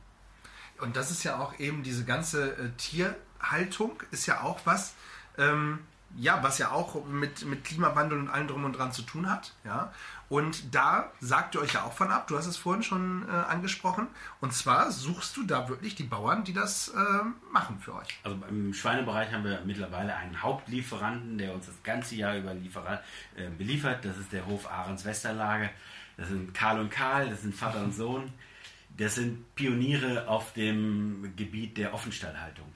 Und 0.79 0.95
das 0.95 1.11
ist 1.11 1.23
ja 1.23 1.39
auch 1.39 1.59
eben 1.59 1.83
diese 1.83 2.05
ganze 2.05 2.55
äh, 2.57 2.69
Tierhaltung, 2.77 4.01
ist 4.11 4.25
ja 4.25 4.41
auch 4.41 4.59
was, 4.65 4.95
ähm, 5.37 5.79
ja, 6.17 6.41
was 6.43 6.57
ja 6.57 6.71
auch 6.71 7.05
mit, 7.05 7.45
mit 7.45 7.63
Klimawandel 7.63 8.19
und 8.19 8.29
allem 8.29 8.47
drum 8.47 8.63
und 8.63 8.73
dran 8.73 8.91
zu 8.91 9.01
tun 9.01 9.29
hat. 9.29 9.53
Ja? 9.63 9.91
Und 10.29 10.73
da 10.73 11.11
sagt 11.19 11.55
ihr 11.55 11.61
euch 11.61 11.73
ja 11.73 11.83
auch 11.83 11.93
von 11.93 12.09
ab, 12.09 12.27
du 12.27 12.37
hast 12.37 12.47
es 12.47 12.57
vorhin 12.57 12.83
schon 12.83 13.27
äh, 13.27 13.31
angesprochen. 13.31 14.07
Und 14.41 14.53
zwar 14.53 14.91
suchst 14.91 15.35
du 15.37 15.43
da 15.43 15.69
wirklich 15.69 15.95
die 15.95 16.03
Bauern, 16.03 16.43
die 16.43 16.53
das 16.53 16.89
äh, 16.89 17.51
machen 17.51 17.79
für 17.79 17.95
euch. 17.95 18.07
Also 18.23 18.37
im 18.49 18.73
Schweinebereich 18.73 19.31
haben 19.33 19.43
wir 19.43 19.61
mittlerweile 19.65 20.15
einen 20.15 20.41
Hauptlieferanten, 20.41 21.37
der 21.37 21.53
uns 21.53 21.67
das 21.67 21.83
ganze 21.83 22.15
Jahr 22.15 22.37
über 22.37 22.53
liefer 22.53 23.01
äh, 23.35 23.49
beliefert. 23.49 24.05
Das 24.05 24.17
ist 24.17 24.31
der 24.31 24.45
Hof 24.45 24.69
Ahrens 24.71 25.05
Westerlage. 25.05 25.69
Das 26.17 26.29
sind 26.29 26.53
Karl 26.53 26.79
und 26.79 26.89
Karl, 26.89 27.29
das 27.29 27.41
sind 27.41 27.53
Vater 27.53 27.83
und 27.83 27.93
Sohn. 27.93 28.31
Das 28.97 29.15
sind 29.15 29.53
Pioniere 29.55 30.29
auf 30.29 30.53
dem 30.53 31.33
Gebiet 31.35 31.77
der 31.77 31.93
Offenstallhaltung. 31.93 32.73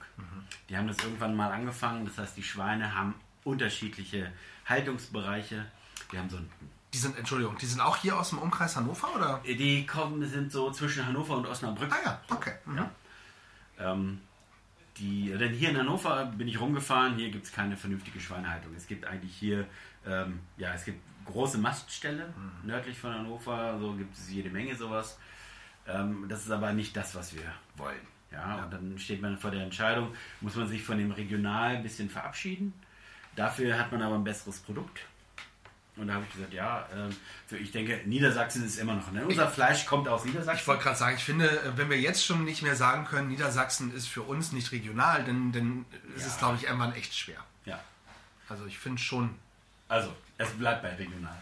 Die 0.68 0.76
haben 0.76 0.86
das 0.86 0.98
irgendwann 0.98 1.34
mal 1.34 1.50
angefangen. 1.50 2.04
Das 2.04 2.18
heißt, 2.18 2.36
die 2.36 2.42
Schweine 2.42 2.94
haben 2.94 3.14
unterschiedliche 3.44 4.32
Haltungsbereiche. 4.66 5.66
Die 6.12 6.18
haben 6.18 6.30
so 6.30 6.36
ein 6.36 6.48
Die 6.92 6.98
sind, 6.98 7.16
Entschuldigung, 7.18 7.56
die 7.58 7.66
sind 7.66 7.80
auch 7.80 7.96
hier 7.96 8.18
aus 8.18 8.30
dem 8.30 8.38
Umkreis 8.38 8.76
Hannover 8.76 9.14
oder? 9.14 9.40
die 9.44 9.86
kommen, 9.86 10.26
sind 10.28 10.52
so 10.52 10.70
zwischen 10.70 11.06
Hannover 11.06 11.36
und 11.36 11.46
Osnabrück. 11.46 11.92
Ah 11.92 12.04
ja, 12.04 12.20
okay. 12.28 12.52
Mhm. 12.66 12.76
Ja. 12.76 12.90
Ähm, 13.78 14.20
die, 14.98 15.32
denn 15.38 15.52
hier 15.52 15.70
in 15.70 15.78
Hannover 15.78 16.26
bin 16.26 16.46
ich 16.48 16.60
rumgefahren, 16.60 17.16
hier 17.16 17.30
gibt 17.30 17.46
es 17.46 17.52
keine 17.52 17.76
vernünftige 17.76 18.20
Schweinehaltung. 18.20 18.74
Es 18.76 18.86
gibt 18.86 19.06
eigentlich 19.06 19.34
hier, 19.34 19.66
ähm, 20.06 20.40
ja, 20.56 20.74
es 20.74 20.84
gibt 20.84 21.00
große 21.24 21.58
Mastställe 21.58 22.32
nördlich 22.64 22.98
von 22.98 23.14
Hannover, 23.14 23.78
so 23.78 23.94
gibt 23.94 24.16
es 24.16 24.30
jede 24.30 24.50
Menge 24.50 24.74
sowas. 24.76 25.18
Ähm, 25.86 26.26
das 26.28 26.44
ist 26.44 26.50
aber 26.50 26.72
nicht 26.72 26.96
das, 26.96 27.14
was 27.14 27.34
wir 27.34 27.42
wollen. 27.76 28.00
Ja, 28.32 28.64
und 28.64 28.72
dann 28.72 28.98
steht 28.98 29.22
man 29.22 29.36
vor 29.38 29.50
der 29.50 29.64
Entscheidung, 29.64 30.12
muss 30.40 30.54
man 30.54 30.68
sich 30.68 30.82
von 30.82 30.98
dem 30.98 31.10
Regional 31.10 31.76
ein 31.76 31.82
bisschen 31.82 32.08
verabschieden. 32.08 32.72
Dafür 33.40 33.78
hat 33.78 33.90
man 33.90 34.02
aber 34.02 34.16
ein 34.16 34.24
besseres 34.24 34.58
Produkt. 34.58 35.00
Und 35.96 36.08
da 36.08 36.14
habe 36.14 36.24
ich 36.28 36.32
gesagt, 36.34 36.52
ja, 36.52 36.86
ähm, 36.94 37.16
ich 37.58 37.72
denke, 37.72 38.02
Niedersachsen 38.04 38.64
ist 38.66 38.78
immer 38.78 38.94
noch. 38.94 39.10
Ne? 39.12 39.24
Unser 39.26 39.48
Fleisch 39.48 39.86
kommt 39.86 40.08
aus 40.08 40.26
Niedersachsen. 40.26 40.60
Ich 40.60 40.66
wollte 40.68 40.82
gerade 40.82 40.96
sagen, 40.98 41.16
ich 41.16 41.24
finde, 41.24 41.48
äh, 41.48 41.76
wenn 41.76 41.88
wir 41.88 41.98
jetzt 41.98 42.22
schon 42.24 42.44
nicht 42.44 42.60
mehr 42.62 42.76
sagen 42.76 43.06
können, 43.06 43.28
Niedersachsen 43.28 43.94
ist 43.94 44.08
für 44.08 44.20
uns 44.22 44.52
nicht 44.52 44.72
regional, 44.72 45.24
dann, 45.24 45.52
dann 45.52 45.86
ist 46.16 46.26
es, 46.26 46.32
Ja. 46.34 46.38
glaube 46.38 46.56
ich, 46.56 46.64
irgendwann 46.64 46.92
echt 46.92 47.14
schwer. 47.16 47.42
ja, 47.64 47.80
Also 48.50 48.66
ich 48.66 48.78
finde 48.78 49.00
schon, 49.00 49.34
also 49.88 50.14
es 50.36 50.50
bleibt 50.50 50.82
bei 50.82 50.94
regional. 50.94 51.36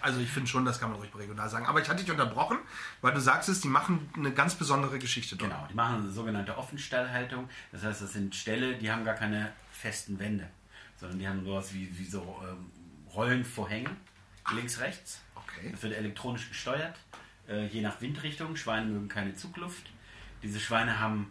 also 0.00 0.20
ich 0.20 0.30
finde 0.30 0.48
schon, 0.48 0.64
das 0.64 0.78
kann 0.78 0.90
man 0.90 0.98
ruhig 1.00 1.10
regional 1.16 1.48
sagen. 1.48 1.66
Aber 1.66 1.80
ich 1.80 1.88
hatte 1.88 2.02
dich 2.04 2.10
unterbrochen, 2.10 2.58
weil 3.02 3.12
du 3.14 3.20
sagst 3.20 3.48
es, 3.48 3.60
die 3.60 3.68
machen 3.68 4.08
eine 4.16 4.30
ganz 4.32 4.54
besondere 4.54 4.98
Geschichte 5.00 5.34
dort. 5.36 5.50
Genau, 5.50 5.66
die 5.68 5.74
machen 5.74 5.96
eine 6.02 6.10
sogenannte 6.10 6.56
Offenstallhaltung. 6.56 7.48
Das 7.72 7.82
heißt, 7.82 8.00
das 8.02 8.12
sind 8.12 8.34
Ställe, 8.36 8.76
die 8.76 8.90
haben 8.92 9.04
gar 9.04 9.14
keine 9.16 9.52
festen 9.72 10.18
Wände, 10.18 10.48
sondern 10.98 11.18
die 11.18 11.28
haben 11.28 11.44
sowas 11.44 11.72
wie, 11.74 11.88
wie 11.98 12.04
so 12.04 12.42
ähm, 12.48 12.70
Rollenvorhänge, 13.14 13.90
links, 14.54 14.80
rechts. 14.80 15.22
Okay. 15.34 15.70
Das 15.70 15.82
wird 15.82 15.94
elektronisch 15.94 16.48
gesteuert, 16.48 16.96
äh, 17.48 17.66
je 17.66 17.80
nach 17.80 18.00
Windrichtung. 18.00 18.56
Schweine 18.56 18.86
mögen 18.86 19.08
keine 19.08 19.34
Zugluft. 19.34 19.90
Diese 20.42 20.60
Schweine 20.60 21.00
haben 21.00 21.30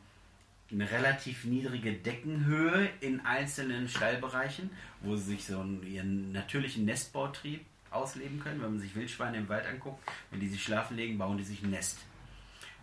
eine 0.71 0.89
relativ 0.89 1.45
niedrige 1.45 1.93
Deckenhöhe 1.93 2.89
in 2.99 3.21
einzelnen 3.25 3.88
Stallbereichen, 3.88 4.69
wo 5.01 5.15
sie 5.15 5.36
sich 5.36 5.45
so 5.45 5.60
einen, 5.60 5.86
ihren 5.86 6.32
natürlichen 6.32 6.86
Nestbautrieb 6.86 7.65
ausleben 7.91 8.39
können. 8.39 8.62
Wenn 8.62 8.71
man 8.71 8.80
sich 8.80 8.95
Wildschweine 8.95 9.38
im 9.38 9.49
Wald 9.49 9.65
anguckt, 9.67 10.04
wenn 10.32 10.39
die 10.39 10.49
sich 10.49 10.63
schlafen 10.63 10.97
legen, 10.97 11.17
bauen 11.17 11.38
die 11.38 11.43
sich 11.43 11.62
ein 11.62 11.69
Nest. 11.69 11.99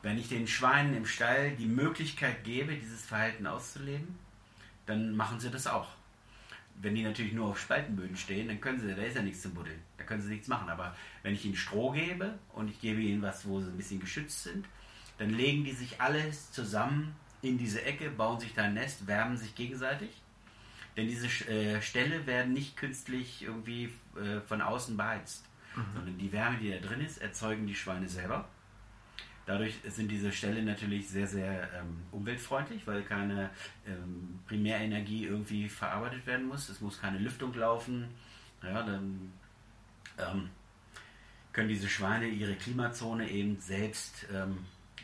Wenn 0.03 0.19
ich 0.19 0.29
den 0.29 0.47
Schweinen 0.47 0.95
im 0.95 1.07
Stall 1.07 1.53
die 1.53 1.67
Möglichkeit 1.67 2.45
gebe, 2.45 2.75
dieses 2.75 3.05
Verhalten 3.05 3.47
auszuleben, 3.47 4.19
dann 4.87 5.15
machen 5.15 5.39
sie 5.39 5.51
das 5.51 5.67
auch. 5.67 5.89
Wenn 6.81 6.95
die 6.95 7.03
natürlich 7.03 7.33
nur 7.33 7.49
auf 7.49 7.61
Spaltenböden 7.61 8.17
stehen, 8.17 8.49
dann 8.49 8.61
können 8.61 8.81
sie, 8.81 8.89
da 8.95 9.03
ist 9.03 9.17
ja 9.17 9.23
nichts 9.23 9.43
zum 9.43 9.55
Buddeln. 9.55 9.79
Da 9.99 10.05
können 10.05 10.21
sie 10.21 10.31
nichts 10.31 10.49
machen. 10.49 10.69
Aber 10.69 10.97
wenn 11.23 11.35
ich 11.35 11.45
ihnen 11.45 11.55
Stroh 11.55 11.93
gebe 11.93 12.39
und 12.55 12.69
ich 12.69 12.81
gebe 12.81 13.01
ihnen 13.01 13.23
was, 13.23 13.47
wo 13.47 13.61
sie 13.61 13.69
ein 13.69 13.77
bisschen 13.77 14.01
geschützt 14.01 14.43
sind, 14.43 14.67
dann 15.19 15.31
legen 15.31 15.65
die 15.65 15.73
sich 15.73 16.01
alles 16.01 16.51
zusammen 16.51 17.15
in 17.43 17.59
diese 17.59 17.85
Ecke, 17.85 18.11
bauen 18.11 18.41
sich 18.41 18.55
da 18.55 18.63
ein 18.63 18.75
Nest, 18.75 19.07
wärmen 19.07 19.37
sich 19.37 19.55
gegenseitig. 19.55 20.11
Denn 20.97 21.09
diese 21.09 21.27
äh, 21.51 21.81
Ställe 21.81 22.27
werden 22.27 22.53
nicht 22.53 22.77
künstlich 22.77 23.43
irgendwie 23.43 23.93
äh, 24.17 24.41
von 24.41 24.61
außen 24.61 24.97
beheizt, 24.97 25.45
sondern 25.95 26.19
die 26.19 26.33
Wärme, 26.33 26.59
die 26.59 26.71
da 26.71 26.79
drin 26.79 27.01
ist, 27.01 27.19
erzeugen 27.19 27.67
die 27.67 27.75
Schweine 27.75 28.09
selber. 28.09 28.49
Dadurch 29.45 29.75
sind 29.89 30.09
diese 30.09 30.31
Ställe 30.31 30.63
natürlich 30.63 31.09
sehr, 31.09 31.27
sehr 31.27 31.69
ähm, 31.75 31.99
umweltfreundlich, 32.13 32.87
weil 32.87 33.03
keine 33.03 33.51
ähm, 33.87 34.39
Primärenergie 34.47 35.27
irgendwie 35.27 35.69
verarbeitet 35.69 36.27
werden 36.27 36.47
muss. 36.47 36.69
Es 36.69 36.81
muss 36.81 37.01
keine 37.01 37.19
Lüftung 37.19 37.53
laufen. 37.55 38.09
Ja, 38.63 38.83
dann 38.83 39.33
ähm, 40.19 40.51
können 41.53 41.69
diese 41.69 41.89
Schweine 41.89 42.29
ihre 42.29 42.55
Klimazone 42.55 43.29
eben 43.29 43.59
selbst 43.61 44.27
ähm, 44.33 44.59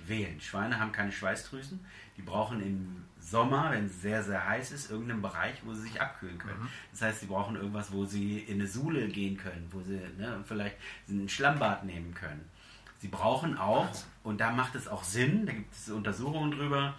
wählen. 0.07 0.41
Schweine 0.41 0.79
haben 0.79 0.93
keine 0.93 1.11
Schweißdrüsen. 1.11 1.81
Die 2.17 2.23
brauchen 2.23 2.63
im 2.63 3.05
Sommer, 3.21 3.73
wenn 3.73 3.87
es 3.87 4.01
sehr, 4.01 4.23
sehr 4.23 4.49
heiß 4.49 4.73
ist, 4.73 4.91
irgendeinen 4.91 5.23
Bereich, 5.23 5.57
wo 5.65 5.75
sie 5.75 5.83
sich 5.83 6.01
abkühlen 6.01 6.39
können. 6.39 6.69
Das 6.93 7.03
heißt, 7.03 7.21
sie 7.21 7.27
brauchen 7.27 7.57
irgendwas, 7.57 7.93
wo 7.93 8.05
sie 8.05 8.39
in 8.39 8.55
eine 8.55 8.67
Suhle 8.67 9.09
gehen 9.09 9.37
können, 9.37 9.67
wo 9.71 9.81
sie 9.83 10.01
ne, 10.17 10.43
vielleicht 10.47 10.77
ein 11.09 11.29
Schlammbad 11.29 11.85
nehmen 11.85 12.15
können. 12.15 12.49
Sie 12.99 13.09
brauchen 13.09 13.57
auch, 13.57 13.89
und 14.25 14.41
da 14.41 14.51
macht 14.51 14.75
es 14.75 14.89
auch 14.89 15.05
Sinn, 15.05 15.47
da 15.47 15.53
gibt 15.53 15.73
es 15.73 15.89
Untersuchungen 15.89 16.51
drüber, 16.51 16.95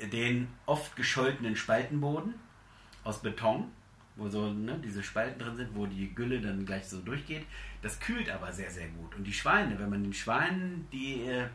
den 0.00 0.48
oft 0.66 0.96
gescholtenen 0.96 1.54
Spaltenboden 1.54 2.34
aus 3.04 3.22
Beton, 3.22 3.70
wo 4.16 4.28
so 4.28 4.52
ne, 4.52 4.78
diese 4.84 5.02
Spalten 5.02 5.38
drin 5.38 5.56
sind, 5.56 5.74
wo 5.74 5.86
die 5.86 6.14
Gülle 6.14 6.40
dann 6.40 6.66
gleich 6.66 6.88
so 6.88 7.00
durchgeht. 7.00 7.46
Das 7.80 7.98
kühlt 8.00 8.28
aber 8.28 8.52
sehr, 8.52 8.70
sehr 8.70 8.88
gut. 8.88 9.14
Und 9.14 9.24
die 9.24 9.32
Schweine, 9.32 9.78
wenn 9.78 9.90
man 9.90 10.02
den 10.02 10.12
Schweinen 10.12 10.86
die, 10.92 11.22
äh, 11.22 11.46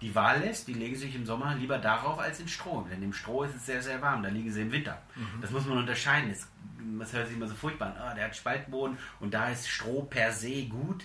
die 0.00 0.14
Wahl 0.14 0.40
lässt, 0.40 0.66
die 0.68 0.72
legen 0.72 0.96
sich 0.96 1.14
im 1.14 1.26
Sommer 1.26 1.54
lieber 1.56 1.78
darauf 1.78 2.18
als 2.18 2.40
in 2.40 2.48
Stroh. 2.48 2.86
Denn 2.90 3.02
im 3.02 3.12
Stroh 3.12 3.42
ist 3.42 3.56
es 3.56 3.66
sehr, 3.66 3.82
sehr 3.82 4.00
warm, 4.00 4.22
da 4.22 4.28
liegen 4.28 4.50
sie 4.50 4.62
im 4.62 4.72
Winter. 4.72 5.02
Mhm. 5.14 5.40
Das 5.42 5.50
muss 5.50 5.66
man 5.66 5.78
unterscheiden. 5.78 6.30
Das, 6.30 6.48
das 6.98 7.12
hört 7.12 7.26
sich 7.26 7.36
immer 7.36 7.48
so 7.48 7.54
furchtbar 7.54 7.88
an. 7.88 8.12
Oh, 8.12 8.14
der 8.14 8.26
hat 8.26 8.36
Spaltboden 8.36 8.96
und 9.20 9.34
da 9.34 9.50
ist 9.50 9.68
Stroh 9.68 10.02
per 10.02 10.32
se 10.32 10.66
gut. 10.66 11.04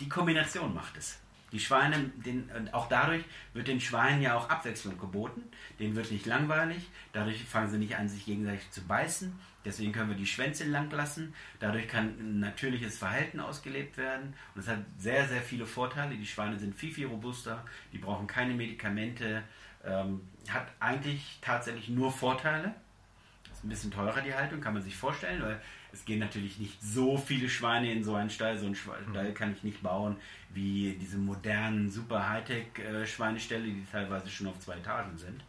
Die 0.00 0.08
Kombination 0.08 0.74
macht 0.74 0.96
es. 0.96 1.18
Die 1.52 1.60
Schweine, 1.60 2.10
den, 2.16 2.50
auch 2.72 2.88
dadurch 2.88 3.24
wird 3.54 3.68
den 3.68 3.80
Schweinen 3.80 4.20
ja 4.20 4.36
auch 4.36 4.50
Abwechslung 4.50 4.98
geboten. 4.98 5.42
Denen 5.78 5.94
wird 5.94 6.10
nicht 6.10 6.26
langweilig. 6.26 6.88
Dadurch 7.12 7.44
fangen 7.44 7.70
sie 7.70 7.78
nicht 7.78 7.96
an, 7.96 8.08
sich 8.08 8.26
gegenseitig 8.26 8.70
zu 8.72 8.82
beißen. 8.82 9.32
Deswegen 9.64 9.92
können 9.92 10.10
wir 10.10 10.16
die 10.16 10.26
Schwänze 10.26 10.64
lang 10.64 10.90
lassen. 10.90 11.34
Dadurch 11.60 11.86
kann 11.88 12.08
ein 12.18 12.40
natürliches 12.40 12.98
Verhalten 12.98 13.40
ausgelebt 13.40 13.96
werden. 13.96 14.34
Und 14.54 14.60
es 14.60 14.68
hat 14.68 14.80
sehr, 14.98 15.26
sehr 15.28 15.40
viele 15.40 15.66
Vorteile. 15.66 16.16
Die 16.16 16.26
Schweine 16.26 16.58
sind 16.58 16.74
viel, 16.74 16.92
viel 16.92 17.06
robuster. 17.06 17.64
Die 17.92 17.98
brauchen 17.98 18.26
keine 18.26 18.52
Medikamente. 18.52 19.42
Ähm, 19.84 20.28
hat 20.48 20.66
eigentlich 20.80 21.38
tatsächlich 21.40 21.88
nur 21.88 22.12
Vorteile. 22.12 22.74
Ist 23.52 23.64
ein 23.64 23.68
bisschen 23.68 23.92
teurer 23.92 24.20
die 24.20 24.34
Haltung, 24.34 24.60
kann 24.60 24.74
man 24.74 24.82
sich 24.82 24.96
vorstellen, 24.96 25.40
weil 25.40 25.60
es 25.96 26.04
gehen 26.04 26.18
natürlich 26.20 26.58
nicht 26.58 26.78
so 26.82 27.16
viele 27.16 27.48
Schweine 27.48 27.90
in 27.90 28.04
so 28.04 28.14
einen 28.14 28.30
Stall. 28.30 28.58
So 28.58 28.66
einen 28.66 28.76
Stall 28.76 29.32
kann 29.32 29.52
ich 29.52 29.62
nicht 29.62 29.82
bauen 29.82 30.16
wie 30.50 30.96
diese 31.00 31.16
modernen, 31.16 31.90
super 31.90 32.28
Hightech-Schweineställe, 32.28 33.64
die 33.64 33.86
teilweise 33.90 34.28
schon 34.28 34.46
auf 34.46 34.58
zwei 34.60 34.76
Etagen 34.76 35.16
sind. 35.18 35.42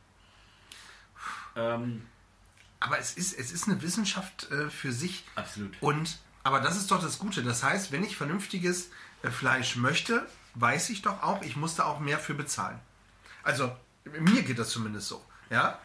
Ähm, 1.56 2.06
aber 2.80 3.00
es 3.00 3.14
ist, 3.16 3.38
es 3.38 3.52
ist 3.52 3.68
eine 3.68 3.82
Wissenschaft 3.82 4.50
äh, 4.52 4.70
für 4.70 4.92
sich. 4.92 5.24
Absolut. 5.36 5.76
Und, 5.82 6.20
aber 6.44 6.62
das 6.62 6.78
ist 6.78 6.92
doch 6.92 7.02
das 7.02 7.20
Gute. 7.20 7.44
Das 7.44 7.64
heißt, 7.64 7.92
wenn 7.92 8.04
ich 8.04 8.16
vernünftiges 8.16 8.90
äh, 9.24 9.30
Fleisch 9.30 9.76
möchte, 9.76 10.28
weiß 10.56 10.90
ich 10.90 11.02
doch 11.02 11.24
auch, 11.24 11.42
ich 11.42 11.56
muss 11.56 11.76
da 11.76 11.86
auch 11.86 12.00
mehr 12.00 12.20
für 12.20 12.34
bezahlen. 12.34 12.80
Also, 13.44 13.76
mir 14.20 14.44
geht 14.44 14.60
das 14.60 14.70
zumindest 14.70 15.08
so. 15.08 15.24
Ja? 15.50 15.80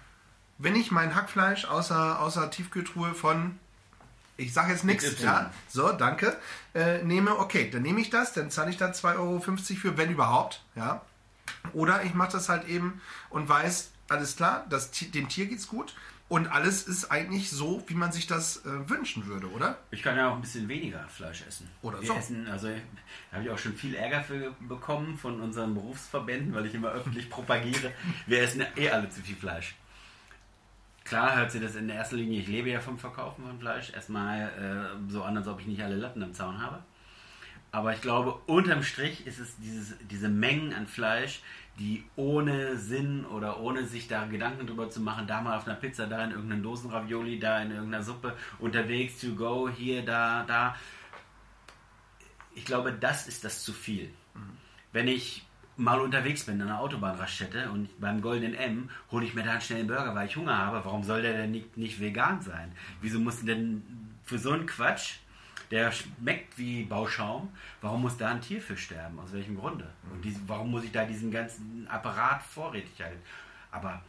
Wenn 0.59 0.77
ich 0.77 0.91
mein 0.91 1.15
Hackfleisch 1.15 1.65
außer, 1.65 2.21
außer 2.21 2.51
Tiefkühltruhe 2.51 3.15
von 3.15 3.59
ich 4.43 4.53
sage 4.53 4.73
jetzt 4.73 4.85
nichts, 4.85 5.21
ja, 5.21 5.51
so, 5.69 5.93
danke, 5.93 6.37
äh, 6.75 7.03
nehme, 7.03 7.39
okay, 7.39 7.71
dann 7.71 7.83
nehme 7.83 8.01
ich 8.01 8.11
das, 8.11 8.33
dann 8.33 8.51
zahle 8.51 8.71
ich 8.71 8.77
da 8.77 8.91
2,50 8.91 9.19
Euro 9.19 9.41
für, 9.41 9.97
wenn 9.97 10.11
überhaupt, 10.11 10.63
ja. 10.75 11.03
Oder 11.73 12.05
ich 12.05 12.15
mache 12.15 12.33
das 12.33 12.49
halt 12.49 12.69
eben 12.69 13.01
und 13.31 13.49
weiß, 13.49 13.91
alles 14.09 14.37
klar, 14.37 14.67
das, 14.69 14.91
dem 14.91 15.29
Tier 15.29 15.47
geht's 15.47 15.69
gut 15.69 15.95
und 16.33 16.51
alles 16.51 16.85
ist 16.85 17.11
eigentlich 17.11 17.51
so, 17.51 17.85
wie 17.89 17.95
man 17.95 18.11
sich 18.11 18.27
das 18.27 18.65
äh, 18.65 18.89
wünschen 18.89 19.27
würde, 19.27 19.51
oder? 19.51 19.79
Ich 19.91 20.03
kann 20.03 20.17
ja 20.17 20.31
auch 20.31 20.37
ein 20.37 20.41
bisschen 20.41 20.67
weniger 20.67 21.07
Fleisch 21.09 21.43
essen. 21.47 21.69
Oder 21.83 22.01
Wir 22.01 22.09
so. 22.09 22.15
Essen, 22.15 22.49
also 22.49 22.69
da 22.69 23.37
habe 23.37 23.45
ich 23.45 23.51
auch 23.51 23.59
schon 23.59 23.75
viel 23.75 23.95
Ärger 23.95 24.23
für 24.23 24.53
bekommen 24.61 25.19
von 25.19 25.43
unseren 25.43 25.75
Berufsverbänden, 25.75 26.55
weil 26.55 26.65
ich 26.65 26.75
immer 26.75 26.89
öffentlich 26.89 27.29
propagiere, 27.29 27.93
wir 28.27 28.41
essen 28.41 28.65
eh 28.77 28.89
alle 28.89 29.11
zu 29.11 29.21
viel 29.21 29.37
Fleisch. 29.37 29.75
Klar 31.05 31.37
hört 31.37 31.51
sich 31.51 31.61
das 31.61 31.75
in 31.75 31.89
erster 31.89 32.17
Linie, 32.17 32.41
ich 32.41 32.49
lebe 32.49 32.71
ja 32.71 32.81
vom 32.81 32.99
Verkaufen 32.99 33.45
von 33.45 33.59
Fleisch, 33.59 33.93
erstmal 33.93 34.41
äh, 34.41 35.11
so 35.11 35.23
an, 35.23 35.37
als 35.37 35.49
ob 35.49 35.61
ich 35.61 35.67
nicht 35.67 35.83
alle 35.83 35.97
Latten 35.97 36.23
am 36.23 36.33
Zaun 36.33 36.61
habe. 36.61 36.83
Aber 37.73 37.95
ich 37.95 38.03
glaube, 38.03 38.35
unterm 38.47 38.83
Strich 38.83 39.27
ist 39.27 39.39
es 39.39 39.57
dieses, 39.57 39.97
diese 40.11 40.29
Mengen 40.29 40.75
an 40.75 40.87
Fleisch, 40.87 41.41
die 41.79 42.05
ohne 42.17 42.77
Sinn 42.77 43.25
oder 43.25 43.61
ohne 43.61 43.87
sich 43.87 44.07
da 44.09 44.27
Gedanken 44.27 44.67
drüber 44.67 44.91
zu 44.91 45.01
machen, 45.01 45.27
da 45.27 45.41
mal 45.41 45.57
auf 45.57 45.67
einer 45.67 45.77
Pizza, 45.77 46.07
da 46.07 46.23
in 46.25 46.33
irgendeinem 46.33 46.63
Dosenravioli, 46.63 47.39
da 47.39 47.63
in 47.63 47.71
irgendeiner 47.71 48.05
Suppe, 48.05 48.37
unterwegs, 48.59 49.19
to 49.21 49.35
go, 49.35 49.71
hier, 49.71 50.05
da, 50.05 50.45
da. 50.47 50.77
Ich 52.55 52.67
glaube, 52.67 52.93
das 52.93 53.27
ist 53.27 53.43
das 53.43 53.65
zu 53.65 53.73
viel. 53.73 54.09
Mhm. 54.35 54.59
Wenn 54.93 55.09
ich 55.09 55.47
mal 55.77 56.01
unterwegs 56.01 56.45
bin, 56.45 56.57
in 56.57 56.63
einer 56.63 56.81
Autobahnraststätte 56.81 57.71
und 57.71 57.89
beim 58.01 58.21
Goldenen 58.21 58.55
M 58.55 58.91
hole 59.11 59.25
ich 59.25 59.35
mir 59.35 59.43
da 59.43 59.53
einen 59.53 59.61
schnellen 59.61 59.87
Burger, 59.87 60.15
weil 60.15 60.27
ich 60.27 60.37
Hunger 60.37 60.57
habe. 60.57 60.85
Warum 60.85 61.03
soll 61.03 61.23
der 61.23 61.33
denn 61.33 61.51
nicht, 61.51 61.77
nicht 61.77 62.01
vegan 62.01 62.41
sein? 62.43 62.73
Wieso 63.01 63.19
muss 63.19 63.45
denn 63.45 63.83
für 64.25 64.39
so 64.39 64.53
einen 64.53 64.67
Quatsch, 64.67 65.17
der 65.71 65.91
schmeckt 65.91 66.59
wie 66.59 66.85
Bauschaum, 66.85 67.49
warum 67.81 68.03
muss 68.03 68.19
da 68.19 68.31
ein 68.31 68.41
Tier 68.43 68.61
für 68.61 68.77
sterben? 68.77 69.19
Aus 69.19 69.33
welchem 69.33 69.57
Grunde? 69.57 69.89
Und 70.13 70.23
die, 70.23 70.37
warum 70.47 70.71
muss 70.71 70.85
ich 70.85 70.93
da 70.93 71.05
diesen 71.05 71.31
ganzen 71.31 71.87
Apparat 71.89 72.43
vorrätig 72.43 73.01
halten? 73.03 73.23
Aber 73.71 74.03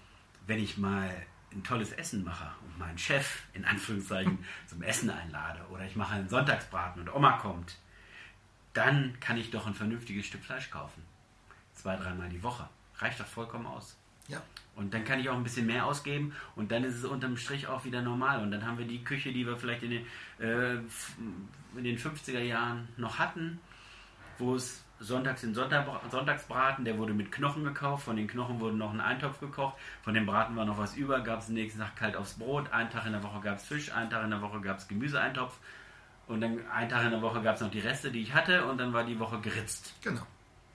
wenn 0.45 0.61
ich 0.61 0.77
mal 0.77 1.09
ein 1.53 1.63
tolles 1.63 1.93
Essen 1.93 2.23
mache 2.23 2.51
und 2.65 2.77
meinen 2.77 2.97
Chef 2.97 3.43
in 3.53 3.63
Anführungszeichen 3.63 4.43
zum 4.67 4.81
Essen 4.81 5.09
einlade 5.09 5.61
oder 5.71 5.85
ich 5.85 5.95
mache 5.95 6.15
einen 6.15 6.27
Sonntagsbraten 6.27 7.01
und 7.01 7.13
Oma 7.13 7.37
kommt, 7.37 7.77
dann 8.73 9.17
kann 9.21 9.37
ich 9.37 9.51
doch 9.51 9.67
ein 9.67 9.75
vernünftiges 9.75 10.25
Stück 10.25 10.43
Fleisch 10.43 10.69
kaufen 10.69 11.12
zwei, 11.83 11.97
dreimal 11.97 12.29
die 12.29 12.41
Woche. 12.41 12.67
Reicht 12.97 13.19
doch 13.19 13.25
vollkommen 13.25 13.65
aus. 13.65 13.97
Ja. 14.29 14.41
Und 14.75 14.93
dann 14.93 15.03
kann 15.03 15.19
ich 15.19 15.29
auch 15.29 15.35
ein 15.35 15.43
bisschen 15.43 15.67
mehr 15.67 15.85
ausgeben 15.85 16.33
und 16.55 16.71
dann 16.71 16.83
ist 16.85 16.95
es 16.95 17.03
unterm 17.03 17.35
Strich 17.35 17.67
auch 17.67 17.83
wieder 17.83 18.01
normal. 18.01 18.41
Und 18.41 18.51
dann 18.51 18.65
haben 18.65 18.77
wir 18.77 18.87
die 18.87 19.03
Küche, 19.03 19.33
die 19.33 19.45
wir 19.45 19.57
vielleicht 19.57 19.83
in 19.83 19.91
den, 19.91 20.05
äh, 20.39 20.75
in 21.75 21.83
den 21.83 21.97
50er 21.97 22.39
Jahren 22.39 22.87
noch 22.95 23.19
hatten, 23.19 23.59
wo 24.39 24.55
es 24.55 24.83
sonntags 24.99 25.41
den 25.41 25.53
Sonntag, 25.53 25.85
Sonntagsbraten, 26.09 26.85
der 26.85 26.97
wurde 26.97 27.13
mit 27.13 27.33
Knochen 27.33 27.65
gekauft, 27.65 28.05
von 28.05 28.15
den 28.15 28.27
Knochen 28.27 28.61
wurde 28.61 28.77
noch 28.77 28.93
ein 28.93 29.01
Eintopf 29.01 29.41
gekocht, 29.41 29.75
von 30.01 30.13
dem 30.13 30.25
Braten 30.25 30.55
war 30.55 30.63
noch 30.63 30.77
was 30.77 30.95
über, 30.95 31.19
gab 31.19 31.39
es 31.39 31.47
den 31.47 31.55
nächsten 31.55 31.81
Tag 31.81 31.97
kalt 31.97 32.15
aufs 32.15 32.35
Brot, 32.35 32.71
einen 32.71 32.89
Tag 32.89 33.05
in 33.05 33.11
der 33.11 33.21
Woche 33.21 33.41
gab 33.41 33.57
es 33.57 33.65
Fisch, 33.65 33.91
einen 33.91 34.09
Tag 34.09 34.23
in 34.23 34.29
der 34.29 34.41
Woche 34.41 34.61
gab 34.61 34.77
es 34.77 34.87
Gemüseeintopf 34.87 35.59
und 36.27 36.39
dann 36.39 36.65
einen 36.69 36.89
Tag 36.89 37.03
in 37.03 37.11
der 37.11 37.21
Woche 37.21 37.41
gab 37.41 37.55
es 37.55 37.61
noch 37.61 37.71
die 37.71 37.81
Reste, 37.81 38.11
die 38.11 38.21
ich 38.21 38.33
hatte 38.33 38.65
und 38.65 38.77
dann 38.77 38.93
war 38.93 39.03
die 39.03 39.19
Woche 39.19 39.41
geritzt. 39.41 39.93
Genau. 40.01 40.25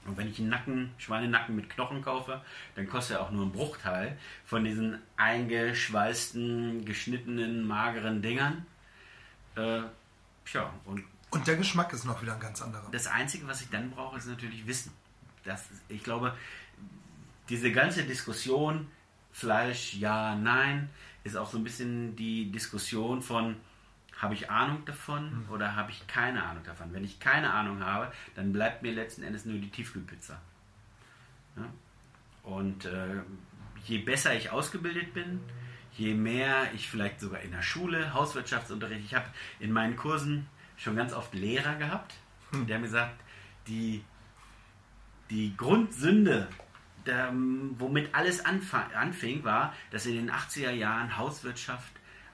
Und 0.09 0.17
wenn 0.17 0.29
ich 0.29 0.39
einen 0.39 0.49
Nacken, 0.49 0.91
Schweinenacken 0.99 1.55
mit 1.55 1.69
Knochen 1.69 2.03
kaufe, 2.03 2.41
dann 2.75 2.89
kostet 2.89 3.17
er 3.17 3.23
auch 3.23 3.31
nur 3.31 3.43
einen 3.43 3.53
Bruchteil 3.53 4.17
von 4.47 4.65
diesen 4.65 4.99
eingeschweißten, 5.17 6.85
geschnittenen, 6.85 7.67
mageren 7.67 8.23
Dingern. 8.23 8.67
Äh, 9.55 9.83
tja, 10.45 10.73
und, 10.87 11.05
und 11.31 11.47
der 11.47 11.57
Geschmack 11.57 11.93
ist 11.93 12.05
noch 12.05 12.23
wieder 12.23 12.35
ein 12.35 12.41
ganz 12.41 12.63
anderer. 12.63 12.89
Das 12.91 13.07
Einzige, 13.07 13.47
was 13.47 13.61
ich 13.61 13.69
dann 13.69 13.91
brauche, 13.91 14.17
ist 14.17 14.27
natürlich 14.27 14.67
Wissen. 14.67 14.93
Das, 15.45 15.67
ich 15.89 16.03
glaube, 16.03 16.35
diese 17.49 17.71
ganze 17.71 18.05
Diskussion, 18.05 18.89
Fleisch, 19.31 19.95
ja, 19.95 20.35
nein, 20.35 20.89
ist 21.23 21.37
auch 21.37 21.51
so 21.51 21.59
ein 21.59 21.65
bisschen 21.65 22.17
die 22.17 22.51
Diskussion 22.51 23.23
von, 23.23 23.57
habe 24.19 24.35
ich 24.35 24.51
Ahnung 24.51 24.85
davon 24.85 25.45
mhm. 25.45 25.51
oder 25.51 25.77
habe 25.77 25.91
ich 25.93 26.07
keine 26.07 26.43
Ahnung 26.43 26.65
davon? 26.65 26.93
Wenn 26.93 27.05
ich 27.05 27.21
keine 27.21 27.53
Ahnung 27.53 27.85
habe, 27.85 28.13
dann 28.35 28.53
bleibt 28.53 28.83
mir 28.83 28.93
letzten 28.93 29.23
Endes 29.23 29.45
nur 29.45 29.59
die 29.59 29.71
Tiefkühlpizza. 29.71 30.41
Ja? 31.57 31.65
Und 32.43 32.85
äh, 32.85 33.23
je 33.85 33.99
besser 33.99 34.35
ich 34.35 34.51
ausgebildet 34.51 35.15
bin, 35.15 35.41
je 35.97 36.15
mehr 36.15 36.73
ich 36.75 36.89
vielleicht 36.89 37.21
sogar 37.21 37.41
in 37.41 37.53
der 37.53 37.63
Schule, 37.63 38.13
Hauswirtschaftsunterricht, 38.13 39.05
ich 39.05 39.15
habe 39.15 39.27
in 39.61 39.73
meinen 39.73 39.97
Kursen 39.97 40.47
schon 40.77 40.97
ganz 40.97 41.13
oft 41.13 41.35
Lehrer 41.35 41.77
gehabt, 41.77 42.15
mhm. 42.51 42.67
der 42.67 42.79
mir 42.79 42.87
gesagt, 42.87 43.21
die, 43.69 44.03
die 45.31 45.57
Grundsünde, 45.57 46.49
der, 47.07 47.33
womit 47.33 48.15
alles 48.15 48.45
anfing, 48.45 49.45
war, 49.45 49.75
dass 49.91 50.07
in 50.07 50.15
den 50.15 50.31
80er 50.31 50.71
Jahren 50.71 51.17
Hauswirtschaft 51.17 51.93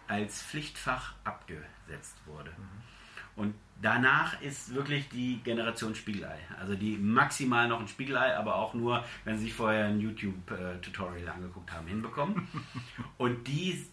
als 0.09 0.43
Pflichtfach 0.43 1.14
abgesetzt 1.25 2.17
wurde. 2.27 2.51
Mhm. 2.51 2.85
Und 3.37 3.55
danach 3.83 4.40
ist 4.43 4.75
wirklich 4.75 5.09
die 5.09 5.40
Generation 5.43 5.95
Spiegelei. 5.95 6.38
Also 6.61 6.75
die 6.77 6.97
maximal 6.97 7.69
noch 7.69 7.81
ein 7.81 7.88
Spiegelei, 7.88 8.37
aber 8.37 8.57
auch 8.57 8.75
nur, 8.75 9.05
wenn 9.25 9.37
sie 9.37 9.45
sich 9.45 9.55
vorher 9.55 9.87
ein 9.87 10.01
YouTube-Tutorial 10.01 11.29
angeguckt 11.29 11.73
haben, 11.73 11.88
hinbekommen. 11.88 12.47
Und 13.19 13.49
die, 13.49 13.85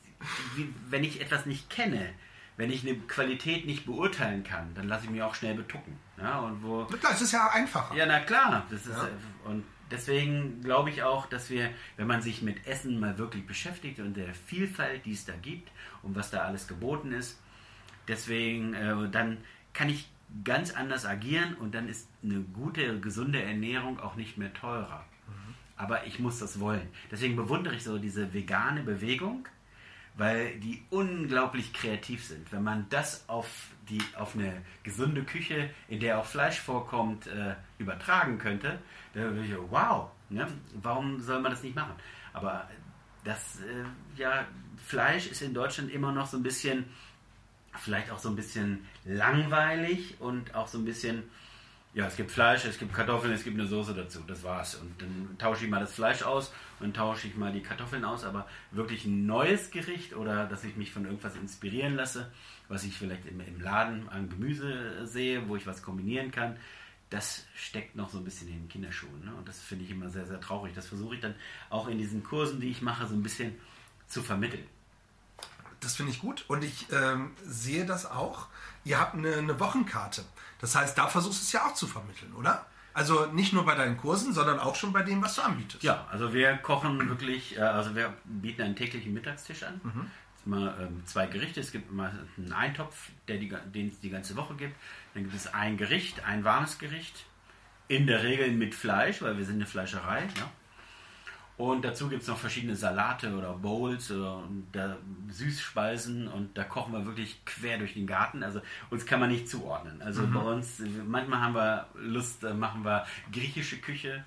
wenn 0.89 1.03
ich 1.03 1.21
etwas 1.21 1.47
nicht 1.47 1.69
kenne, 1.69 2.13
wenn 2.57 2.69
ich 2.69 2.87
eine 2.87 2.95
Qualität 2.99 3.65
nicht 3.65 3.85
beurteilen 3.87 4.43
kann, 4.43 4.73
dann 4.75 4.87
lasse 4.87 5.05
ich 5.05 5.09
mich 5.09 5.23
auch 5.23 5.33
schnell 5.33 5.55
betucken. 5.55 5.97
Ja, 6.17 6.39
und 6.39 6.61
wo, 6.61 6.83
das 7.01 7.19
ist 7.21 7.31
ja 7.31 7.49
einfacher. 7.51 7.95
Ja, 7.95 8.05
na 8.05 8.19
klar. 8.19 8.67
Das 8.69 8.85
ist, 8.85 8.89
ja. 8.89 9.09
Und 9.45 9.63
deswegen 9.91 10.61
glaube 10.61 10.89
ich 10.89 11.03
auch, 11.03 11.27
dass 11.27 11.49
wir, 11.49 11.69
wenn 11.97 12.07
man 12.07 12.21
sich 12.21 12.41
mit 12.41 12.65
Essen 12.65 12.99
mal 12.99 13.17
wirklich 13.17 13.45
beschäftigt 13.45 13.99
und 13.99 14.15
der 14.15 14.33
Vielfalt, 14.33 15.05
die 15.05 15.13
es 15.13 15.25
da 15.25 15.33
gibt 15.41 15.69
und 16.03 16.15
was 16.15 16.31
da 16.31 16.39
alles 16.39 16.67
geboten 16.67 17.11
ist, 17.11 17.39
deswegen, 18.07 18.73
äh, 18.73 19.09
dann 19.09 19.37
kann 19.73 19.89
ich 19.89 20.09
ganz 20.43 20.73
anders 20.73 21.05
agieren 21.05 21.55
und 21.55 21.75
dann 21.75 21.89
ist 21.89 22.07
eine 22.23 22.39
gute, 22.39 22.99
gesunde 22.99 23.41
Ernährung 23.41 23.99
auch 23.99 24.15
nicht 24.15 24.37
mehr 24.37 24.53
teurer. 24.53 25.05
Mhm. 25.27 25.55
Aber 25.75 26.05
ich 26.07 26.19
muss 26.19 26.39
das 26.39 26.59
wollen. 26.59 26.87
Deswegen 27.11 27.35
bewundere 27.35 27.75
ich 27.75 27.83
so 27.83 27.97
diese 27.97 28.33
vegane 28.33 28.81
Bewegung, 28.81 29.47
weil 30.15 30.59
die 30.59 30.83
unglaublich 30.89 31.73
kreativ 31.73 32.25
sind. 32.25 32.51
Wenn 32.51 32.63
man 32.63 32.85
das 32.89 33.27
auf, 33.27 33.47
die, 33.89 34.01
auf 34.17 34.35
eine 34.35 34.61
gesunde 34.83 35.23
Küche, 35.23 35.69
in 35.87 35.99
der 35.99 36.19
auch 36.19 36.25
Fleisch 36.25 36.59
vorkommt, 36.59 37.27
äh, 37.27 37.55
übertragen 37.77 38.37
könnte, 38.37 38.79
wow, 39.69 40.09
ne? 40.29 40.47
warum 40.81 41.19
soll 41.19 41.39
man 41.41 41.51
das 41.51 41.63
nicht 41.63 41.75
machen? 41.75 41.93
Aber 42.33 42.67
das, 43.23 43.59
äh, 43.61 44.19
ja, 44.19 44.45
Fleisch 44.85 45.27
ist 45.27 45.41
in 45.41 45.53
Deutschland 45.53 45.91
immer 45.91 46.11
noch 46.11 46.27
so 46.27 46.37
ein 46.37 46.43
bisschen 46.43 46.85
vielleicht 47.79 48.11
auch 48.11 48.19
so 48.19 48.29
ein 48.29 48.35
bisschen 48.35 48.85
langweilig 49.05 50.15
und 50.19 50.53
auch 50.55 50.67
so 50.67 50.77
ein 50.77 50.85
bisschen, 50.85 51.23
ja, 51.93 52.05
es 52.07 52.15
gibt 52.15 52.31
Fleisch, 52.31 52.65
es 52.65 52.77
gibt 52.77 52.93
Kartoffeln, 52.93 53.33
es 53.33 53.43
gibt 53.43 53.57
eine 53.57 53.67
Soße 53.67 53.93
dazu, 53.93 54.19
das 54.27 54.43
war's. 54.43 54.75
Und 54.75 55.01
dann 55.01 55.35
tausche 55.37 55.65
ich 55.65 55.71
mal 55.71 55.79
das 55.79 55.93
Fleisch 55.93 56.23
aus 56.23 56.53
und 56.79 56.95
tausche 56.95 57.27
ich 57.27 57.35
mal 57.35 57.51
die 57.51 57.61
Kartoffeln 57.61 58.05
aus, 58.05 58.23
aber 58.23 58.47
wirklich 58.71 59.05
ein 59.05 59.25
neues 59.25 59.71
Gericht 59.71 60.15
oder 60.15 60.45
dass 60.45 60.63
ich 60.63 60.75
mich 60.75 60.91
von 60.91 61.05
irgendwas 61.05 61.35
inspirieren 61.35 61.95
lasse, 61.95 62.31
was 62.67 62.83
ich 62.83 62.97
vielleicht 62.97 63.25
im, 63.25 63.39
im 63.41 63.61
Laden 63.61 64.09
an 64.09 64.29
Gemüse 64.29 65.05
sehe, 65.05 65.47
wo 65.47 65.55
ich 65.55 65.67
was 65.67 65.81
kombinieren 65.81 66.31
kann, 66.31 66.57
das 67.11 67.45
steckt 67.53 67.95
noch 67.95 68.09
so 68.09 68.17
ein 68.17 68.23
bisschen 68.23 68.47
in 68.47 68.55
den 68.55 68.69
Kinderschuhen. 68.69 69.23
Ne? 69.23 69.35
Und 69.35 69.47
das 69.47 69.59
finde 69.59 69.83
ich 69.83 69.91
immer 69.91 70.09
sehr, 70.09 70.25
sehr 70.25 70.39
traurig. 70.39 70.73
Das 70.73 70.87
versuche 70.87 71.15
ich 71.15 71.21
dann 71.21 71.35
auch 71.69 71.87
in 71.87 71.97
diesen 71.97 72.23
Kursen, 72.23 72.59
die 72.59 72.71
ich 72.71 72.81
mache, 72.81 73.05
so 73.05 73.13
ein 73.13 73.21
bisschen 73.21 73.53
zu 74.07 74.23
vermitteln. 74.23 74.65
Das 75.81 75.95
finde 75.95 76.11
ich 76.11 76.21
gut 76.21 76.45
und 76.47 76.63
ich 76.63 76.87
ähm, 76.91 77.31
sehe 77.43 77.85
das 77.85 78.05
auch. 78.05 78.47
Ihr 78.85 78.99
habt 78.99 79.15
eine, 79.15 79.35
eine 79.35 79.59
Wochenkarte. 79.59 80.23
Das 80.59 80.75
heißt, 80.75 80.97
da 80.97 81.07
versuchst 81.07 81.41
du 81.41 81.43
es 81.43 81.51
ja 81.51 81.65
auch 81.65 81.73
zu 81.73 81.85
vermitteln, 81.85 82.33
oder? 82.33 82.65
Also 82.93 83.25
nicht 83.27 83.51
nur 83.51 83.65
bei 83.65 83.75
deinen 83.75 83.97
Kursen, 83.97 84.33
sondern 84.33 84.59
auch 84.59 84.75
schon 84.75 84.93
bei 84.93 85.03
dem, 85.03 85.21
was 85.21 85.35
du 85.35 85.41
anbietest. 85.41 85.83
Ja, 85.83 86.07
also 86.11 86.33
wir 86.33 86.57
kochen 86.57 87.09
wirklich, 87.09 87.57
äh, 87.57 87.61
also 87.61 87.95
wir 87.95 88.13
bieten 88.25 88.61
einen 88.61 88.75
täglichen 88.75 89.13
Mittagstisch 89.13 89.63
an. 89.63 89.81
Mhm. 89.83 90.11
Immer 90.45 90.79
ähm, 90.79 91.03
zwei 91.05 91.27
Gerichte. 91.27 91.59
Es 91.59 91.71
gibt 91.71 91.89
immer 91.89 92.11
einen 92.37 92.53
Eintopf, 92.53 93.09
der 93.27 93.37
die, 93.37 93.53
den 93.73 93.89
es 93.89 93.99
die 93.99 94.09
ganze 94.09 94.35
Woche 94.35 94.55
gibt. 94.55 94.75
Dann 95.13 95.23
gibt 95.23 95.35
es 95.35 95.53
ein 95.53 95.77
Gericht, 95.77 96.23
ein 96.25 96.43
warmes 96.43 96.79
Gericht. 96.79 97.25
In 97.87 98.07
der 98.07 98.23
Regel 98.23 98.51
mit 98.51 98.73
Fleisch, 98.73 99.21
weil 99.21 99.37
wir 99.37 99.45
sind 99.45 99.55
eine 99.55 99.65
Fleischerei. 99.65 100.21
Ja. 100.37 100.49
Und 101.57 101.85
dazu 101.85 102.09
gibt 102.09 102.23
es 102.23 102.27
noch 102.27 102.37
verschiedene 102.37 102.75
Salate 102.75 103.35
oder 103.35 103.53
Bowls 103.53 104.09
oder 104.09 104.43
Süßspeisen 105.29 106.27
und 106.27 106.57
da 106.57 106.63
kochen 106.63 106.91
wir 106.93 107.05
wirklich 107.05 107.45
quer 107.45 107.77
durch 107.77 107.93
den 107.93 108.07
Garten. 108.07 108.41
Also 108.41 108.61
uns 108.89 109.05
kann 109.05 109.19
man 109.19 109.29
nicht 109.29 109.47
zuordnen. 109.47 110.01
Also 110.01 110.23
mhm. 110.23 110.33
bei 110.33 110.39
uns, 110.39 110.81
manchmal 111.05 111.41
haben 111.41 111.53
wir 111.53 111.85
Lust, 111.93 112.43
äh, 112.43 112.53
machen 112.53 112.83
wir 112.83 113.05
griechische 113.31 113.77
Küche. 113.77 114.23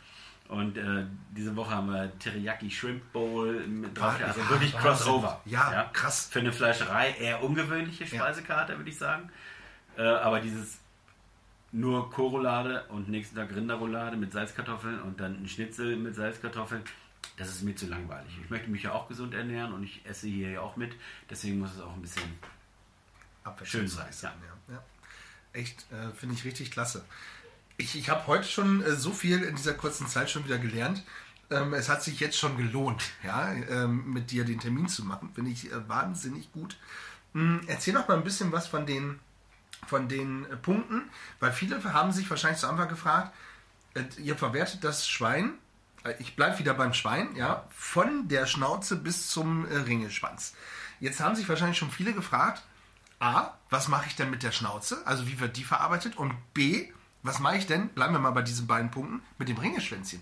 Und 0.47 0.77
äh, 0.77 1.07
diese 1.31 1.57
Woche 1.57 1.75
haben 1.75 1.91
wir 1.91 2.17
Teriyaki 2.19 2.71
Shrimp 2.71 3.13
Bowl 3.13 3.67
mit 3.67 3.99
drauf. 3.99 4.15
Also 4.25 4.49
wirklich 4.51 4.77
Crossover. 4.77 5.41
Ja, 5.47 5.73
ja, 5.73 5.85
krass. 5.93 6.29
Für 6.31 6.41
eine 6.41 6.53
Fleischerei 6.53 7.17
eher 7.19 7.43
ungewöhnliche 7.43 8.07
Speisekarte, 8.07 8.73
ja. 8.73 8.79
würde 8.79 8.91
ich 8.91 8.99
sagen. 8.99 9.31
Äh, 9.97 10.03
aber 10.03 10.41
dieses 10.41 10.79
nur 11.73 12.11
Korolade 12.11 12.85
und 12.89 13.09
nächsten 13.09 13.37
Tag 13.37 13.55
Rinderroulade 13.55 14.17
mit 14.17 14.33
Salzkartoffeln 14.33 15.01
und 15.03 15.21
dann 15.21 15.43
ein 15.43 15.49
Schnitzel 15.49 15.97
mit 15.97 16.15
Salzkartoffeln 16.15 16.85
das 17.37 17.49
ist 17.49 17.63
mir 17.63 17.75
zu 17.75 17.87
langweilig. 17.87 18.33
Ich 18.43 18.51
möchte 18.51 18.71
mich 18.71 18.85
ja 18.85 18.93
auch 18.93 19.09
gesund 19.09 19.35
ernähren 19.35 19.73
und 19.73 19.83
ich 19.83 20.05
esse 20.05 20.29
hier 20.29 20.51
ja 20.51 20.61
auch 20.61 20.77
mit. 20.77 20.95
Deswegen 21.29 21.59
muss 21.59 21.75
es 21.75 21.81
auch 21.81 21.93
ein 21.93 22.03
bisschen 22.03 22.23
schön 23.65 23.89
sein. 23.89 24.09
Ja. 24.23 24.75
Ja. 24.75 24.83
Echt, 25.53 25.87
äh, 25.93 26.13
finde 26.17 26.35
ich 26.35 26.45
richtig 26.45 26.71
klasse. 26.71 27.05
Ich, 27.77 27.97
ich 27.97 28.09
habe 28.09 28.27
heute 28.29 28.47
schon 28.47 28.83
äh, 28.83 28.95
so 28.95 29.11
viel 29.13 29.43
in 29.43 29.57
dieser 29.57 29.75
kurzen 29.75 30.07
Zeit 30.07 30.31
schon 30.31 30.45
wieder 30.45 30.59
gelernt. 30.59 31.03
Ähm, 31.51 31.75
es 31.75 31.89
hat 31.89 32.03
sich 32.03 32.21
jetzt 32.21 32.39
schon 32.39 32.57
gelohnt, 32.57 33.03
ja, 33.23 33.53
ähm, 33.53 34.13
mit 34.13 34.31
dir 34.31 34.45
den 34.45 34.61
Termin 34.61 34.89
zu 34.89 35.05
machen. 35.05 35.31
Finde 35.35 35.51
ich 35.51 35.71
äh, 35.71 35.89
wahnsinnig 35.89 36.53
gut. 36.53 36.79
Ähm, 37.35 37.61
erzähl 37.67 37.95
doch 37.95 38.07
mal 38.07 38.17
ein 38.17 38.25
bisschen 38.25 38.53
was 38.53 38.69
von 38.69 38.87
den, 38.87 39.19
von 39.87 40.09
den 40.09 40.45
äh, 40.47 40.57
Punkten, 40.57 41.03
weil 41.41 41.53
viele 41.53 41.83
haben 41.93 42.13
sich 42.13 42.29
wahrscheinlich 42.29 42.61
zu 42.61 42.69
Anfang 42.69 42.89
gefragt, 42.89 43.35
äh, 43.95 44.03
ihr 44.19 44.37
verwertet 44.37 44.85
das 44.85 45.09
Schwein 45.09 45.55
äh, 46.05 46.15
ich 46.19 46.37
bleibe 46.37 46.59
wieder 46.59 46.75
beim 46.75 46.95
Schwein, 46.95 47.35
ja, 47.37 47.65
von 47.71 48.29
der 48.29 48.47
Schnauze 48.47 48.97
bis 48.97 49.29
zum 49.29 49.65
Ringelschwanz. 49.65 50.55
Jetzt 51.01 51.21
haben 51.21 51.35
sich 51.35 51.49
wahrscheinlich 51.49 51.79
schon 51.79 51.91
viele 51.91 52.13
gefragt, 52.13 52.63
A, 53.21 53.55
was 53.71 53.89
mache 53.89 54.07
ich 54.07 54.17
denn 54.17 54.31
mit 54.31 54.43
der 54.43 54.53
Schnauze? 54.53 55.07
Also 55.07 55.27
wie 55.27 55.41
wird 55.41 55.57
die 55.57 55.65
verarbeitet? 55.65 56.17
Und 56.17 56.35
B, 56.53 56.93
was 57.23 57.39
mache 57.39 57.57
ich 57.57 57.67
denn, 57.67 57.89
bleiben 57.89 58.13
wir 58.13 58.21
mal 58.21 58.31
bei 58.31 58.43
diesen 58.43 58.67
beiden 58.67 58.91
Punkten, 58.91 59.23
mit 59.39 59.49
dem 59.49 59.57
Ringelschwänzchen? 59.57 60.21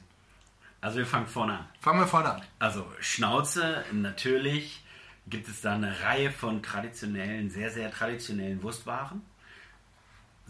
Also 0.80 0.98
wir 0.98 1.06
fangen 1.06 1.26
vorne 1.26 1.58
an. 1.58 1.68
Fangen 1.80 2.00
wir 2.00 2.06
vorne 2.06 2.34
an. 2.34 2.42
Also 2.58 2.86
Schnauze, 3.00 3.84
natürlich 3.92 4.84
gibt 5.26 5.48
es 5.48 5.60
da 5.60 5.74
eine 5.74 6.00
Reihe 6.00 6.30
von 6.30 6.62
traditionellen, 6.62 7.50
sehr, 7.50 7.70
sehr 7.70 7.90
traditionellen 7.90 8.62
Wurstwaren. 8.62 9.22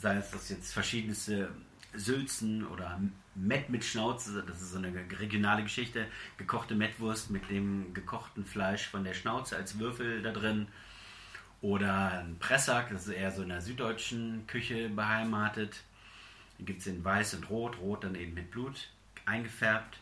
Sei 0.02 0.16
es 0.16 0.32
das 0.32 0.48
jetzt 0.48 0.72
verschiedenste 0.72 1.48
Sülzen 1.94 2.66
oder 2.66 3.00
Mett 3.36 3.68
mit 3.68 3.84
Schnauze, 3.84 4.42
das 4.44 4.60
ist 4.60 4.72
so 4.72 4.78
eine 4.78 4.92
regionale 5.20 5.62
Geschichte, 5.62 6.06
gekochte 6.38 6.74
Mettwurst 6.74 7.30
mit 7.30 7.48
dem 7.48 7.94
gekochten 7.94 8.44
Fleisch 8.44 8.88
von 8.88 9.04
der 9.04 9.14
Schnauze 9.14 9.54
als 9.54 9.78
Würfel 9.78 10.20
da 10.20 10.32
drin. 10.32 10.66
Oder 11.60 12.18
ein 12.18 12.36
Pressack, 12.40 12.90
das 12.90 13.06
ist 13.06 13.14
eher 13.14 13.30
so 13.30 13.42
in 13.42 13.50
der 13.50 13.60
süddeutschen 13.60 14.44
Küche 14.48 14.88
beheimatet. 14.88 15.84
Den 16.58 16.66
gibt 16.66 16.80
es 16.80 16.88
in 16.88 17.04
weiß 17.04 17.34
und 17.34 17.48
rot, 17.48 17.78
rot 17.78 18.02
dann 18.02 18.16
eben 18.16 18.34
mit 18.34 18.50
Blut 18.50 18.88
eingefärbt. 19.24 20.00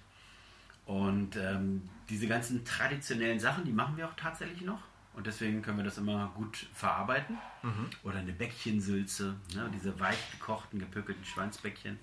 Und 0.86 1.36
ähm, 1.36 1.90
diese 2.08 2.26
ganzen 2.26 2.64
traditionellen 2.64 3.38
Sachen, 3.38 3.66
die 3.66 3.72
machen 3.72 3.98
wir 3.98 4.08
auch 4.08 4.16
tatsächlich 4.16 4.62
noch. 4.62 4.80
Und 5.14 5.26
deswegen 5.26 5.60
können 5.62 5.76
wir 5.76 5.84
das 5.84 5.98
immer 5.98 6.32
gut 6.34 6.66
verarbeiten. 6.72 7.36
Mhm. 7.62 7.90
Oder 8.04 8.18
eine 8.18 8.32
Bäckchensülze, 8.32 9.34
ne? 9.54 9.70
diese 9.74 9.98
weich 9.98 10.30
gekochten, 10.30 10.78
gepökelten 10.78 11.24
Schwanzbäckchen. 11.24 11.98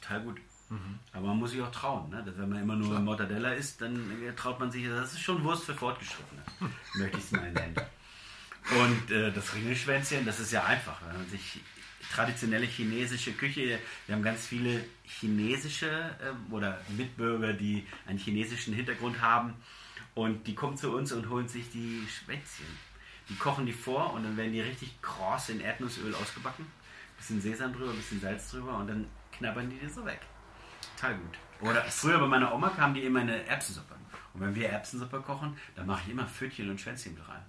Total 0.00 0.22
gut. 0.22 0.40
Mhm. 0.68 0.98
Aber 1.12 1.28
man 1.28 1.38
muss 1.38 1.50
sich 1.52 1.62
auch 1.62 1.72
trauen. 1.72 2.10
Ne? 2.10 2.22
Dass, 2.24 2.36
wenn 2.38 2.48
man 2.48 2.62
immer 2.62 2.76
nur 2.76 2.90
Klar. 2.90 3.00
Mortadella 3.00 3.52
isst, 3.54 3.80
dann 3.80 4.22
äh, 4.22 4.32
traut 4.34 4.60
man 4.60 4.70
sich, 4.70 4.86
das 4.86 5.14
ist 5.14 5.20
schon 5.20 5.42
Wurst 5.42 5.64
für 5.64 5.74
Fortgeschrittene, 5.74 6.42
möchte 6.96 7.18
ich 7.18 7.24
es 7.24 7.32
mal 7.32 7.50
nennen. 7.50 7.74
Und 8.78 9.10
äh, 9.10 9.32
das 9.32 9.54
Ringelschwänzchen, 9.54 10.24
das 10.26 10.38
ist 10.38 10.52
ja 10.52 10.64
einfach. 10.64 11.00
Wenn 11.06 11.16
man 11.16 11.28
sich 11.28 11.60
traditionelle 12.12 12.66
chinesische 12.66 13.32
Küche, 13.32 13.78
wir 14.06 14.14
haben 14.14 14.22
ganz 14.22 14.46
viele 14.46 14.84
chinesische 15.04 15.88
äh, 15.88 16.52
oder 16.52 16.78
Mitbürger, 16.96 17.52
die 17.54 17.86
einen 18.06 18.18
chinesischen 18.18 18.74
Hintergrund 18.74 19.20
haben 19.20 19.54
und 20.22 20.46
die 20.46 20.54
kommen 20.54 20.76
zu 20.76 20.90
uns 20.94 21.12
und 21.12 21.28
holen 21.28 21.48
sich 21.48 21.70
die 21.70 22.06
Schwänzchen. 22.08 22.66
Die 23.28 23.36
kochen 23.36 23.66
die 23.66 23.72
vor 23.72 24.12
und 24.12 24.24
dann 24.24 24.36
werden 24.36 24.52
die 24.52 24.60
richtig 24.60 25.00
kross 25.02 25.48
in 25.48 25.60
Erdnussöl 25.60 26.14
ausgebacken. 26.14 26.66
Bisschen 27.16 27.40
Sesam 27.40 27.72
drüber, 27.72 27.92
bisschen 27.92 28.20
Salz 28.20 28.50
drüber 28.50 28.78
und 28.78 28.88
dann 28.88 29.06
knabbern 29.32 29.70
die 29.70 29.78
die 29.78 29.88
so 29.88 30.04
weg 30.04 30.20
total 31.00 31.16
gut. 31.16 31.38
Oder 31.60 31.82
früher 31.84 32.18
bei 32.18 32.26
meiner 32.26 32.54
Oma 32.54 32.70
kam 32.70 32.94
die 32.94 33.04
immer 33.04 33.20
eine 33.20 33.44
Erbsensuppe. 33.46 33.94
Und 34.34 34.40
wenn 34.40 34.54
wir 34.54 34.68
Erbsensuppe 34.68 35.20
kochen, 35.20 35.56
dann 35.74 35.86
mache 35.86 36.02
ich 36.04 36.10
immer 36.10 36.26
Pfötchen 36.26 36.70
und 36.70 36.80
Schwänzchen 36.80 37.14
mit 37.14 37.28
rein. 37.28 37.42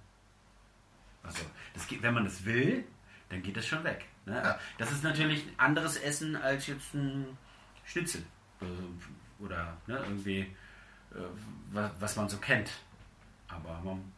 Also, 1.22 1.44
das 1.74 1.86
geht, 1.86 2.02
wenn 2.02 2.14
man 2.14 2.24
das 2.24 2.44
will, 2.44 2.84
dann 3.28 3.42
geht 3.42 3.56
das 3.56 3.66
schon 3.66 3.84
weg. 3.84 4.06
Ne? 4.26 4.58
Das 4.78 4.90
ist 4.90 5.04
natürlich 5.04 5.46
ein 5.46 5.58
anderes 5.58 5.96
Essen 5.96 6.34
als 6.36 6.66
jetzt 6.66 6.94
ein 6.94 7.38
Schnitzel. 7.84 8.24
Oder 9.38 9.76
ne, 9.86 9.98
irgendwie, 9.98 10.54
was, 11.70 11.90
was, 11.98 12.16
man 12.16 12.28
so 12.28 12.38
kennt. 12.38 12.70
Aber 13.48 13.80
man, 13.84 14.12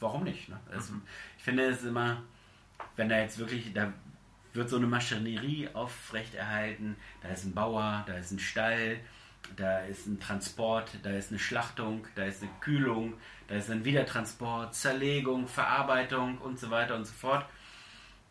warum 0.00 0.24
nicht? 0.24 0.48
Ne? 0.48 0.58
Also, 0.70 0.94
ich 1.36 1.44
finde 1.44 1.66
es 1.66 1.84
immer, 1.84 2.22
wenn 2.96 3.08
da 3.08 3.18
jetzt 3.18 3.38
wirklich, 3.38 3.72
da 3.72 3.92
wird 4.52 4.68
so 4.68 4.76
eine 4.76 4.86
Maschinerie 4.86 5.68
aufrechterhalten. 5.72 6.96
Da 7.22 7.28
ist 7.28 7.44
ein 7.44 7.54
Bauer, 7.54 8.04
da 8.06 8.14
ist 8.14 8.30
ein 8.32 8.38
Stall, 8.38 8.98
da 9.56 9.80
ist 9.80 10.06
ein 10.06 10.20
Transport, 10.20 10.98
da 11.02 11.10
ist 11.10 11.30
eine 11.30 11.38
Schlachtung, 11.38 12.06
da 12.14 12.24
ist 12.24 12.42
eine 12.42 12.50
Kühlung, 12.60 13.14
da 13.46 13.56
ist 13.56 13.70
ein 13.70 13.84
Wiedertransport, 13.84 14.74
Zerlegung, 14.74 15.46
Verarbeitung 15.46 16.38
und 16.38 16.58
so 16.58 16.70
weiter 16.70 16.96
und 16.96 17.06
so 17.06 17.12
fort. 17.12 17.46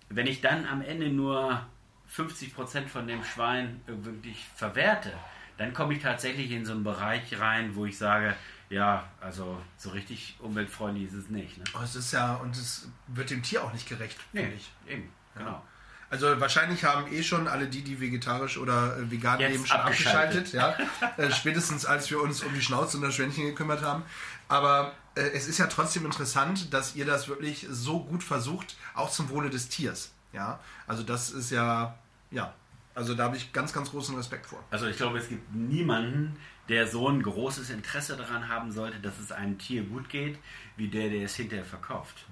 Wenn 0.10 0.28
ich 0.28 0.42
dann 0.42 0.66
am 0.66 0.82
Ende 0.82 1.10
nur 1.10 1.66
50% 2.14 2.88
von 2.88 3.08
dem 3.08 3.24
Schwein 3.24 3.82
wirklich 3.86 4.46
verwerte, 4.56 5.14
dann 5.58 5.74
komme 5.74 5.94
ich 5.94 6.02
tatsächlich 6.02 6.52
in 6.52 6.66
so 6.66 6.74
einen 6.74 6.84
Bereich 6.84 7.40
rein, 7.40 7.76
wo 7.76 7.86
ich 7.86 7.98
sage, 7.98 8.36
ja, 8.70 9.08
also 9.22 9.62
so 9.78 9.90
richtig 9.90 10.36
umweltfreundlich 10.40 11.08
ist 11.08 11.14
es 11.14 11.30
nicht. 11.30 11.58
Ne? 11.58 11.64
Oh, 11.74 11.84
es 11.84 11.96
ist 11.96 12.12
ja, 12.12 12.36
und 12.36 12.56
es 12.56 12.90
wird 13.08 13.30
dem 13.30 13.42
Tier 13.42 13.64
auch 13.64 13.74
nicht 13.74 13.88
gerecht, 13.88 14.18
nee, 14.34 14.52
ich. 14.56 14.72
Eben, 14.92 15.10
genau. 15.36 15.52
Ja. 15.52 15.64
Also 16.10 16.40
wahrscheinlich 16.40 16.86
haben 16.86 17.12
eh 17.12 17.22
schon 17.22 17.50
alle 17.50 17.68
die, 17.68 17.82
die 17.82 18.00
vegetarisch 18.00 18.58
oder 18.58 18.98
äh, 18.98 19.12
vegan 19.12 19.40
Jetzt 19.40 19.52
leben, 19.52 19.66
schon 19.66 19.78
abgeschaltet. 19.78 20.56
abgeschaltet 20.56 20.94
ja? 21.02 21.18
äh, 21.18 21.32
spätestens 21.32 21.86
als 21.86 22.10
wir 22.10 22.22
uns 22.22 22.44
um 22.44 22.54
die 22.54 22.62
Schnauze 22.62 22.96
und 22.98 23.04
das 23.04 23.16
Schwänzchen 23.16 23.46
gekümmert 23.46 23.82
haben. 23.82 24.04
Aber 24.48 24.94
äh, 25.16 25.22
es 25.22 25.48
ist 25.48 25.58
ja 25.58 25.68
trotzdem 25.68 26.06
interessant, 26.06 26.74
dass 26.74 26.96
ihr 26.96 27.06
das 27.06 27.28
wirklich 27.28 27.68
so 27.70 28.00
gut 28.00 28.24
versucht, 28.24 28.78
auch 28.94 29.12
zum 29.12 29.30
Wohle 29.30 29.50
des 29.50 29.68
Tiers. 29.68 30.12
Ja, 30.32 30.60
also 30.88 31.04
das 31.04 31.32
ist 31.32 31.52
ja, 31.52 31.98
ja, 32.32 32.54
also 32.98 33.14
da 33.14 33.26
habe 33.26 33.38
ich 33.38 33.54
ganz, 33.54 33.74
ganz 33.74 33.92
großen 33.92 34.16
Respekt 34.16 34.48
vor. 34.48 34.64
Also 34.72 34.88
ich 34.88 34.98
glaube, 34.98 35.20
es 35.20 35.30
gibt 35.30 35.54
niemanden, 35.54 36.36
der 36.68 36.88
so 36.88 37.08
ein 37.08 37.22
großes 37.22 37.70
Interesse 37.70 38.18
daran 38.18 38.50
haben 38.50 38.72
sollte, 38.72 39.00
dass 39.00 39.20
es 39.20 39.32
einem 39.32 39.60
Tier 39.60 39.84
gut 39.84 40.10
geht, 40.10 40.40
wie 40.78 40.88
der, 40.88 41.12
der 41.12 41.26
es 41.26 41.36
hinterher 41.36 41.64
verkauft. 41.64 42.26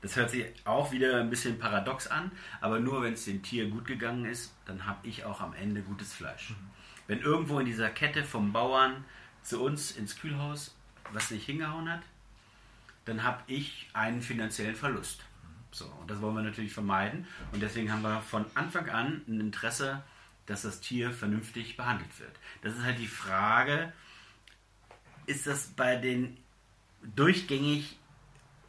Das 0.00 0.14
hört 0.14 0.30
sich 0.30 0.46
auch 0.64 0.92
wieder 0.92 1.18
ein 1.18 1.30
bisschen 1.30 1.58
paradox 1.58 2.06
an, 2.06 2.30
aber 2.60 2.78
nur 2.78 3.02
wenn 3.02 3.14
es 3.14 3.24
dem 3.24 3.42
Tier 3.42 3.68
gut 3.68 3.86
gegangen 3.86 4.24
ist, 4.24 4.54
dann 4.66 4.86
habe 4.86 5.04
ich 5.08 5.24
auch 5.24 5.40
am 5.40 5.52
Ende 5.54 5.82
gutes 5.82 6.12
Fleisch. 6.12 6.54
Wenn 7.08 7.18
irgendwo 7.18 7.58
in 7.58 7.66
dieser 7.66 7.90
Kette 7.90 8.22
vom 8.22 8.52
Bauern 8.52 9.04
zu 9.42 9.60
uns 9.60 9.90
ins 9.90 10.16
Kühlhaus 10.16 10.76
was 11.12 11.32
nicht 11.32 11.46
hingehauen 11.46 11.90
hat, 11.90 12.02
dann 13.04 13.24
habe 13.24 13.42
ich 13.48 13.88
einen 13.94 14.22
finanziellen 14.22 14.76
Verlust. 14.76 15.24
So, 15.70 15.86
und 16.00 16.10
das 16.10 16.20
wollen 16.20 16.34
wir 16.34 16.42
natürlich 16.42 16.72
vermeiden. 16.72 17.26
Und 17.52 17.62
deswegen 17.62 17.92
haben 17.92 18.02
wir 18.02 18.20
von 18.22 18.44
Anfang 18.54 18.88
an 18.88 19.22
ein 19.28 19.40
Interesse, 19.40 20.02
dass 20.46 20.62
das 20.62 20.80
Tier 20.80 21.12
vernünftig 21.12 21.76
behandelt 21.76 22.18
wird. 22.18 22.32
Das 22.62 22.74
ist 22.74 22.82
halt 22.82 22.98
die 22.98 23.06
Frage, 23.06 23.92
ist 25.26 25.46
das 25.46 25.66
bei 25.68 25.96
den 25.96 26.38
durchgängig 27.02 27.98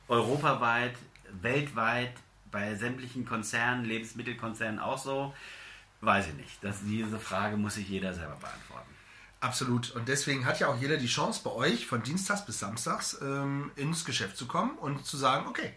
europaweit, 0.10 0.96
weltweit, 1.42 2.14
bei 2.52 2.76
sämtlichen 2.76 3.26
Konzernen, 3.26 3.86
Lebensmittelkonzernen 3.86 4.80
auch 4.80 4.98
so? 4.98 5.34
Weiß 6.02 6.28
ich 6.28 6.34
nicht. 6.34 6.64
Das, 6.64 6.84
diese 6.84 7.20
Frage 7.20 7.58
muss 7.58 7.76
sich 7.76 7.88
jeder 7.88 8.14
selber 8.14 8.36
beantworten. 8.36 8.90
Absolut. 9.42 9.92
Und 9.92 10.08
deswegen 10.08 10.46
hat 10.46 10.60
ja 10.60 10.68
auch 10.68 10.80
jeder 10.80 10.98
die 10.98 11.08
Chance, 11.08 11.42
bei 11.44 11.52
euch 11.52 11.88
von 11.88 12.04
Dienstags 12.04 12.46
bis 12.46 12.60
Samstags 12.60 13.18
ähm, 13.22 13.72
ins 13.76 14.04
Geschäft 14.04 14.36
zu 14.36 14.48
kommen 14.48 14.78
und 14.78 15.06
zu 15.06 15.16
sagen, 15.16 15.48
okay, 15.48 15.74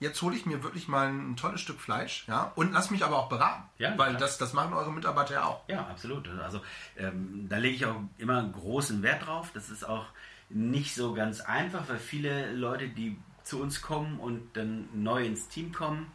jetzt 0.00 0.20
hole 0.22 0.34
ich 0.34 0.46
mir 0.46 0.62
wirklich 0.62 0.88
mal 0.88 1.08
ein 1.08 1.36
tolles 1.36 1.60
Stück 1.60 1.80
Fleisch, 1.80 2.24
ja, 2.26 2.52
und 2.56 2.72
lass 2.72 2.90
mich 2.90 3.04
aber 3.04 3.18
auch 3.18 3.28
beraten. 3.28 3.62
Ja, 3.78 3.96
weil 3.96 4.08
klar. 4.08 4.20
das, 4.20 4.38
das 4.38 4.54
machen 4.54 4.72
eure 4.72 4.92
Mitarbeiter 4.92 5.34
ja 5.34 5.44
auch. 5.44 5.68
Ja, 5.68 5.86
absolut. 5.86 6.28
Also 6.28 6.60
ähm, 6.96 7.46
da 7.48 7.58
lege 7.58 7.76
ich 7.76 7.86
auch 7.86 8.00
immer 8.18 8.42
großen 8.42 9.02
Wert 9.02 9.26
drauf. 9.26 9.50
Das 9.54 9.70
ist 9.70 9.84
auch 9.84 10.06
nicht 10.48 10.94
so 10.94 11.14
ganz 11.14 11.40
einfach, 11.40 11.88
weil 11.88 11.98
viele 11.98 12.52
Leute, 12.54 12.88
die 12.88 13.16
zu 13.44 13.60
uns 13.60 13.82
kommen 13.82 14.18
und 14.18 14.56
dann 14.56 14.88
neu 14.94 15.24
ins 15.24 15.48
Team 15.48 15.72
kommen, 15.72 16.10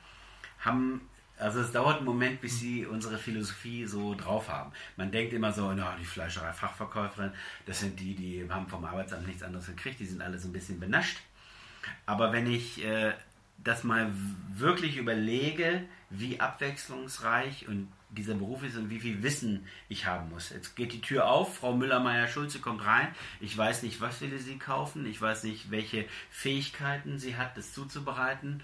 haben, 0.60 1.02
also 1.38 1.60
es 1.60 1.72
dauert 1.72 1.98
einen 1.98 2.06
Moment, 2.06 2.42
bis 2.42 2.60
sie 2.60 2.86
unsere 2.86 3.18
Philosophie 3.18 3.86
so 3.86 4.16
drauf 4.16 4.50
haben. 4.50 4.72
Man 4.98 5.12
denkt 5.12 5.34
immer 5.34 5.52
so, 5.52 5.72
na, 5.74 5.96
die 6.00 6.06
Fleischerei-Fachverkäuferin, 6.06 7.32
das 7.66 7.82
sind 7.82 8.00
die, 8.00 8.16
die 8.16 8.50
haben 8.50 8.68
vom 8.68 8.84
Arbeitsamt 8.84 9.28
nichts 9.28 9.44
anderes 9.44 9.68
gekriegt, 9.68 10.00
die 10.00 10.06
sind 10.06 10.22
alle 10.22 10.40
so 10.40 10.48
ein 10.48 10.54
bisschen 10.54 10.80
benascht. 10.80 11.20
Aber 12.06 12.34
wenn 12.34 12.48
ich 12.48 12.84
äh, 12.84 13.14
das 13.58 13.84
mal 13.84 14.12
wirklich 14.54 14.98
überlege, 14.98 15.84
wie 16.10 16.40
abwechslungsreich 16.40 17.68
und 17.68 17.92
dieser 18.10 18.36
Beruf 18.36 18.64
ist 18.64 18.78
und 18.78 18.90
wie 18.90 19.00
viel 19.00 19.24
Wissen 19.24 19.68
ich 19.90 20.06
haben 20.06 20.30
muss. 20.30 20.50
Jetzt 20.50 20.76
geht 20.76 20.94
die 20.94 21.02
Tür 21.02 21.28
auf, 21.28 21.58
Frau 21.58 21.76
Müller-Meyer-Schulze 21.76 22.60
kommt 22.60 22.86
rein. 22.86 23.08
Ich 23.42 23.58
weiß 23.58 23.84
nicht, 23.84 24.02
was 24.02 24.22
will 24.22 24.38
sie 24.40 24.58
kaufen. 24.58 25.06
Ich 25.06 25.22
weiß 25.22 25.44
nicht, 25.44 25.72
welche 25.72 26.06
Fähigkeiten 26.30 27.20
sie 27.20 27.36
hat, 27.36 27.58
das 27.58 27.74
zuzubereiten. 27.74 28.64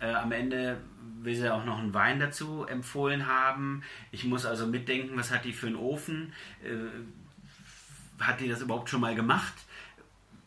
Äh, 0.00 0.12
am 0.12 0.32
Ende 0.32 0.80
will 1.20 1.34
sie 1.34 1.52
auch 1.52 1.64
noch 1.64 1.78
einen 1.78 1.94
Wein 1.94 2.20
dazu 2.20 2.66
empfohlen 2.66 3.26
haben. 3.26 3.82
Ich 4.10 4.24
muss 4.24 4.44
also 4.44 4.66
mitdenken, 4.66 5.16
was 5.16 5.30
hat 5.30 5.44
die 5.44 5.52
für 5.52 5.68
einen 5.68 5.76
Ofen? 5.76 6.32
Äh, 6.64 8.22
hat 8.22 8.40
die 8.40 8.48
das 8.48 8.60
überhaupt 8.60 8.90
schon 8.90 9.00
mal 9.00 9.14
gemacht? 9.14 9.54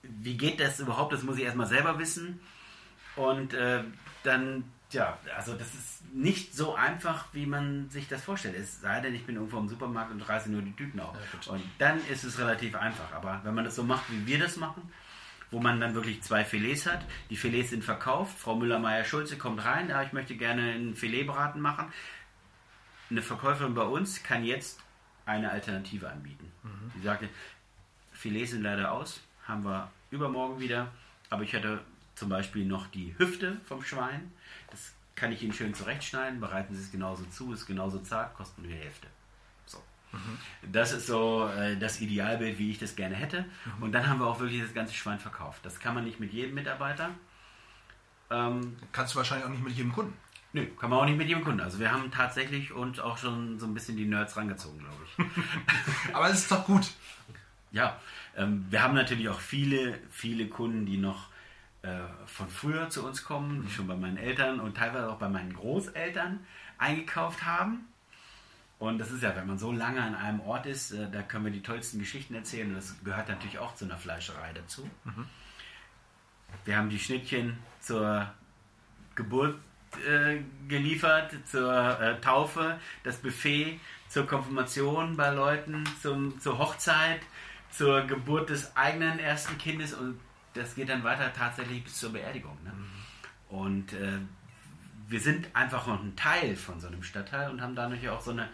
Wie 0.03 0.37
geht 0.37 0.59
das 0.59 0.79
überhaupt? 0.79 1.13
Das 1.13 1.23
muss 1.23 1.37
ich 1.37 1.43
erstmal 1.43 1.67
selber 1.67 1.97
wissen. 1.99 2.39
Und 3.15 3.53
äh, 3.53 3.83
dann, 4.23 4.63
ja, 4.91 5.17
also 5.35 5.53
das 5.53 5.73
ist 5.73 5.95
nicht 6.13 6.55
so 6.55 6.75
einfach, 6.75 7.27
wie 7.33 7.45
man 7.45 7.89
sich 7.89 8.07
das 8.07 8.23
vorstellt. 8.23 8.55
Es 8.55 8.81
sei 8.81 9.01
denn, 9.01 9.13
ich 9.13 9.25
bin 9.25 9.35
irgendwo 9.35 9.59
im 9.59 9.67
Supermarkt 9.67 10.11
und 10.11 10.21
reiße 10.21 10.49
nur 10.49 10.61
die 10.61 10.73
Tüten 10.73 10.99
auf. 10.99 11.15
gut. 11.31 11.47
und 11.47 11.63
dann 11.77 11.99
ist 12.07 12.23
es 12.23 12.39
relativ 12.39 12.75
einfach. 12.75 13.11
Aber 13.13 13.41
wenn 13.43 13.53
man 13.53 13.65
das 13.65 13.75
so 13.75 13.83
macht, 13.83 14.05
wie 14.09 14.25
wir 14.25 14.39
das 14.39 14.55
machen, 14.57 14.89
wo 15.51 15.59
man 15.59 15.79
dann 15.79 15.93
wirklich 15.93 16.23
zwei 16.23 16.45
Filets 16.45 16.85
hat, 16.85 17.05
die 17.29 17.35
Filets 17.35 17.69
sind 17.69 17.83
verkauft, 17.83 18.37
Frau 18.37 18.55
Müller-Meyer-Schulze 18.55 19.37
kommt 19.37 19.63
rein, 19.63 19.89
ja, 19.89 20.01
ich 20.03 20.13
möchte 20.13 20.35
gerne 20.35 20.73
einen 20.73 20.95
Filetbraten 20.95 21.61
machen. 21.61 21.91
Eine 23.09 23.21
Verkäuferin 23.21 23.75
bei 23.75 23.83
uns 23.83 24.23
kann 24.23 24.43
jetzt 24.43 24.79
eine 25.25 25.51
Alternative 25.51 26.09
anbieten. 26.09 26.51
Die 26.95 27.01
sagte, 27.01 27.29
Filets 28.11 28.51
sind 28.51 28.63
leider 28.63 28.91
aus, 28.91 29.21
haben 29.47 29.63
wir 29.63 29.91
übermorgen 30.11 30.59
wieder, 30.59 30.87
aber 31.29 31.43
ich 31.43 31.53
hätte 31.53 31.81
zum 32.15 32.29
Beispiel 32.29 32.65
noch 32.65 32.87
die 32.87 33.13
Hüfte 33.17 33.57
vom 33.65 33.83
Schwein. 33.83 34.31
Das 34.71 34.93
kann 35.15 35.31
ich 35.31 35.43
Ihnen 35.43 35.53
schön 35.53 35.73
zurechtschneiden, 35.73 36.39
bereiten 36.39 36.75
Sie 36.75 36.81
es 36.81 36.91
genauso 36.91 37.23
zu, 37.25 37.53
ist 37.53 37.65
genauso 37.65 37.99
zart, 37.99 38.33
kostet 38.35 38.59
nur 38.59 38.67
die 38.67 38.77
Hälfte. 38.79 39.07
So. 39.65 39.81
Das 40.71 40.91
ist 40.91 41.07
so 41.07 41.47
äh, 41.47 41.77
das 41.77 42.01
Idealbild, 42.01 42.57
wie 42.57 42.71
ich 42.71 42.79
das 42.79 42.95
gerne 42.95 43.15
hätte. 43.15 43.45
Und 43.79 43.91
dann 43.91 44.07
haben 44.07 44.19
wir 44.19 44.27
auch 44.27 44.39
wirklich 44.39 44.61
das 44.61 44.73
ganze 44.73 44.93
Schwein 44.93 45.19
verkauft. 45.19 45.65
Das 45.65 45.79
kann 45.79 45.93
man 45.95 46.03
nicht 46.03 46.19
mit 46.19 46.33
jedem 46.33 46.55
Mitarbeiter. 46.55 47.11
Ähm, 48.29 48.75
Kannst 48.91 49.13
du 49.13 49.17
wahrscheinlich 49.17 49.45
auch 49.45 49.51
nicht 49.51 49.63
mit 49.63 49.73
jedem 49.73 49.93
Kunden. 49.93 50.13
nö, 50.53 50.65
kann 50.79 50.89
man 50.89 50.99
auch 50.99 51.05
nicht 51.05 51.17
mit 51.17 51.27
jedem 51.27 51.43
Kunden. 51.43 51.61
Also 51.61 51.79
wir 51.79 51.91
haben 51.91 52.11
tatsächlich 52.11 52.71
und 52.71 52.99
auch 52.99 53.17
schon 53.17 53.59
so 53.59 53.65
ein 53.67 53.73
bisschen 53.73 53.97
die 53.97 54.05
Nerds 54.05 54.35
rangezogen, 54.35 54.79
glaube 54.79 54.97
ich. 55.05 56.13
Aber 56.13 56.29
es 56.29 56.39
ist 56.39 56.51
doch 56.51 56.65
gut. 56.65 56.91
Ja, 57.71 57.99
ähm, 58.35 58.65
wir 58.69 58.81
haben 58.81 58.95
natürlich 58.95 59.29
auch 59.29 59.39
viele, 59.39 59.99
viele 60.09 60.47
Kunden, 60.47 60.85
die 60.85 60.97
noch 60.97 61.27
von 62.25 62.49
früher 62.49 62.89
zu 62.89 63.05
uns 63.05 63.23
kommen, 63.23 63.63
die 63.63 63.71
schon 63.71 63.87
bei 63.87 63.95
meinen 63.95 64.17
Eltern 64.17 64.59
und 64.59 64.75
teilweise 64.77 65.09
auch 65.09 65.17
bei 65.17 65.29
meinen 65.29 65.53
Großeltern 65.53 66.39
eingekauft 66.77 67.45
haben. 67.45 67.85
Und 68.77 68.97
das 68.97 69.11
ist 69.11 69.23
ja, 69.23 69.35
wenn 69.35 69.47
man 69.47 69.57
so 69.57 69.71
lange 69.71 70.01
an 70.01 70.15
einem 70.15 70.41
Ort 70.41 70.65
ist, 70.65 70.91
äh, 70.91 71.09
da 71.09 71.21
können 71.21 71.45
wir 71.45 71.51
die 71.51 71.61
tollsten 71.61 71.99
Geschichten 71.99 72.35
erzählen. 72.35 72.67
Und 72.69 72.75
das 72.75 72.95
gehört 73.03 73.29
natürlich 73.29 73.57
auch 73.57 73.75
zu 73.75 73.85
einer 73.85 73.97
Fleischerei 73.97 74.51
dazu. 74.53 74.89
Wir 76.65 76.77
haben 76.77 76.89
die 76.89 76.99
Schnittchen 76.99 77.57
zur 77.79 78.29
Geburt 79.15 79.57
äh, 80.05 80.39
geliefert, 80.67 81.33
zur 81.45 81.99
äh, 82.01 82.19
Taufe, 82.19 82.79
das 83.03 83.17
Buffet, 83.17 83.79
zur 84.09 84.27
Konfirmation 84.27 85.15
bei 85.15 85.29
Leuten, 85.29 85.83
zum, 86.01 86.39
zur 86.39 86.57
Hochzeit, 86.57 87.21
zur 87.71 88.01
Geburt 88.01 88.49
des 88.49 88.75
eigenen 88.75 89.19
ersten 89.19 89.57
Kindes 89.57 89.93
und 89.93 90.19
das 90.55 90.75
geht 90.75 90.89
dann 90.89 91.03
weiter 91.03 91.31
tatsächlich 91.33 91.83
bis 91.83 91.99
zur 91.99 92.13
Beerdigung. 92.13 92.57
Ne? 92.63 92.73
Und 93.49 93.93
äh, 93.93 94.19
wir 95.07 95.19
sind 95.19 95.47
einfach 95.53 95.85
noch 95.87 96.01
ein 96.01 96.15
Teil 96.15 96.55
von 96.55 96.79
so 96.79 96.87
einem 96.87 97.03
Stadtteil 97.03 97.51
und 97.51 97.61
haben 97.61 97.75
dadurch 97.75 98.07
auch 98.09 98.21
so 98.21 98.31
eine, 98.31 98.49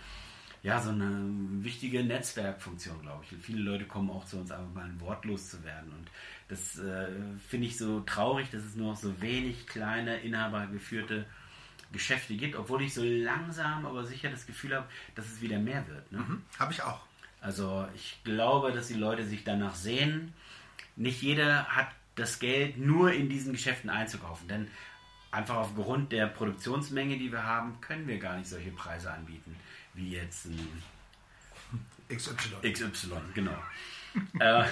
ja, 0.63 0.81
so 0.81 0.89
eine 0.89 1.29
wichtige 1.63 2.03
Netzwerkfunktion, 2.03 3.01
glaube 3.01 3.23
ich. 3.23 3.31
Und 3.31 3.43
viele 3.43 3.61
Leute 3.61 3.85
kommen 3.85 4.09
auch 4.09 4.25
zu 4.25 4.37
uns, 4.37 4.51
einfach 4.51 4.73
mal 4.73 4.85
ein 4.85 4.99
Wort 4.99 5.25
loszuwerden. 5.25 5.91
Und 5.91 6.11
das 6.49 6.77
äh, 6.79 7.07
finde 7.47 7.67
ich 7.67 7.77
so 7.77 8.01
traurig, 8.01 8.49
dass 8.51 8.63
es 8.63 8.75
nur 8.75 8.91
noch 8.91 8.99
so 8.99 9.21
wenig 9.21 9.67
kleine, 9.67 10.17
inhabergeführte 10.19 11.25
Geschäfte 11.91 12.35
gibt, 12.35 12.55
obwohl 12.55 12.81
ich 12.83 12.93
so 12.93 13.03
langsam, 13.03 13.85
aber 13.85 14.05
sicher 14.05 14.29
das 14.29 14.45
Gefühl 14.45 14.75
habe, 14.75 14.87
dass 15.15 15.25
es 15.25 15.41
wieder 15.41 15.59
mehr 15.59 15.87
wird. 15.87 16.11
Ne? 16.11 16.19
Hm? 16.19 16.41
Habe 16.57 16.73
ich 16.73 16.83
auch. 16.83 17.01
Also 17.41 17.87
ich 17.95 18.19
glaube, 18.23 18.71
dass 18.71 18.87
die 18.87 18.93
Leute 18.93 19.25
sich 19.25 19.43
danach 19.43 19.75
sehen. 19.75 20.33
Nicht 20.95 21.21
jeder 21.21 21.65
hat 21.67 21.88
das 22.15 22.39
Geld, 22.39 22.77
nur 22.77 23.12
in 23.13 23.30
diesen 23.30 23.54
Geschäften 23.54 23.89
einzukaufen. 23.89 24.47
Denn 24.47 24.67
einfach 25.32 25.56
aufgrund 25.56 26.12
der 26.12 26.27
Produktionsmenge, 26.27 27.17
die 27.17 27.32
wir 27.32 27.43
haben, 27.43 27.80
können 27.82 28.08
wir 28.08 28.19
gar 28.19 28.38
nicht 28.38 28.49
solche 28.49 28.71
Preise 28.71 29.12
anbieten, 29.12 29.56
wie 29.93 30.12
jetzt 30.12 30.45
ein 30.45 30.84
XY. 32.10 32.71
XY, 32.71 33.15
genau. 33.34 33.58
äh, 34.39 34.65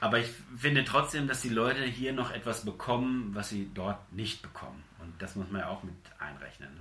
aber 0.00 0.20
ich 0.20 0.30
finde 0.56 0.84
trotzdem, 0.84 1.26
dass 1.26 1.40
die 1.40 1.48
Leute 1.48 1.82
hier 1.84 2.12
noch 2.12 2.30
etwas 2.30 2.64
bekommen, 2.64 3.34
was 3.34 3.48
sie 3.48 3.70
dort 3.74 4.12
nicht 4.12 4.42
bekommen. 4.42 4.84
Und 4.98 5.20
das 5.20 5.34
muss 5.34 5.50
man 5.50 5.62
ja 5.62 5.68
auch 5.68 5.82
mit 5.82 5.94
einrechnen. 6.18 6.72
Ne? 6.72 6.80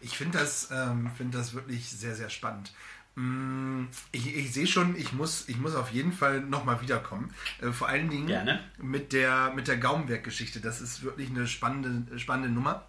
Ich 0.00 0.16
finde 0.18 0.38
das, 0.38 0.70
ähm, 0.70 1.10
find 1.16 1.34
das 1.34 1.54
wirklich 1.54 1.88
sehr, 1.88 2.16
sehr 2.16 2.28
spannend. 2.28 2.72
Mm, 3.14 3.84
Ich, 4.12 4.34
ich 4.36 4.52
sehe 4.52 4.66
schon, 4.66 4.96
ich 4.96 5.12
muss, 5.12 5.48
ich 5.48 5.58
muss 5.58 5.74
auf 5.74 5.90
jeden 5.90 6.12
Fall 6.12 6.40
nochmal 6.40 6.80
wiederkommen. 6.80 7.32
Äh, 7.60 7.70
vor 7.70 7.88
allen 7.88 8.08
Dingen 8.08 8.26
Gerne. 8.26 8.60
mit 8.78 9.12
der, 9.12 9.52
mit 9.54 9.68
der 9.68 9.76
Gaumenwerk-Geschichte. 9.76 10.60
Das 10.60 10.80
ist 10.80 11.02
wirklich 11.02 11.30
eine 11.30 11.46
spannende, 11.46 12.18
spannende 12.18 12.48
Nummer. 12.50 12.84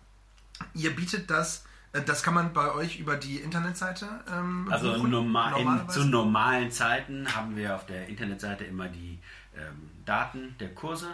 Ihr 0.74 0.96
bietet 0.96 1.30
das, 1.30 1.66
äh, 1.92 2.02
das 2.02 2.24
kann 2.24 2.34
man 2.34 2.54
bei 2.54 2.72
euch 2.74 3.00
über 3.00 3.16
die 3.18 3.38
Internetseite 3.38 4.08
ähm, 4.32 4.68
Also 4.72 4.96
normal, 5.06 5.60
in, 5.60 5.90
zu 5.90 6.06
normalen 6.06 6.72
Zeiten 6.72 7.28
haben 7.36 7.56
wir 7.58 7.76
auf 7.76 7.86
der 7.86 8.08
Internetseite 8.08 8.64
immer 8.64 8.88
die 8.88 9.20
ähm, 9.58 9.90
Daten 10.06 10.56
der 10.60 10.74
Kurse 10.74 11.08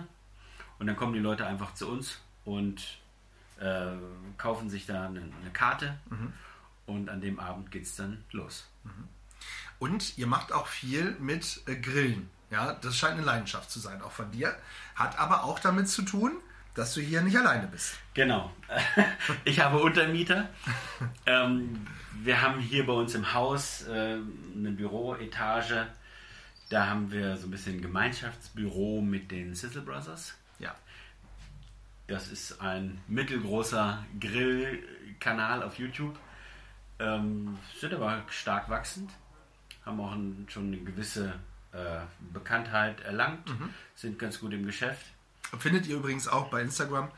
und 0.77 0.87
dann 0.87 0.95
kommen 0.95 1.13
die 1.13 1.19
Leute 1.19 1.47
einfach 1.47 1.73
zu 1.73 1.87
uns 1.89 2.19
und 2.45 2.99
äh, 3.59 3.87
kaufen 4.37 4.69
sich 4.69 4.85
da 4.85 5.07
eine, 5.07 5.19
eine 5.21 5.51
Karte 5.51 5.97
Mhm. 6.09 6.31
Und 6.89 7.09
an 7.09 7.21
dem 7.21 7.39
Abend 7.39 7.71
geht 7.71 7.83
es 7.83 7.95
dann 7.95 8.23
los. 8.31 8.67
Und 9.77 10.17
ihr 10.17 10.27
macht 10.27 10.51
auch 10.51 10.67
viel 10.67 11.15
mit 11.19 11.61
äh, 11.67 11.75
Grillen. 11.75 12.29
Ja, 12.51 12.73
das 12.73 12.97
scheint 12.97 13.13
eine 13.13 13.23
Leidenschaft 13.23 13.71
zu 13.71 13.79
sein, 13.79 14.01
auch 14.01 14.11
von 14.11 14.31
dir. 14.31 14.55
Hat 14.95 15.17
aber 15.19 15.43
auch 15.43 15.59
damit 15.59 15.87
zu 15.87 16.01
tun, 16.01 16.33
dass 16.73 16.93
du 16.93 17.01
hier 17.01 17.21
nicht 17.21 17.37
alleine 17.37 17.67
bist. 17.67 17.95
Genau. 18.13 18.51
Ich 19.45 19.59
habe 19.59 19.77
Untermieter. 19.79 20.49
ähm, 21.25 21.85
wir 22.23 22.41
haben 22.41 22.59
hier 22.59 22.85
bei 22.85 22.93
uns 22.93 23.15
im 23.15 23.33
Haus 23.33 23.83
äh, 23.87 24.17
eine 24.55 24.71
Büroetage. 24.71 25.87
Da 26.69 26.87
haben 26.87 27.11
wir 27.11 27.37
so 27.37 27.47
ein 27.47 27.51
bisschen 27.51 27.81
Gemeinschaftsbüro 27.81 29.01
mit 29.01 29.31
den 29.31 29.55
Sizzle 29.55 29.81
Brothers. 29.81 30.35
Ja. 30.59 30.75
Das 32.07 32.27
ist 32.27 32.59
ein 32.59 32.99
mittelgroßer 33.07 34.05
Grillkanal 34.19 35.63
auf 35.63 35.77
YouTube. 35.77 36.17
Ähm, 36.99 37.57
sind 37.79 37.93
aber 37.93 38.21
stark 38.29 38.69
wachsend, 38.69 39.09
haben 39.85 39.99
auch 40.01 40.11
ein, 40.11 40.45
schon 40.49 40.67
eine 40.67 40.77
gewisse 40.77 41.33
äh, 41.71 42.01
Bekanntheit 42.33 42.99
erlangt, 43.01 43.49
sind 43.95 44.19
ganz 44.19 44.39
gut 44.39 44.51
im 44.53 44.65
Geschäft. 44.65 45.05
Findet 45.59 45.87
ihr 45.87 45.95
übrigens 45.97 46.27
auch 46.27 46.49
bei 46.49 46.61
Instagram 46.61 47.09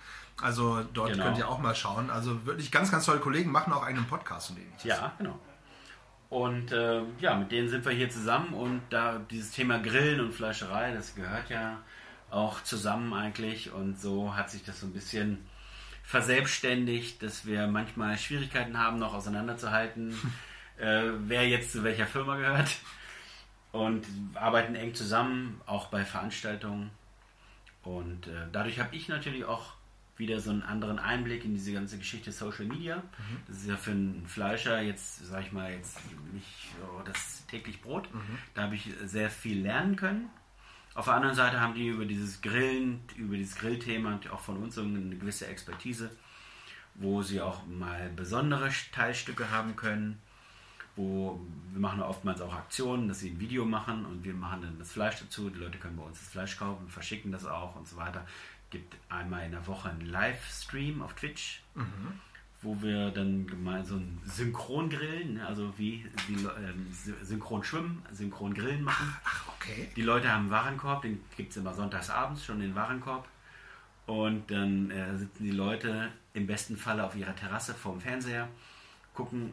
Also 0.41 0.83
dort 0.93 1.11
Genau. 1.13 1.25
könnt 1.25 1.37
ihr 1.37 1.47
auch 1.49 1.59
mal 1.59 1.75
schauen. 1.75 2.09
Also 2.09 2.45
wirklich 2.45 2.71
ganz, 2.71 2.89
ganz 2.91 3.05
tolle 3.05 3.19
Kollegen 3.19 3.51
machen 3.51 3.73
auch 3.73 3.83
einen 3.83 4.05
Podcast 4.05 4.51
und 4.51 4.59
ähnliches. 4.59 4.83
Ja, 4.83 5.13
genau. 5.17 5.37
Und 6.29 6.71
äh, 6.71 7.01
ja, 7.19 7.35
mit 7.35 7.51
denen 7.51 7.67
sind 7.67 7.83
wir 7.83 7.91
hier 7.91 8.09
zusammen 8.09 8.53
und 8.53 8.81
da 8.89 9.19
dieses 9.19 9.51
Thema 9.51 9.79
Grillen 9.79 10.21
und 10.21 10.31
Fleischerei, 10.33 10.93
das 10.93 11.13
gehört 11.15 11.49
ja 11.49 11.79
auch 12.29 12.63
zusammen 12.63 13.13
eigentlich 13.13 13.73
und 13.73 13.99
so 13.99 14.33
hat 14.33 14.49
sich 14.49 14.63
das 14.63 14.79
so 14.79 14.87
ein 14.87 14.93
bisschen 14.93 15.45
verselbstständigt, 16.11 17.23
dass 17.23 17.45
wir 17.45 17.67
manchmal 17.67 18.17
Schwierigkeiten 18.17 18.77
haben, 18.77 18.99
noch 18.99 19.13
auseinanderzuhalten, 19.13 20.13
äh, 20.77 21.11
wer 21.19 21.47
jetzt 21.47 21.71
zu 21.71 21.83
welcher 21.83 22.05
Firma 22.05 22.35
gehört 22.37 22.77
und 23.71 24.05
arbeiten 24.35 24.75
eng 24.75 24.93
zusammen, 24.93 25.61
auch 25.65 25.87
bei 25.87 26.03
Veranstaltungen 26.03 26.91
und 27.83 28.27
äh, 28.27 28.47
dadurch 28.51 28.79
habe 28.79 28.95
ich 28.95 29.07
natürlich 29.07 29.45
auch 29.45 29.73
wieder 30.17 30.39
so 30.39 30.51
einen 30.51 30.61
anderen 30.61 30.99
Einblick 30.99 31.45
in 31.45 31.53
diese 31.53 31.73
ganze 31.73 31.97
Geschichte 31.97 32.31
Social 32.31 32.65
Media. 32.65 33.01
Das 33.47 33.57
ist 33.57 33.67
ja 33.67 33.77
für 33.77 33.91
einen 33.91 34.27
Fleischer 34.27 34.79
jetzt, 34.81 35.25
sag 35.25 35.41
ich 35.45 35.51
mal, 35.51 35.71
jetzt 35.71 35.97
nicht 36.33 36.67
so 36.79 37.01
das 37.03 37.45
täglich 37.47 37.81
Brot. 37.81 38.07
Da 38.53 38.63
habe 38.63 38.75
ich 38.75 38.87
sehr 39.03 39.31
viel 39.31 39.61
lernen 39.61 39.95
können. 39.95 40.29
Auf 40.93 41.05
der 41.05 41.13
anderen 41.15 41.35
Seite 41.35 41.59
haben 41.59 41.73
die 41.73 41.87
über 41.87 42.05
dieses 42.05 42.41
Grillen, 42.41 43.01
über 43.15 43.37
dieses 43.37 43.55
Grillthema 43.55 44.19
auch 44.31 44.39
von 44.39 44.57
uns 44.57 44.77
eine 44.77 45.15
gewisse 45.15 45.47
Expertise, 45.47 46.11
wo 46.95 47.21
sie 47.21 47.41
auch 47.41 47.65
mal 47.65 48.09
besondere 48.09 48.69
Teilstücke 48.91 49.49
haben 49.51 49.75
können 49.75 50.21
wo 50.95 51.39
wir 51.71 51.79
machen 51.79 52.01
oftmals 52.01 52.41
auch 52.41 52.53
Aktionen, 52.53 53.07
dass 53.07 53.19
sie 53.19 53.29
ein 53.31 53.39
Video 53.39 53.65
machen 53.65 54.05
und 54.05 54.23
wir 54.23 54.33
machen 54.33 54.61
dann 54.61 54.77
das 54.77 54.91
Fleisch 54.91 55.19
dazu. 55.19 55.49
Die 55.49 55.59
Leute 55.59 55.77
können 55.77 55.95
bei 55.95 56.03
uns 56.03 56.19
das 56.19 56.29
Fleisch 56.29 56.57
kaufen, 56.57 56.89
verschicken 56.89 57.31
das 57.31 57.45
auch 57.45 57.75
und 57.75 57.87
so 57.87 57.95
weiter. 57.95 58.25
Gibt 58.69 58.95
einmal 59.09 59.45
in 59.45 59.51
der 59.51 59.65
Woche 59.67 59.89
einen 59.89 60.05
Livestream 60.05 61.01
auf 61.01 61.13
Twitch, 61.13 61.61
wo 62.63 62.79
wir 62.81 63.09
dann 63.11 63.47
gemeinsam 63.47 64.19
Synchron 64.23 64.89
grillen, 64.89 65.35
ne? 65.35 65.47
also 65.47 65.73
wie 65.77 66.05
die, 66.27 66.33
ähm, 66.33 66.87
sy- 66.91 67.13
synchron 67.23 67.63
schwimmen, 67.63 68.03
synchron 68.11 68.53
grillen 68.53 68.83
machen. 68.83 69.13
Ach, 69.23 69.47
okay. 69.55 69.89
Die 69.95 70.03
Leute 70.03 70.29
haben 70.31 70.41
einen 70.41 70.51
Warenkorb, 70.51 71.01
den 71.01 71.21
gibt 71.35 71.51
es 71.51 71.57
immer 71.57 71.73
sonntags 71.73 72.09
abends 72.09 72.45
schon 72.45 72.59
den 72.59 72.75
Warenkorb. 72.75 73.27
Und 74.05 74.51
dann 74.51 74.91
äh, 74.91 75.17
sitzen 75.17 75.43
die 75.43 75.51
Leute 75.51 76.09
im 76.33 76.45
besten 76.47 76.77
Falle 76.77 77.03
auf 77.03 77.15
ihrer 77.15 77.35
Terrasse 77.35 77.73
vorm 77.73 77.99
Fernseher, 78.01 78.47
gucken, 79.13 79.51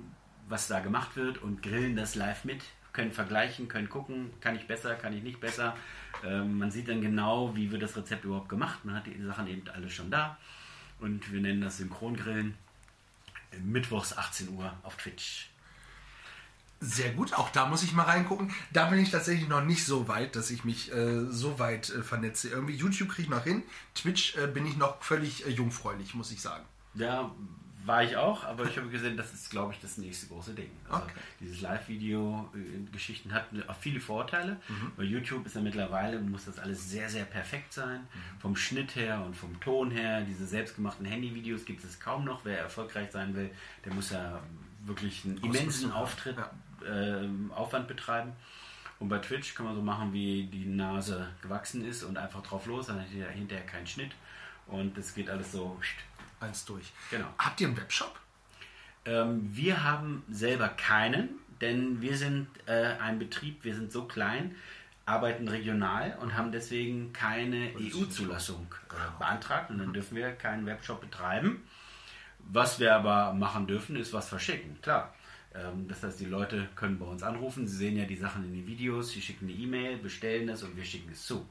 was 0.48 0.68
da 0.68 0.80
gemacht 0.80 1.16
wird 1.16 1.38
und 1.38 1.62
grillen 1.62 1.96
das 1.96 2.14
live 2.14 2.44
mit, 2.44 2.62
können 2.92 3.12
vergleichen, 3.12 3.68
können 3.68 3.88
gucken, 3.88 4.30
kann 4.40 4.56
ich 4.56 4.66
besser, 4.66 4.94
kann 4.94 5.12
ich 5.12 5.22
nicht 5.22 5.40
besser. 5.40 5.76
Ähm, 6.24 6.58
man 6.58 6.70
sieht 6.70 6.88
dann 6.88 7.00
genau, 7.00 7.54
wie 7.54 7.70
wird 7.70 7.82
das 7.82 7.96
Rezept 7.96 8.24
überhaupt 8.24 8.48
gemacht. 8.48 8.84
Man 8.84 8.94
hat 8.96 9.06
die 9.06 9.22
Sachen 9.22 9.46
eben 9.46 9.62
alle 9.68 9.88
schon 9.88 10.10
da. 10.10 10.36
Und 11.00 11.30
wir 11.32 11.40
nennen 11.40 11.60
das 11.60 11.76
Synchrongrillen. 11.78 12.54
Mittwochs 13.62 14.16
18 14.16 14.50
Uhr 14.50 14.72
auf 14.82 14.96
Twitch. 14.96 15.50
Sehr 16.80 17.10
gut, 17.10 17.34
auch 17.34 17.50
da 17.50 17.66
muss 17.66 17.82
ich 17.82 17.92
mal 17.92 18.04
reingucken. 18.04 18.52
Da 18.72 18.86
bin 18.86 19.00
ich 19.00 19.10
tatsächlich 19.10 19.48
noch 19.48 19.64
nicht 19.64 19.84
so 19.84 20.06
weit, 20.06 20.36
dass 20.36 20.50
ich 20.50 20.62
mich 20.64 20.92
äh, 20.92 21.24
so 21.28 21.58
weit 21.58 21.90
äh, 21.90 22.02
vernetze. 22.02 22.48
Irgendwie 22.50 22.74
YouTube 22.74 23.08
kriege 23.08 23.22
ich 23.22 23.28
noch 23.28 23.42
hin, 23.42 23.64
Twitch 23.96 24.36
äh, 24.36 24.46
bin 24.46 24.64
ich 24.64 24.76
noch 24.76 25.02
völlig 25.02 25.44
äh, 25.44 25.50
jungfräulich, 25.50 26.14
muss 26.14 26.30
ich 26.30 26.40
sagen. 26.40 26.64
Ja, 26.94 27.32
war 27.88 28.04
ich 28.04 28.16
auch, 28.16 28.44
aber 28.44 28.66
ich 28.66 28.76
habe 28.76 28.88
gesehen, 28.88 29.16
das 29.16 29.32
ist, 29.32 29.50
glaube 29.50 29.72
ich, 29.72 29.80
das 29.80 29.98
nächste 29.98 30.26
große 30.26 30.52
Ding. 30.54 30.70
Also 30.88 31.06
Okay. 31.06 31.14
Dieses 31.40 31.60
Live-Video-Geschichten 31.62 33.32
hat 33.32 33.46
auch 33.66 33.76
viele 33.76 33.98
Vorteile, 33.98 34.58
weil 34.96 35.06
YouTube 35.06 35.46
ist 35.46 35.56
ja 35.56 35.62
mittlerweile, 35.62 36.20
muss 36.20 36.44
das 36.44 36.58
alles 36.58 36.90
sehr, 36.90 37.08
sehr 37.08 37.24
perfekt 37.24 37.72
sein. 37.72 38.06
Vom 38.40 38.54
Schnitt 38.56 38.94
her 38.94 39.22
und 39.24 39.34
vom 39.34 39.58
Ton 39.60 39.90
her. 39.90 40.20
Diese 40.20 40.46
selbstgemachten 40.46 41.06
Handyvideos 41.06 41.64
gibt 41.64 41.82
es 41.82 41.98
kaum 41.98 42.24
noch. 42.24 42.44
Wer 42.44 42.58
erfolgreich 42.58 43.10
sein 43.10 43.34
will, 43.34 43.50
der 43.84 43.94
muss 43.94 44.10
ja 44.10 44.40
wirklich 44.84 45.24
einen 45.24 45.38
immensen 45.38 45.90
Auftritt, 45.90 46.36
ähm, 46.86 47.50
Aufwand 47.54 47.88
betreiben. 47.88 48.32
Und 49.00 49.08
bei 49.08 49.18
Twitch 49.18 49.54
kann 49.54 49.64
man 49.64 49.74
so 49.74 49.82
machen, 49.82 50.12
wie 50.12 50.44
die 50.44 50.66
Nase 50.66 51.28
gewachsen 51.40 51.84
ist 51.84 52.02
und 52.02 52.18
einfach 52.18 52.42
drauf 52.42 52.66
los, 52.66 52.88
dann 52.88 53.00
hat 53.00 53.08
hinterher 53.08 53.64
keinen 53.64 53.86
Schnitt. 53.86 54.12
Und 54.66 54.98
es 54.98 55.14
geht 55.14 55.30
alles 55.30 55.52
so 55.52 55.78
Eins 56.40 56.64
durch. 56.64 56.92
Genau. 57.10 57.26
Habt 57.38 57.60
ihr 57.60 57.68
einen 57.68 57.76
Webshop? 57.76 58.18
ähm, 59.08 59.48
wir 59.52 59.84
haben 59.84 60.22
selber 60.30 60.68
keinen, 60.68 61.30
denn 61.60 62.00
wir 62.00 62.16
sind 62.16 62.48
äh, 62.66 62.94
ein 63.00 63.18
Betrieb, 63.18 63.64
wir 63.64 63.74
sind 63.74 63.90
so 63.90 64.04
klein, 64.04 64.54
arbeiten 65.06 65.48
regional 65.48 66.16
und 66.20 66.36
haben 66.36 66.52
deswegen 66.52 67.12
keine 67.12 67.72
EU-Zulassung 67.78 68.66
äh, 68.90 69.18
beantragt 69.18 69.70
und 69.70 69.78
dann 69.78 69.92
dürfen 69.92 70.16
wir 70.16 70.32
keinen 70.32 70.66
Webshop 70.66 71.00
betreiben. 71.00 71.62
Was 72.50 72.78
wir 72.78 72.94
aber 72.94 73.32
machen 73.32 73.66
dürfen, 73.66 73.96
ist 73.96 74.12
was 74.12 74.28
verschicken, 74.28 74.78
klar. 74.82 75.14
Ähm, 75.54 75.88
das 75.88 76.02
heißt, 76.02 76.20
die 76.20 76.26
Leute 76.26 76.68
können 76.74 76.98
bei 76.98 77.06
uns 77.06 77.22
anrufen, 77.22 77.66
sie 77.66 77.76
sehen 77.76 77.96
ja 77.96 78.04
die 78.04 78.16
Sachen 78.16 78.44
in 78.44 78.52
den 78.52 78.66
Videos, 78.66 79.10
sie 79.10 79.22
schicken 79.22 79.48
eine 79.48 79.56
E-Mail, 79.56 79.96
bestellen 79.96 80.48
es 80.50 80.62
und 80.62 80.76
wir 80.76 80.84
schicken 80.84 81.10
es 81.12 81.24
zu. 81.24 81.48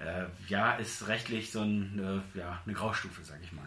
Äh, 0.00 0.26
ja, 0.48 0.74
ist 0.76 1.08
rechtlich 1.08 1.50
so 1.50 1.62
ein, 1.62 2.22
äh, 2.34 2.38
ja, 2.38 2.60
eine 2.64 2.74
Graustufe, 2.74 3.24
sag 3.24 3.38
ich 3.42 3.52
mal. 3.52 3.66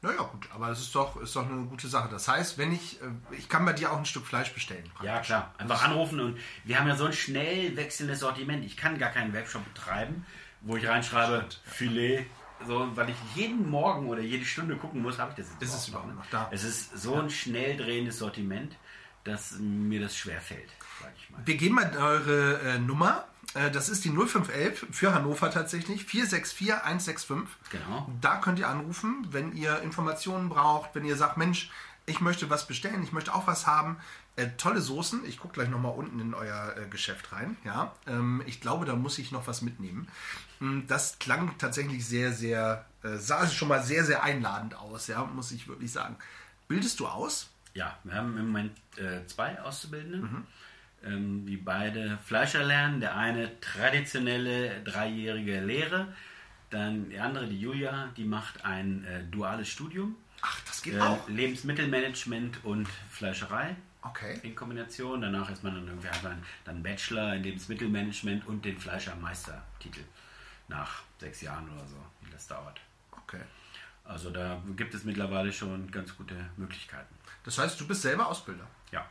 Naja, 0.00 0.22
gut, 0.22 0.48
aber 0.54 0.68
das 0.68 0.80
ist 0.80 0.94
doch, 0.94 1.20
ist 1.20 1.34
doch 1.34 1.48
eine 1.48 1.66
gute 1.66 1.88
Sache. 1.88 2.08
Das 2.08 2.28
heißt, 2.28 2.56
wenn 2.56 2.72
ich, 2.72 3.02
äh, 3.02 3.06
ich 3.36 3.48
kann 3.48 3.64
bei 3.64 3.72
dir 3.72 3.92
auch 3.92 3.98
ein 3.98 4.06
Stück 4.06 4.26
Fleisch 4.26 4.52
bestellen. 4.52 4.88
Ja, 5.02 5.20
klar. 5.20 5.52
Einfach 5.58 5.82
anrufen 5.82 6.20
und 6.20 6.38
wir 6.64 6.78
haben 6.78 6.86
ja 6.86 6.96
so 6.96 7.06
ein 7.06 7.12
schnell 7.12 7.76
wechselndes 7.76 8.20
Sortiment. 8.20 8.64
Ich 8.64 8.76
kann 8.76 8.98
gar 8.98 9.10
keinen 9.10 9.32
Webshop 9.32 9.64
betreiben, 9.64 10.24
wo 10.60 10.76
ich 10.76 10.86
reinschreibe 10.86 11.46
Filet, 11.64 12.26
so, 12.66 12.96
weil 12.96 13.10
ich 13.10 13.16
jeden 13.34 13.68
Morgen 13.68 14.08
oder 14.08 14.20
jede 14.20 14.44
Stunde 14.44 14.76
gucken 14.76 15.02
muss, 15.02 15.18
habe 15.18 15.30
ich 15.32 15.36
das 15.36 15.52
jetzt 15.52 15.62
Ist 15.62 15.74
es 15.74 15.88
überhaupt 15.88 16.14
noch 16.14 16.26
da? 16.30 16.48
Es 16.50 16.64
ist 16.64 16.96
so 16.96 17.14
ein 17.14 17.30
schnell 17.30 17.76
drehendes 17.76 18.18
Sortiment, 18.18 18.76
dass 19.24 19.58
mir 19.58 20.00
das 20.00 20.16
schwer 20.16 20.40
fällt, 20.40 20.70
sag 21.00 21.12
ich 21.16 21.30
mal. 21.30 21.40
Wir 21.44 21.56
geben 21.56 21.74
mal 21.74 21.96
eure 21.96 22.60
äh, 22.60 22.78
Nummer. 22.78 23.26
Äh, 23.54 23.70
das 23.70 23.88
ist 23.88 24.04
die 24.04 24.10
0511 24.10 24.86
für 24.90 25.14
Hannover 25.14 25.50
tatsächlich. 25.50 26.04
464 26.04 26.74
165. 26.84 27.48
Genau. 27.70 28.10
Da 28.20 28.36
könnt 28.36 28.58
ihr 28.58 28.68
anrufen, 28.68 29.26
wenn 29.30 29.54
ihr 29.56 29.80
Informationen 29.80 30.48
braucht, 30.48 30.94
wenn 30.94 31.04
ihr 31.04 31.16
sagt, 31.16 31.36
Mensch, 31.36 31.70
ich 32.06 32.20
möchte 32.20 32.48
was 32.50 32.66
bestellen, 32.66 33.02
ich 33.02 33.12
möchte 33.12 33.34
auch 33.34 33.46
was 33.46 33.66
haben. 33.66 33.98
Äh, 34.36 34.50
tolle 34.56 34.80
Soßen. 34.80 35.24
Ich 35.26 35.38
gucke 35.40 35.54
gleich 35.54 35.68
nochmal 35.68 35.92
unten 35.92 36.20
in 36.20 36.32
euer 36.32 36.74
äh, 36.76 36.88
Geschäft 36.88 37.32
rein. 37.32 37.56
Ja, 37.64 37.92
ähm, 38.06 38.42
ich 38.46 38.60
glaube, 38.60 38.86
da 38.86 38.94
muss 38.96 39.18
ich 39.18 39.32
noch 39.32 39.46
was 39.46 39.62
mitnehmen. 39.62 40.08
Mm, 40.60 40.82
Das 40.86 41.18
klang 41.18 41.56
tatsächlich 41.58 42.06
sehr, 42.06 42.32
sehr, 42.32 42.84
äh, 43.02 43.16
sah 43.16 43.46
schon 43.48 43.68
mal 43.68 43.82
sehr, 43.82 44.04
sehr 44.04 44.22
einladend 44.22 44.74
aus, 44.76 45.06
ja, 45.08 45.24
muss 45.24 45.50
ich 45.52 45.66
wirklich 45.68 45.90
sagen. 45.92 46.16
Bildest 46.68 47.00
du 47.00 47.08
aus? 47.08 47.48
Ja, 47.74 47.98
wir 48.04 48.14
haben 48.14 48.36
im 48.38 48.46
Moment 48.46 48.78
äh, 48.96 49.26
zwei 49.26 49.60
Auszubildende, 49.60 50.18
Mhm. 50.18 50.46
Ähm, 51.04 51.46
die 51.46 51.56
beide 51.56 52.18
Fleischer 52.24 52.64
lernen. 52.64 53.00
Der 53.00 53.16
eine 53.16 53.60
traditionelle 53.60 54.82
dreijährige 54.82 55.60
Lehre, 55.60 56.12
dann 56.70 57.08
die 57.10 57.18
andere, 57.18 57.46
die 57.46 57.60
Julia, 57.60 58.08
die 58.16 58.24
macht 58.24 58.64
ein 58.64 59.04
äh, 59.04 59.24
duales 59.24 59.68
Studium. 59.68 60.16
Ach, 60.40 60.60
das 60.66 60.82
geht 60.82 60.94
Äh, 60.94 61.00
auch. 61.00 61.28
Lebensmittelmanagement 61.28 62.64
und 62.64 62.88
Fleischerei 63.10 63.74
Okay. 64.02 64.38
in 64.42 64.54
Kombination. 64.54 65.20
Danach 65.20 65.50
ist 65.50 65.64
man 65.64 65.74
dann 65.74 65.86
irgendwie 65.88 66.08
hat 66.08 66.22
man 66.22 66.42
dann 66.64 66.82
Bachelor 66.82 67.34
in 67.34 67.42
Lebensmittelmanagement 67.42 68.46
und 68.46 68.64
den 68.64 68.78
Fleischermeistertitel 68.78 70.04
nach 70.68 71.02
sechs 71.18 71.40
Jahren 71.40 71.68
oder 71.70 71.86
so, 71.86 71.96
wie 72.22 72.30
das 72.30 72.46
dauert. 72.46 72.80
Okay. 73.10 73.40
Also 74.04 74.30
da 74.30 74.62
gibt 74.76 74.94
es 74.94 75.04
mittlerweile 75.04 75.52
schon 75.52 75.90
ganz 75.90 76.16
gute 76.16 76.34
Möglichkeiten. 76.56 77.14
Das 77.44 77.58
heißt, 77.58 77.78
du 77.80 77.86
bist 77.86 78.02
selber 78.02 78.26
Ausbilder. 78.28 78.66
Ja. 78.92 79.06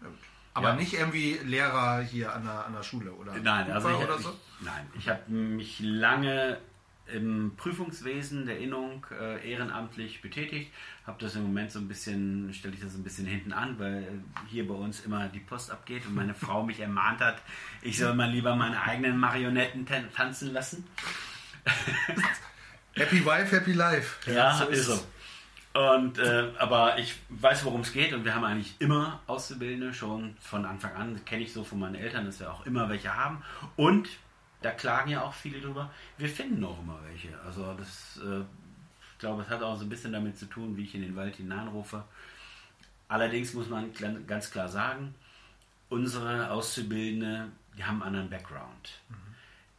Ja, 0.00 0.08
gut. 0.08 0.18
Aber 0.54 0.68
Ja. 0.70 0.76
nicht 0.76 0.94
irgendwie 0.94 1.38
Lehrer 1.44 2.00
hier 2.02 2.32
an 2.32 2.44
der, 2.44 2.64
an 2.66 2.72
der 2.72 2.82
Schule 2.82 3.12
oder 3.12 3.34
Nein, 3.34 3.70
also 3.70 3.88
ich, 3.90 3.96
oder 3.96 4.16
ich, 4.16 4.22
so? 4.22 4.38
nein, 4.60 4.86
ich 4.96 5.08
habe 5.08 5.30
mich 5.30 5.80
lange 5.80 6.58
im 7.06 7.52
Prüfungswesen 7.56 8.46
der 8.46 8.58
Innung 8.60 9.04
äh, 9.10 9.50
ehrenamtlich 9.50 10.22
betätigt, 10.22 10.72
habe 11.06 11.22
das 11.22 11.34
im 11.34 11.42
Moment 11.42 11.70
so 11.70 11.78
ein 11.78 11.86
bisschen, 11.88 12.54
stelle 12.54 12.72
ich 12.74 12.80
das 12.80 12.94
ein 12.94 13.02
bisschen 13.04 13.26
hinten 13.26 13.52
an, 13.52 13.78
weil 13.78 14.22
hier 14.48 14.66
bei 14.66 14.72
uns 14.74 15.00
immer 15.00 15.28
die 15.28 15.40
Post 15.40 15.70
abgeht 15.70 16.06
und 16.06 16.14
meine 16.14 16.32
Frau 16.44 16.62
mich 16.62 16.80
ermahnt 16.80 17.20
hat, 17.20 17.42
ich 17.82 17.98
soll 17.98 18.14
mal 18.14 18.30
lieber 18.30 18.54
meine 18.56 18.80
eigenen 18.80 19.18
Marionetten 19.18 19.84
tan 19.84 20.10
tanzen 20.14 20.52
lassen. 20.54 20.86
Happy 22.94 23.24
Wife, 23.24 23.54
Happy 23.56 23.72
Life. 23.72 24.30
Ja, 24.30 24.56
so 24.56 24.68
ist 24.68 24.86
so. 24.86 25.06
Und, 25.74 26.18
äh, 26.18 26.52
aber 26.58 26.98
ich 26.98 27.16
weiß, 27.30 27.64
worum 27.64 27.80
es 27.80 27.92
geht 27.92 28.12
und 28.12 28.24
wir 28.24 28.32
haben 28.32 28.44
eigentlich 28.44 28.76
immer 28.78 29.20
Auszubildende, 29.26 29.92
schon 29.92 30.36
von 30.38 30.64
Anfang 30.64 30.94
an, 30.94 31.24
kenne 31.24 31.42
ich 31.42 31.52
so 31.52 31.64
von 31.64 31.80
meinen 31.80 31.96
Eltern, 31.96 32.26
dass 32.26 32.38
wir 32.38 32.52
auch 32.52 32.64
immer 32.64 32.88
welche 32.88 33.12
haben. 33.12 33.42
Und 33.74 34.08
da 34.62 34.70
klagen 34.70 35.10
ja 35.10 35.22
auch 35.22 35.34
viele 35.34 35.60
drüber, 35.60 35.90
wir 36.16 36.28
finden 36.28 36.64
auch 36.64 36.80
immer 36.80 37.00
welche. 37.04 37.36
Also 37.44 37.74
das, 37.74 38.20
äh, 38.24 38.42
ich 38.42 39.18
glaube, 39.18 39.42
es 39.42 39.48
hat 39.48 39.64
auch 39.64 39.76
so 39.76 39.84
ein 39.84 39.88
bisschen 39.88 40.12
damit 40.12 40.38
zu 40.38 40.46
tun, 40.46 40.76
wie 40.76 40.84
ich 40.84 40.94
in 40.94 41.02
den 41.02 41.16
Wald 41.16 41.34
hineinrufe. 41.36 42.04
Allerdings 43.08 43.52
muss 43.52 43.68
man 43.68 43.92
ganz 44.28 44.52
klar 44.52 44.68
sagen, 44.68 45.16
unsere 45.88 46.50
Auszubildende, 46.50 47.48
die 47.76 47.84
haben 47.84 48.00
einen 48.02 48.16
anderen 48.16 48.30
Background. 48.30 49.00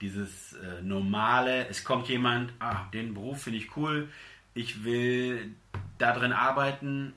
dieses 0.01 0.53
äh, 0.53 0.81
normale, 0.81 1.67
es 1.69 1.85
kommt 1.85 2.09
jemand, 2.09 2.51
ah, 2.59 2.89
den 2.93 3.13
Beruf 3.13 3.43
finde 3.43 3.59
ich 3.59 3.77
cool, 3.77 4.09
ich 4.53 4.83
will 4.83 5.55
da 5.97 6.13
drin 6.13 6.33
arbeiten, 6.33 7.13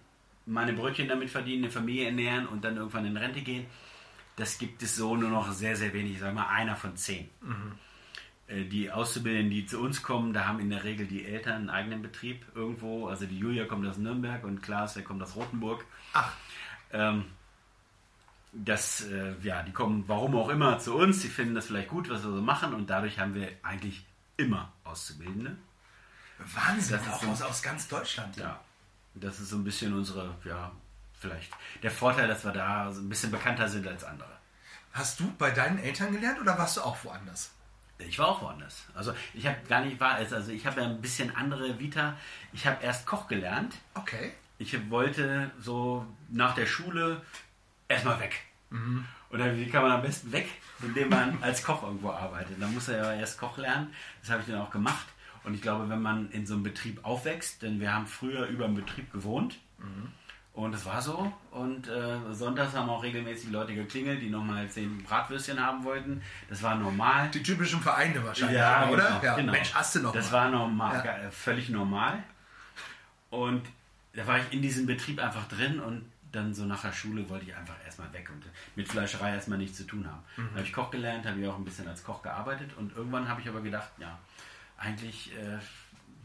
meine 0.47 0.73
Brötchen 0.73 1.09
damit 1.09 1.31
verdienen, 1.31 1.65
eine 1.65 1.73
Familie 1.73 2.07
ernähren 2.07 2.47
und 2.47 2.65
dann 2.65 2.77
irgendwann 2.77 3.05
in 3.05 3.17
Rente 3.17 3.43
gehen. 3.43 3.67
Das 4.37 4.59
gibt 4.59 4.83
es 4.83 4.97
so 4.97 5.17
nur 5.17 5.31
noch 5.31 5.53
sehr, 5.53 5.77
sehr 5.77 5.93
wenig, 5.93 6.19
sagen 6.19 6.37
wir 6.37 6.43
mal 6.43 6.49
einer 6.49 6.77
von 6.77 6.97
zehn. 6.97 7.29
Mhm. 7.41 7.73
Die 8.71 8.91
Auszubildenden, 8.91 9.51
die 9.51 9.67
zu 9.67 9.79
uns 9.79 10.03
kommen, 10.03 10.33
da 10.33 10.47
haben 10.47 10.59
in 10.59 10.71
der 10.71 10.85
Regel 10.85 11.07
die 11.07 11.27
Eltern 11.27 11.55
einen 11.57 11.71
eigenen 11.71 12.03
Betrieb 12.03 12.47
irgendwo. 12.55 13.09
Also 13.09 13.27
die 13.27 13.39
Julia 13.39 13.67
kommt 13.67 13.87
aus 13.87 13.99
Nürnberg 13.99 14.43
und 14.45 14.63
Klaas, 14.63 14.95
der 14.95 15.03
kommt 15.03 15.23
aus 15.23 15.37
Rothenburg. 15.37 15.85
Ach. 16.15 16.33
Ähm, 16.93 17.25
das, 18.53 19.03
äh, 19.03 19.35
ja, 19.43 19.63
die 19.63 19.73
kommen, 19.73 20.05
warum 20.07 20.35
auch 20.35 20.49
immer, 20.49 20.79
zu 20.79 20.95
uns. 20.95 21.21
Sie 21.21 21.29
finden 21.29 21.55
das 21.55 21.67
vielleicht 21.67 21.89
gut, 21.89 22.09
was 22.09 22.25
wir 22.25 22.31
so 22.31 22.41
machen 22.41 22.73
und 22.73 22.89
dadurch 22.89 23.19
haben 23.19 23.35
wir 23.35 23.51
eigentlich 23.63 24.07
immer 24.39 24.73
Auszubildende. 24.85 25.57
Wahnsinn, 26.39 26.99
das 27.05 27.13
auch 27.13 27.23
so, 27.23 27.29
aus, 27.29 27.43
aus 27.43 27.63
ganz 27.63 27.89
Deutschland. 27.89 28.37
Ja, 28.37 28.61
das 29.15 29.41
ist 29.41 29.51
so 29.51 29.57
ein 29.57 29.65
bisschen 29.65 29.95
unsere, 29.95 30.35
ja, 30.45 30.73
vielleicht 31.19 31.53
der 31.83 31.91
Vorteil, 31.91 32.29
dass 32.29 32.45
wir 32.45 32.53
da 32.53 32.93
so 32.93 33.01
ein 33.01 33.09
bisschen 33.09 33.31
bekannter 33.31 33.69
sind 33.69 33.87
als 33.87 34.05
andere. 34.05 34.39
Hast 34.93 35.21
du 35.21 35.33
bei 35.37 35.51
deinen 35.51 35.79
Eltern 35.79 36.13
gelernt 36.13 36.41
oder 36.41 36.59
warst 36.59 36.77
du 36.77 36.81
auch 36.81 36.97
woanders? 37.05 37.51
Ich 37.99 38.19
war 38.19 38.29
auch 38.29 38.43
woanders. 38.43 38.85
Also 38.95 39.13
ich 39.35 39.47
habe 39.47 39.57
gar 39.69 39.81
nicht 39.81 39.99
war 40.01 40.15
also 40.15 40.53
ich 40.53 40.67
habe 40.67 40.81
ja 40.81 40.87
ein 40.87 41.01
bisschen 41.01 41.35
andere 41.35 41.79
Vita. 41.79 42.17
Ich 42.53 42.67
habe 42.67 42.83
erst 42.83 43.07
Koch 43.07 43.27
gelernt. 43.27 43.75
Okay. 43.95 44.33
Ich 44.59 44.91
wollte 44.91 45.51
so 45.61 46.07
nach 46.29 46.55
der 46.55 46.67
Schule 46.67 47.23
erstmal 47.89 48.21
weg. 48.21 48.41
Mhm. 48.71 49.05
Und 49.31 49.39
dann, 49.39 49.57
wie 49.57 49.69
kann 49.69 49.83
man 49.83 49.93
am 49.93 50.03
besten 50.03 50.33
weg, 50.33 50.49
indem 50.83 51.11
man 51.11 51.43
als 51.43 51.63
Koch 51.63 51.83
irgendwo 51.83 52.11
arbeitet? 52.11 52.61
Dann 52.61 52.73
muss 52.73 52.89
er 52.89 52.99
ja 52.99 53.21
erst 53.21 53.39
Koch 53.39 53.59
lernen. 53.59 53.93
Das 54.21 54.31
habe 54.31 54.43
ich 54.43 54.49
dann 54.49 54.61
auch 54.61 54.71
gemacht. 54.71 55.07
Und 55.49 55.55
ich 55.55 55.63
glaube, 55.63 55.89
wenn 55.89 56.03
man 56.03 56.31
in 56.31 56.47
so 56.47 56.53
einem 56.53 56.63
Betrieb 56.63 57.03
aufwächst, 57.07 57.63
denn 57.63 57.81
wir 57.81 57.95
haben 57.95 58.07
früher 58.07 58.49
über 58.49 58.67
dem 58.67 58.75
Betrieb 58.75 59.11
gewohnt. 59.11 59.59
Mhm. 59.79 60.09
Und 60.53 60.75
es 60.75 60.85
war 60.85 61.01
so. 61.01 61.33
Und 61.53 61.89
äh, 61.89 62.19
sonntags 62.35 62.75
haben 62.75 62.91
auch 62.91 63.03
regelmäßig 63.03 63.51
Leute 63.51 63.75
geklingelt, 63.75 64.21
die 64.21 64.29
nochmal 64.29 64.69
zehn 64.69 65.03
Bratwürstchen 65.05 65.59
haben 65.59 65.85
wollten. 65.85 66.21
Das 66.51 66.63
war 66.63 66.75
normal. 66.75 67.31
Die 67.33 67.43
typischen 67.43 67.81
Vereine 67.81 68.23
wahrscheinlich, 68.23 68.59
ja, 68.59 68.91
oder? 68.91 69.07
Genau, 69.07 69.23
ja, 69.23 69.37
genau. 69.37 69.53
Mensch, 69.53 69.73
hast 69.73 69.95
du 69.95 70.01
noch 70.01 70.13
Das 70.13 70.31
mal. 70.31 70.37
war 70.37 70.51
normal, 70.51 71.03
ja. 71.03 71.31
völlig 71.31 71.71
normal. 71.71 72.23
Und 73.31 73.63
da 74.13 74.27
war 74.27 74.37
ich 74.37 74.53
in 74.53 74.61
diesem 74.61 74.85
Betrieb 74.85 75.19
einfach 75.19 75.49
drin 75.49 75.81
und 75.81 76.05
dann 76.31 76.53
so 76.53 76.67
nach 76.67 76.83
der 76.83 76.93
Schule 76.93 77.27
wollte 77.31 77.47
ich 77.47 77.57
einfach 77.57 77.77
erstmal 77.87 78.13
weg 78.13 78.29
und 78.31 78.45
mit 78.77 78.87
Fleischerei 78.87 79.33
erstmal 79.33 79.57
nichts 79.57 79.79
zu 79.79 79.85
tun 79.85 80.07
haben. 80.07 80.23
Mhm. 80.37 80.49
Da 80.51 80.57
habe 80.59 80.67
ich 80.67 80.75
Koch 80.75 80.91
gelernt, 80.91 81.25
habe 81.25 81.41
ich 81.41 81.49
auch 81.49 81.57
ein 81.57 81.65
bisschen 81.65 81.89
als 81.89 82.05
Koch 82.05 82.21
gearbeitet 82.21 82.73
und 82.77 82.95
irgendwann 82.95 83.27
habe 83.31 83.41
ich 83.41 83.49
aber 83.49 83.63
gedacht, 83.63 83.89
ja, 83.97 84.19
eigentlich 84.79 85.33
äh, 85.37 85.59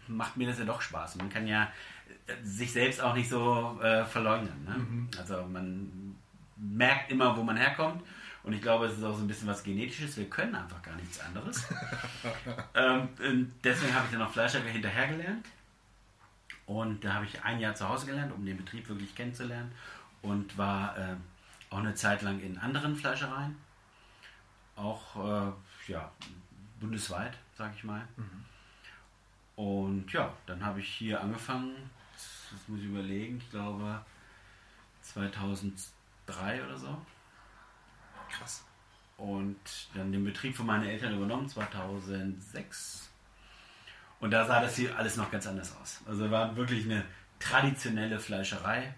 macht 0.07 0.37
mir 0.37 0.47
das 0.47 0.59
ja 0.59 0.65
doch 0.65 0.81
Spaß. 0.81 1.15
Man 1.15 1.29
kann 1.29 1.47
ja 1.47 1.71
äh, 2.27 2.33
sich 2.43 2.71
selbst 2.71 3.01
auch 3.01 3.13
nicht 3.13 3.29
so 3.29 3.79
äh, 3.81 4.05
verleugnen. 4.05 4.63
Ne? 4.65 4.75
Mhm. 4.77 5.09
Also 5.17 5.45
man 5.45 6.15
merkt 6.57 7.11
immer, 7.11 7.35
wo 7.35 7.43
man 7.43 7.57
herkommt. 7.57 8.03
Und 8.43 8.51
ich 8.51 8.61
glaube, 8.61 8.87
es 8.87 8.97
ist 8.97 9.03
auch 9.03 9.15
so 9.15 9.23
ein 9.23 9.27
bisschen 9.27 9.47
was 9.47 9.63
Genetisches. 9.63 10.17
Wir 10.17 10.29
können 10.29 10.53
einfach 10.53 10.81
gar 10.81 10.95
nichts 10.97 11.19
anderes. 11.21 11.65
ähm, 12.75 13.53
deswegen 13.63 13.95
habe 13.95 14.05
ich 14.05 14.11
dann 14.11 14.19
noch 14.19 14.33
Fleischerei 14.33 14.69
hinterher 14.69 15.07
gelernt. 15.07 15.45
Und 16.65 17.03
da 17.03 17.13
habe 17.13 17.25
ich 17.25 17.41
ein 17.43 17.59
Jahr 17.59 17.73
zu 17.73 17.87
Hause 17.87 18.05
gelernt, 18.05 18.33
um 18.33 18.45
den 18.45 18.57
Betrieb 18.57 18.87
wirklich 18.89 19.15
kennenzulernen. 19.15 19.71
Und 20.21 20.57
war 20.57 20.97
äh, 20.97 21.15
auch 21.69 21.79
eine 21.79 21.95
Zeit 21.95 22.21
lang 22.21 22.41
in 22.41 22.57
anderen 22.57 22.95
Fleischereien. 22.95 23.55
Auch 24.75 25.15
äh, 25.15 25.91
ja, 25.91 26.11
bundesweit, 26.81 27.37
sage 27.57 27.73
ich 27.77 27.83
mal. 27.83 28.01
Mhm. 28.17 28.42
Und 29.55 30.11
ja, 30.11 30.33
dann 30.45 30.65
habe 30.65 30.79
ich 30.79 30.89
hier 30.89 31.21
angefangen, 31.21 31.75
das 32.51 32.67
muss 32.67 32.79
ich 32.79 32.85
überlegen, 32.85 33.37
ich 33.37 33.49
glaube 33.51 34.03
2003 35.01 36.63
oder 36.63 36.77
so. 36.77 36.97
Krass. 38.29 38.65
Und 39.17 39.59
dann 39.93 40.11
den 40.11 40.25
Betrieb 40.25 40.55
von 40.55 40.65
meinen 40.65 40.85
Eltern 40.85 41.15
übernommen, 41.15 41.47
2006. 41.47 43.09
Und 44.19 44.31
da 44.31 44.45
sah 44.45 44.61
das 44.61 44.75
hier 44.75 44.97
alles 44.97 45.17
noch 45.17 45.29
ganz 45.29 45.45
anders 45.45 45.75
aus. 45.75 46.01
Also 46.05 46.31
war 46.31 46.55
wirklich 46.55 46.85
eine 46.85 47.05
traditionelle 47.39 48.19
Fleischerei, 48.19 48.95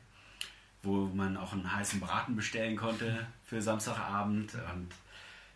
wo 0.83 1.07
man 1.07 1.35
auch 1.35 1.51
einen 1.51 1.75
heißen 1.75 1.99
Braten 1.99 2.35
bestellen 2.35 2.77
konnte 2.77 3.27
für 3.43 3.61
Samstagabend. 3.61 4.53
Und 4.73 4.89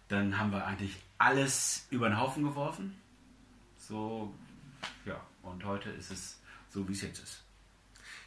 dann 0.08 0.38
haben 0.38 0.52
wir 0.52 0.66
eigentlich 0.66 0.97
alles 1.20 1.88
über 1.91 2.10
den 2.10 2.20
Haufen 2.20 2.43
geworfen. 2.43 3.00
So, 3.78 4.34
ja, 5.06 5.20
und 5.44 5.64
heute 5.66 5.90
ist 5.90 6.12
es 6.12 6.40
so, 6.70 6.88
wie 6.88 6.94
es 6.94 7.02
jetzt 7.02 7.20
ist. 7.24 7.44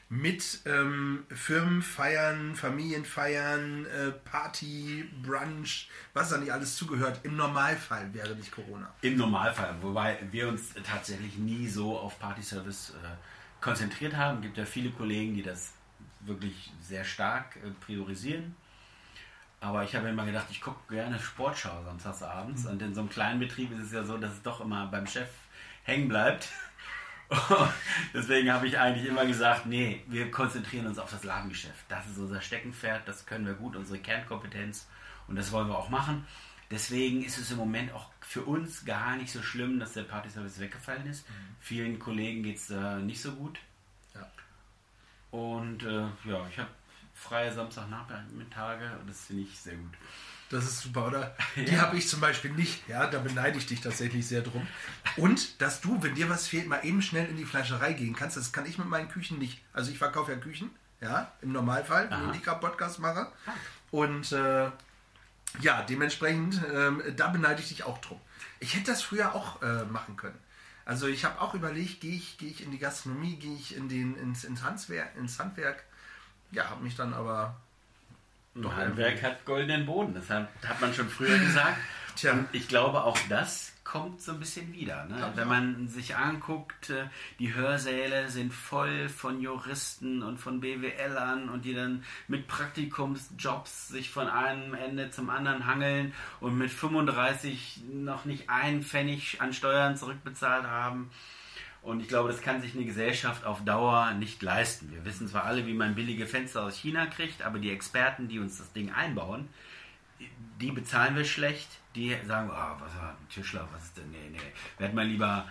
Mit 0.08 0.60
ähm, 0.66 1.24
Firmenfeiern, 1.30 2.54
Familienfeiern, 2.54 3.86
äh, 3.86 4.10
Party, 4.10 5.08
Brunch, 5.22 5.88
was 6.12 6.28
da 6.28 6.36
nicht 6.36 6.52
alles 6.52 6.76
zugehört. 6.76 7.20
Im 7.22 7.36
Normalfall 7.36 8.12
wäre 8.12 8.34
nicht 8.36 8.52
Corona. 8.52 8.92
Im 9.00 9.16
Normalfall, 9.16 9.74
wobei 9.80 10.18
wir 10.30 10.48
uns 10.48 10.74
tatsächlich 10.84 11.38
nie 11.38 11.66
so 11.66 11.98
auf 11.98 12.18
Partyservice 12.18 12.90
äh, 12.90 13.62
konzentriert 13.62 14.14
haben. 14.14 14.38
Es 14.38 14.42
gibt 14.42 14.58
ja 14.58 14.66
viele 14.66 14.90
Kollegen, 14.90 15.34
die 15.34 15.42
das 15.42 15.72
wirklich 16.20 16.72
sehr 16.82 17.04
stark 17.04 17.56
äh, 17.56 17.70
priorisieren. 17.84 18.54
Aber 19.60 19.84
ich 19.84 19.94
habe 19.94 20.08
immer 20.08 20.26
gedacht, 20.26 20.46
ich 20.50 20.60
gucke 20.60 20.92
gerne 20.92 21.18
Sportschau 21.18 21.84
samstags 21.84 22.22
abends. 22.22 22.64
Mhm. 22.64 22.70
Und 22.70 22.82
in 22.82 22.94
so 22.94 23.00
einem 23.00 23.08
kleinen 23.08 23.40
Betrieb 23.40 23.72
ist 23.72 23.84
es 23.84 23.92
ja 23.92 24.04
so, 24.04 24.18
dass 24.18 24.32
es 24.34 24.42
doch 24.42 24.60
immer 24.60 24.86
beim 24.88 25.06
Chef 25.06 25.28
hängen 25.84 26.08
bleibt. 26.08 26.48
Deswegen 28.14 28.52
habe 28.52 28.66
ich 28.66 28.78
eigentlich 28.78 29.08
immer 29.08 29.24
gesagt, 29.24 29.66
nee, 29.66 30.02
wir 30.06 30.30
konzentrieren 30.30 30.86
uns 30.86 30.98
auf 30.98 31.10
das 31.10 31.24
Ladengeschäft. 31.24 31.84
Das 31.88 32.06
ist 32.06 32.18
unser 32.18 32.40
Steckenpferd, 32.40 33.06
das 33.08 33.26
können 33.26 33.46
wir 33.46 33.54
gut, 33.54 33.76
unsere 33.76 33.98
Kernkompetenz 33.98 34.86
und 35.28 35.36
das 35.36 35.52
wollen 35.52 35.68
wir 35.68 35.78
auch 35.78 35.88
machen. 35.88 36.26
Deswegen 36.70 37.22
ist 37.22 37.38
es 37.38 37.50
im 37.50 37.58
Moment 37.58 37.92
auch 37.92 38.08
für 38.20 38.42
uns 38.42 38.84
gar 38.84 39.16
nicht 39.16 39.30
so 39.30 39.42
schlimm, 39.42 39.78
dass 39.78 39.92
der 39.92 40.04
Partyservice 40.04 40.58
weggefallen 40.58 41.06
ist. 41.06 41.28
Mhm. 41.28 41.34
Vielen 41.60 41.98
Kollegen 41.98 42.42
geht 42.42 42.56
es 42.56 42.68
da 42.68 42.96
nicht 42.96 43.20
so 43.20 43.32
gut. 43.32 43.58
Ja. 44.14 44.30
Und 45.30 45.82
äh, 45.82 46.06
ja, 46.24 46.46
ich 46.48 46.58
habe 46.58 46.70
freie 47.14 47.52
Samstagnachmittage 47.52 48.98
und 48.98 49.08
das 49.08 49.26
finde 49.26 49.42
ich 49.42 49.58
sehr 49.58 49.76
gut. 49.76 49.92
Das 50.52 50.64
ist 50.64 50.82
super, 50.82 51.06
oder? 51.06 51.36
Ja. 51.56 51.64
Die 51.64 51.80
habe 51.80 51.96
ich 51.96 52.08
zum 52.08 52.20
Beispiel 52.20 52.52
nicht. 52.52 52.88
Ja, 52.88 53.06
da 53.06 53.18
beneide 53.18 53.58
ich 53.58 53.66
dich 53.66 53.80
tatsächlich 53.80 54.26
sehr 54.26 54.42
drum. 54.42 54.66
Und 55.16 55.60
dass 55.60 55.80
du, 55.80 56.02
wenn 56.02 56.14
dir 56.14 56.28
was 56.28 56.46
fehlt, 56.46 56.68
mal 56.68 56.84
eben 56.84 57.02
schnell 57.02 57.28
in 57.28 57.36
die 57.36 57.44
Fleischerei 57.44 57.94
gehen 57.94 58.14
kannst, 58.14 58.36
das 58.36 58.52
kann 58.52 58.66
ich 58.66 58.78
mit 58.78 58.86
meinen 58.88 59.08
Küchen 59.08 59.38
nicht. 59.38 59.62
Also 59.72 59.90
ich 59.90 59.98
verkaufe 59.98 60.32
ja 60.32 60.38
Küchen, 60.38 60.70
ja, 61.00 61.32
im 61.40 61.52
Normalfall, 61.52 62.10
wenn 62.10 62.34
ich 62.34 62.42
gerade 62.42 62.60
Podcast 62.60 63.00
mache. 63.00 63.32
Und 63.90 64.32
äh, 64.32 64.70
ja, 65.60 65.82
dementsprechend, 65.82 66.62
äh, 66.64 67.12
da 67.14 67.28
beneide 67.28 67.60
ich 67.60 67.68
dich 67.68 67.84
auch 67.84 67.98
drum. 67.98 68.20
Ich 68.60 68.74
hätte 68.74 68.92
das 68.92 69.02
früher 69.02 69.34
auch 69.34 69.60
äh, 69.62 69.84
machen 69.84 70.16
können. 70.16 70.38
Also 70.84 71.06
ich 71.06 71.24
habe 71.24 71.40
auch 71.40 71.54
überlegt, 71.54 72.00
gehe 72.00 72.14
ich, 72.14 72.38
geh 72.38 72.48
ich 72.48 72.62
in 72.62 72.70
die 72.70 72.78
Gastronomie, 72.78 73.36
gehe 73.36 73.54
ich 73.54 73.76
in 73.76 73.88
den, 73.88 74.16
ins, 74.16 74.44
ins, 74.44 74.62
Handwerk, 74.62 75.16
ins 75.16 75.38
Handwerk. 75.38 75.84
Ja, 76.50 76.68
habe 76.70 76.82
mich 76.82 76.96
dann 76.96 77.14
aber 77.14 77.56
doch 78.54 78.76
Handwerk 78.76 79.22
hat 79.22 79.44
goldenen 79.44 79.86
Boden, 79.86 80.14
das 80.14 80.28
hat, 80.28 80.48
hat 80.66 80.80
man 80.80 80.92
schon 80.92 81.08
früher 81.08 81.38
gesagt. 81.38 81.78
Tja. 82.16 82.32
Und 82.32 82.48
ich 82.52 82.68
glaube, 82.68 83.04
auch 83.04 83.18
das 83.30 83.72
kommt 83.84 84.22
so 84.22 84.32
ein 84.32 84.38
bisschen 84.38 84.72
wieder. 84.72 85.06
Ne? 85.06 85.32
Wenn 85.34 85.48
man 85.48 85.88
sich 85.88 86.16
anguckt, 86.16 86.90
äh, 86.90 87.06
die 87.38 87.54
Hörsäle 87.54 88.28
sind 88.28 88.52
voll 88.52 89.08
von 89.08 89.40
Juristen 89.40 90.22
und 90.22 90.38
von 90.38 90.60
BWLern 90.60 91.48
und 91.48 91.64
die 91.64 91.74
dann 91.74 92.04
mit 92.28 92.46
Praktikumsjobs 92.48 93.88
sich 93.88 94.10
von 94.10 94.28
einem 94.28 94.74
Ende 94.74 95.10
zum 95.10 95.30
anderen 95.30 95.66
hangeln 95.66 96.14
und 96.40 96.56
mit 96.56 96.70
35 96.70 97.82
noch 97.92 98.24
nicht 98.24 98.48
einen 98.48 98.82
Pfennig 98.82 99.40
an 99.40 99.52
Steuern 99.52 99.96
zurückbezahlt 99.96 100.64
haben. 100.64 101.10
Und 101.82 102.00
ich 102.00 102.08
glaube, 102.08 102.30
das 102.30 102.40
kann 102.40 102.62
sich 102.62 102.74
eine 102.74 102.84
Gesellschaft 102.84 103.44
auf 103.44 103.64
Dauer 103.64 104.12
nicht 104.12 104.40
leisten. 104.40 104.92
Wir 104.92 105.04
wissen 105.04 105.26
zwar 105.26 105.44
alle, 105.44 105.66
wie 105.66 105.74
man 105.74 105.96
billige 105.96 106.26
Fenster 106.26 106.62
aus 106.62 106.76
China 106.76 107.06
kriegt, 107.06 107.42
aber 107.42 107.58
die 107.58 107.72
Experten, 107.72 108.28
die 108.28 108.38
uns 108.38 108.58
das 108.58 108.72
Ding 108.72 108.92
einbauen, 108.92 109.48
die 110.60 110.70
bezahlen 110.70 111.16
wir 111.16 111.24
schlecht. 111.24 111.68
Die 111.96 112.16
sagen, 112.24 112.50
oh, 112.50 112.80
was 112.80 112.96
war 112.96 113.10
ein 113.10 113.28
Tischler, 113.28 113.68
was 113.74 113.84
ist 113.84 113.98
denn? 113.98 114.10
Nee, 114.12 114.30
nee. 114.30 114.38
Werd 114.78 114.94
mal 114.94 115.06
lieber 115.06 115.46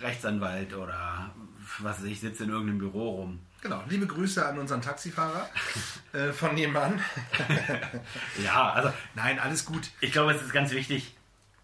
Rechtsanwalt 0.00 0.74
oder 0.74 1.34
was 1.78 1.98
weiß 1.98 2.04
ich, 2.04 2.20
sitze 2.20 2.44
in 2.44 2.50
irgendeinem 2.50 2.78
Büro 2.78 3.10
rum. 3.10 3.40
Genau, 3.62 3.82
liebe 3.88 4.06
Grüße 4.06 4.44
an 4.44 4.58
unseren 4.58 4.82
Taxifahrer 4.82 5.48
äh, 6.12 6.32
von 6.32 6.54
nebenan. 6.54 7.00
ja, 8.44 8.72
also 8.72 8.92
nein, 9.14 9.38
alles 9.38 9.64
gut. 9.64 9.90
Ich 10.00 10.12
glaube, 10.12 10.32
es 10.32 10.42
ist 10.42 10.52
ganz 10.52 10.72
wichtig, 10.72 11.16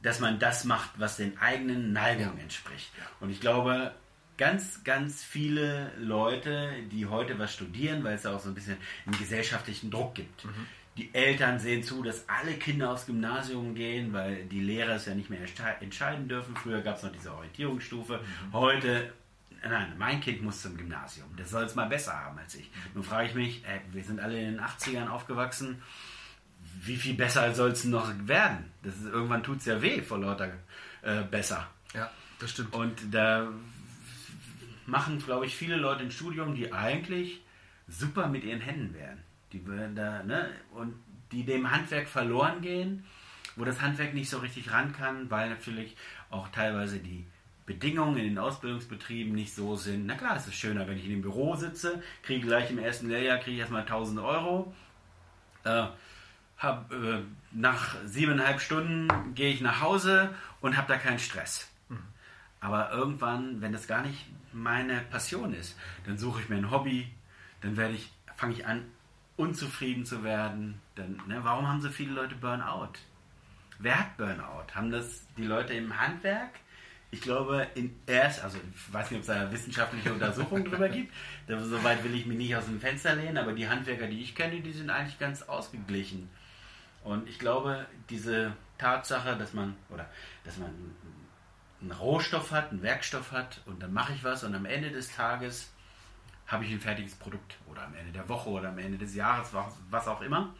dass 0.02 0.20
man 0.20 0.38
das 0.38 0.64
macht, 0.64 0.90
was 0.98 1.16
den 1.16 1.38
eigenen 1.38 1.92
Neigungen 1.92 2.38
entspricht. 2.38 2.90
Und 3.20 3.30
ich 3.30 3.40
glaube, 3.40 3.92
ganz, 4.36 4.84
ganz 4.84 5.24
viele 5.24 5.92
Leute, 5.98 6.72
die 6.92 7.06
heute 7.06 7.38
was 7.38 7.52
studieren, 7.52 8.04
weil 8.04 8.14
es 8.14 8.26
auch 8.26 8.40
so 8.40 8.48
ein 8.48 8.54
bisschen 8.54 8.76
einen 9.06 9.18
gesellschaftlichen 9.18 9.90
Druck 9.90 10.14
gibt, 10.14 10.44
mhm. 10.44 10.66
Die 10.98 11.14
Eltern 11.14 11.60
sehen 11.60 11.84
zu, 11.84 12.02
dass 12.02 12.28
alle 12.28 12.54
Kinder 12.54 12.90
aufs 12.90 13.06
Gymnasium 13.06 13.76
gehen, 13.76 14.12
weil 14.12 14.44
die 14.46 14.60
Lehrer 14.60 14.96
es 14.96 15.06
ja 15.06 15.14
nicht 15.14 15.30
mehr 15.30 15.38
entscheiden 15.80 16.26
dürfen. 16.26 16.56
Früher 16.56 16.80
gab 16.80 16.96
es 16.96 17.04
noch 17.04 17.12
diese 17.12 17.32
Orientierungsstufe. 17.32 18.18
Mhm. 18.18 18.52
Heute, 18.52 19.12
nein, 19.62 19.94
mein 19.96 20.20
Kind 20.20 20.42
muss 20.42 20.60
zum 20.60 20.76
Gymnasium. 20.76 21.28
Das 21.36 21.50
soll 21.50 21.62
es 21.62 21.76
mal 21.76 21.88
besser 21.88 22.14
haben 22.14 22.36
als 22.40 22.56
ich. 22.56 22.68
Nun 22.94 23.04
frage 23.04 23.28
ich 23.28 23.34
mich, 23.36 23.64
ey, 23.64 23.80
wir 23.92 24.02
sind 24.02 24.18
alle 24.18 24.40
in 24.40 24.56
den 24.56 24.60
80ern 24.60 25.08
aufgewachsen. 25.08 25.80
Wie 26.82 26.96
viel 26.96 27.14
besser 27.14 27.54
soll 27.54 27.70
es 27.70 27.84
noch 27.84 28.10
werden? 28.26 28.70
Das 28.82 28.94
ist, 28.96 29.06
irgendwann 29.06 29.42
tut 29.42 29.58
es 29.58 29.66
ja 29.66 29.80
weh 29.82 30.00
vor 30.00 30.18
lauter 30.18 30.52
äh, 31.02 31.22
besser. 31.22 31.66
Ja, 31.94 32.10
das 32.38 32.50
stimmt. 32.50 32.74
Und 32.74 32.96
da 33.12 33.48
machen, 34.86 35.18
glaube 35.18 35.46
ich, 35.46 35.54
viele 35.54 35.76
Leute 35.76 36.02
ein 36.02 36.10
Studium, 36.10 36.54
die 36.54 36.72
eigentlich 36.72 37.40
super 37.88 38.28
mit 38.28 38.44
ihren 38.44 38.60
Händen 38.60 38.94
wären. 38.94 39.18
Die 39.52 39.64
würden 39.66 39.94
da, 39.94 40.22
ne, 40.22 40.50
und 40.72 40.94
die 41.32 41.44
dem 41.44 41.70
Handwerk 41.70 42.08
verloren 42.08 42.60
gehen, 42.60 43.04
wo 43.56 43.64
das 43.64 43.80
Handwerk 43.80 44.14
nicht 44.14 44.30
so 44.30 44.38
richtig 44.38 44.72
ran 44.72 44.92
kann, 44.92 45.30
weil 45.30 45.50
natürlich 45.50 45.96
auch 46.30 46.48
teilweise 46.48 46.98
die 46.98 47.26
Bedingungen 47.66 48.16
in 48.16 48.24
den 48.24 48.38
Ausbildungsbetrieben 48.38 49.34
nicht 49.34 49.54
so 49.54 49.76
sind. 49.76 50.06
Na 50.06 50.14
klar, 50.14 50.36
es 50.36 50.46
ist 50.46 50.54
schöner, 50.54 50.86
wenn 50.88 50.96
ich 50.96 51.04
in 51.04 51.10
dem 51.10 51.22
Büro 51.22 51.54
sitze, 51.54 52.02
kriege 52.22 52.46
gleich 52.46 52.70
im 52.70 52.78
ersten 52.78 53.08
Lehrjahr 53.08 53.38
kriege 53.38 53.56
ich 53.56 53.60
erstmal 53.60 53.82
1000 53.82 54.20
Euro. 54.20 54.74
Äh, 55.64 55.86
hab, 56.58 56.92
äh, 56.92 57.22
nach 57.52 57.96
siebeneinhalb 58.04 58.60
Stunden 58.60 59.08
gehe 59.34 59.52
ich 59.52 59.60
nach 59.60 59.80
Hause 59.80 60.34
und 60.60 60.76
habe 60.76 60.88
da 60.88 60.98
keinen 60.98 61.18
Stress. 61.18 61.68
Mhm. 61.88 62.02
Aber 62.60 62.90
irgendwann, 62.90 63.60
wenn 63.60 63.72
das 63.72 63.86
gar 63.86 64.02
nicht 64.02 64.26
meine 64.52 65.00
Passion 65.00 65.54
ist, 65.54 65.78
dann 66.06 66.18
suche 66.18 66.40
ich 66.42 66.48
mir 66.48 66.56
ein 66.56 66.70
Hobby, 66.70 67.08
dann 67.60 67.76
werde 67.76 67.94
ich, 67.94 68.10
fange 68.36 68.54
ich 68.54 68.66
an, 68.66 68.84
unzufrieden 69.36 70.04
zu 70.04 70.24
werden. 70.24 70.80
Dann, 70.96 71.22
ne, 71.28 71.40
warum 71.42 71.68
haben 71.68 71.80
so 71.80 71.90
viele 71.90 72.12
Leute 72.12 72.34
Burnout? 72.34 72.92
Wer 73.78 74.00
hat 74.00 74.16
Burnout? 74.16 74.74
Haben 74.74 74.90
das 74.90 75.26
die 75.36 75.44
Leute 75.44 75.74
im 75.74 75.98
Handwerk? 75.98 76.50
Ich 77.10 77.22
glaube, 77.22 77.66
in 77.74 77.94
erst, 78.06 78.42
also 78.44 78.58
ich 78.58 78.92
weiß 78.92 79.10
nicht, 79.10 79.18
ob 79.18 79.22
es 79.22 79.28
da 79.28 79.50
wissenschaftliche 79.50 80.12
Untersuchungen 80.12 80.64
drüber 80.64 80.88
gibt. 80.90 81.14
Soweit 81.46 82.04
will 82.04 82.14
ich 82.14 82.26
mich 82.26 82.36
nicht 82.36 82.56
aus 82.56 82.66
dem 82.66 82.80
Fenster 82.80 83.14
lehnen, 83.14 83.38
aber 83.38 83.52
die 83.52 83.68
Handwerker, 83.68 84.08
die 84.08 84.20
ich 84.20 84.34
kenne, 84.34 84.60
die 84.60 84.72
sind 84.72 84.90
eigentlich 84.90 85.18
ganz 85.18 85.42
ausgeglichen. 85.42 86.28
Und 87.04 87.28
ich 87.28 87.38
glaube, 87.38 87.86
diese 88.10 88.52
Tatsache, 88.76 89.36
dass 89.36 89.54
man 89.54 89.76
oder 89.90 90.08
dass 90.44 90.58
man 90.58 90.70
einen 91.80 91.92
Rohstoff 91.92 92.50
hat, 92.50 92.70
einen 92.70 92.82
Werkstoff 92.82 93.32
hat 93.32 93.60
und 93.66 93.82
dann 93.82 93.92
mache 93.92 94.12
ich 94.12 94.24
was 94.24 94.44
und 94.44 94.54
am 94.54 94.64
Ende 94.64 94.90
des 94.90 95.14
Tages 95.14 95.72
habe 96.46 96.64
ich 96.64 96.72
ein 96.72 96.80
fertiges 96.80 97.14
Produkt 97.14 97.56
oder 97.70 97.82
am 97.84 97.94
Ende 97.94 98.10
der 98.12 98.28
Woche 98.28 98.48
oder 98.48 98.70
am 98.70 98.78
Ende 98.78 98.98
des 98.98 99.14
Jahres, 99.14 99.54
was 99.90 100.08
auch 100.08 100.22
immer. 100.22 100.54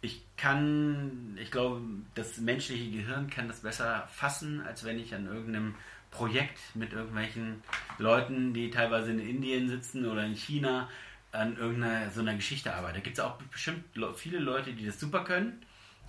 Ich 0.00 0.24
kann, 0.36 1.36
ich 1.40 1.50
glaube, 1.50 1.80
das 2.14 2.38
menschliche 2.38 2.90
Gehirn 2.90 3.28
kann 3.28 3.48
das 3.48 3.60
besser 3.60 4.08
fassen, 4.08 4.60
als 4.62 4.84
wenn 4.84 4.98
ich 4.98 5.14
an 5.14 5.26
irgendeinem 5.26 5.74
Projekt 6.10 6.58
mit 6.74 6.92
irgendwelchen 6.92 7.62
Leuten, 7.98 8.52
die 8.52 8.70
teilweise 8.70 9.10
in 9.12 9.18
Indien 9.18 9.68
sitzen 9.68 10.06
oder 10.06 10.24
in 10.24 10.34
China, 10.34 10.88
an 11.32 11.56
irgendeiner 11.56 12.10
so 12.10 12.20
einer 12.20 12.34
Geschichte 12.34 12.74
arbeite. 12.74 12.94
Da 12.94 13.00
gibt 13.00 13.18
es 13.18 13.24
auch 13.24 13.36
bestimmt 13.50 13.84
viele 14.16 14.38
Leute, 14.38 14.72
die 14.72 14.86
das 14.86 15.00
super 15.00 15.24
können, 15.24 15.64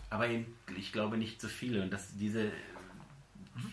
aber 0.10 0.28
eben, 0.28 0.46
ich 0.78 0.92
glaube 0.92 1.18
nicht 1.18 1.42
so 1.42 1.48
viele. 1.48 1.82
Und 1.82 1.92
dass 1.92 2.16
diese 2.18 2.52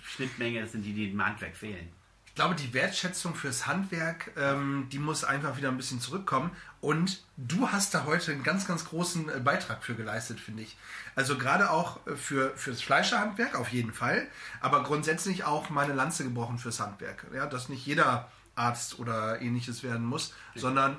Schnittmenge, 0.05 0.67
sind 0.67 0.83
die, 0.83 0.93
die 0.93 1.11
im 1.11 1.25
Handwerk 1.25 1.57
fehlen. 1.57 1.89
Ich 2.27 2.37
glaube, 2.37 2.55
die 2.55 2.73
Wertschätzung 2.73 3.35
fürs 3.35 3.67
Handwerk, 3.67 4.31
ähm, 4.37 4.87
die 4.93 5.01
muss 5.01 5.25
einfach 5.25 5.57
wieder 5.57 5.69
ein 5.69 5.77
bisschen 5.77 6.01
zurückkommen. 6.01 6.53
Und 6.81 7.23
du 7.37 7.69
hast 7.69 7.93
da 7.93 8.05
heute 8.05 8.31
einen 8.31 8.45
ganz, 8.45 8.67
ganz 8.67 8.85
großen 8.85 9.29
äh, 9.29 9.41
Beitrag 9.41 9.83
für 9.83 9.95
geleistet, 9.95 10.39
finde 10.39 10.63
ich. 10.63 10.77
Also 11.17 11.37
gerade 11.37 11.71
auch 11.71 12.07
äh, 12.07 12.15
für 12.15 12.57
fürs 12.57 12.81
Fleischerhandwerk 12.81 13.59
auf 13.59 13.71
jeden 13.71 13.93
Fall, 13.93 14.29
aber 14.61 14.85
grundsätzlich 14.85 15.45
auch 15.45 15.71
meine 15.71 15.93
Lanze 15.93 16.23
gebrochen 16.23 16.59
fürs 16.59 16.79
Handwerk. 16.79 17.27
Ja, 17.35 17.47
dass 17.47 17.69
nicht 17.69 17.85
jeder 17.85 18.31
Arzt 18.55 18.99
oder 18.99 19.43
ähnliches 19.43 19.83
werden 19.83 20.07
muss, 20.07 20.33
ja. 20.55 20.61
sondern 20.63 20.99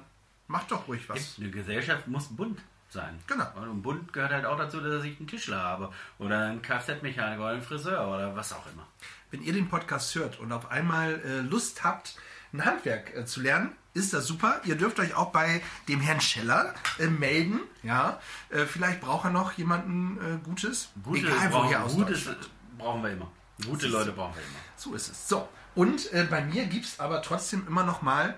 mach 0.51 0.65
doch 0.65 0.87
ruhig 0.87 1.07
was. 1.07 1.37
Eine 1.39 1.49
Gesellschaft 1.49 2.07
muss 2.07 2.27
bunt 2.27 2.59
sein. 2.89 3.17
Genau. 3.25 3.47
Und 3.55 3.81
bunt 3.81 4.13
gehört 4.13 4.33
halt 4.33 4.45
auch 4.45 4.57
dazu, 4.57 4.81
dass 4.81 5.03
ich 5.03 5.17
einen 5.17 5.27
Tischler 5.27 5.61
habe 5.61 5.91
oder 6.19 6.39
einen 6.39 6.61
Kfz-Mechaniker 6.61 7.41
oder 7.41 7.53
einen 7.53 7.61
Friseur 7.61 8.07
oder 8.07 8.35
was 8.35 8.53
auch 8.53 8.65
immer. 8.67 8.85
Wenn 9.31 9.41
ihr 9.41 9.53
den 9.53 9.69
Podcast 9.69 10.13
hört 10.15 10.39
und 10.39 10.51
auf 10.51 10.69
einmal 10.69 11.21
äh, 11.21 11.39
Lust 11.39 11.83
habt, 11.83 12.15
ein 12.53 12.65
Handwerk 12.65 13.15
äh, 13.15 13.25
zu 13.25 13.41
lernen, 13.41 13.71
ist 13.93 14.13
das 14.13 14.25
super. 14.27 14.61
Ihr 14.65 14.75
dürft 14.75 14.99
euch 14.99 15.15
auch 15.15 15.31
bei 15.31 15.61
dem 15.87 16.01
Herrn 16.01 16.19
Scheller 16.19 16.73
äh, 16.99 17.07
melden. 17.07 17.61
Ja, 17.83 18.19
äh, 18.49 18.65
vielleicht 18.65 19.01
braucht 19.01 19.25
er 19.25 19.31
noch 19.31 19.53
jemanden 19.53 20.17
äh, 20.17 20.37
Gutes. 20.43 20.89
Gute 21.03 21.27
Egal 21.27 21.51
woher 21.51 21.83
aus 21.83 21.93
Gutes 21.93 22.29
brauchen 22.77 23.03
wir 23.03 23.11
immer. 23.11 23.31
Gute 23.65 23.87
Leute 23.87 24.11
brauchen 24.11 24.35
wir 24.35 24.41
immer. 24.41 24.59
So 24.75 24.93
ist 24.95 25.09
es. 25.09 25.29
So. 25.29 25.47
Und 25.75 26.11
äh, 26.11 26.25
bei 26.29 26.43
mir 26.43 26.65
gibt 26.65 26.85
es 26.85 26.99
aber 26.99 27.21
trotzdem 27.21 27.65
immer 27.67 27.83
noch 27.83 28.01
mal 28.01 28.37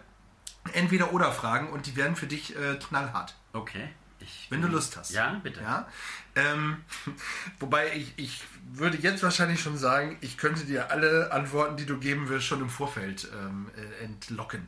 entweder 0.71 1.11
oder 1.13 1.31
Fragen 1.31 1.69
und 1.69 1.85
die 1.85 1.95
werden 1.95 2.15
für 2.15 2.27
dich 2.27 2.55
knallhart. 2.79 3.35
Okay. 3.51 3.89
Ich 4.23 4.47
Wenn 4.49 4.61
du 4.61 4.67
Lust 4.67 4.95
hast. 4.95 5.11
Ja, 5.11 5.39
bitte. 5.43 5.61
Ja? 5.61 5.87
Ähm, 6.35 6.83
wobei 7.59 7.93
ich, 7.95 8.13
ich 8.15 8.43
würde 8.71 8.97
jetzt 8.97 9.21
wahrscheinlich 9.21 9.61
schon 9.61 9.77
sagen, 9.77 10.17
ich 10.21 10.37
könnte 10.37 10.65
dir 10.65 10.91
alle 10.91 11.31
Antworten, 11.31 11.77
die 11.77 11.85
du 11.85 11.97
geben 11.99 12.29
wirst, 12.29 12.45
schon 12.45 12.61
im 12.61 12.69
Vorfeld 12.69 13.27
ähm, 13.33 13.69
äh, 13.75 14.03
entlocken. 14.03 14.67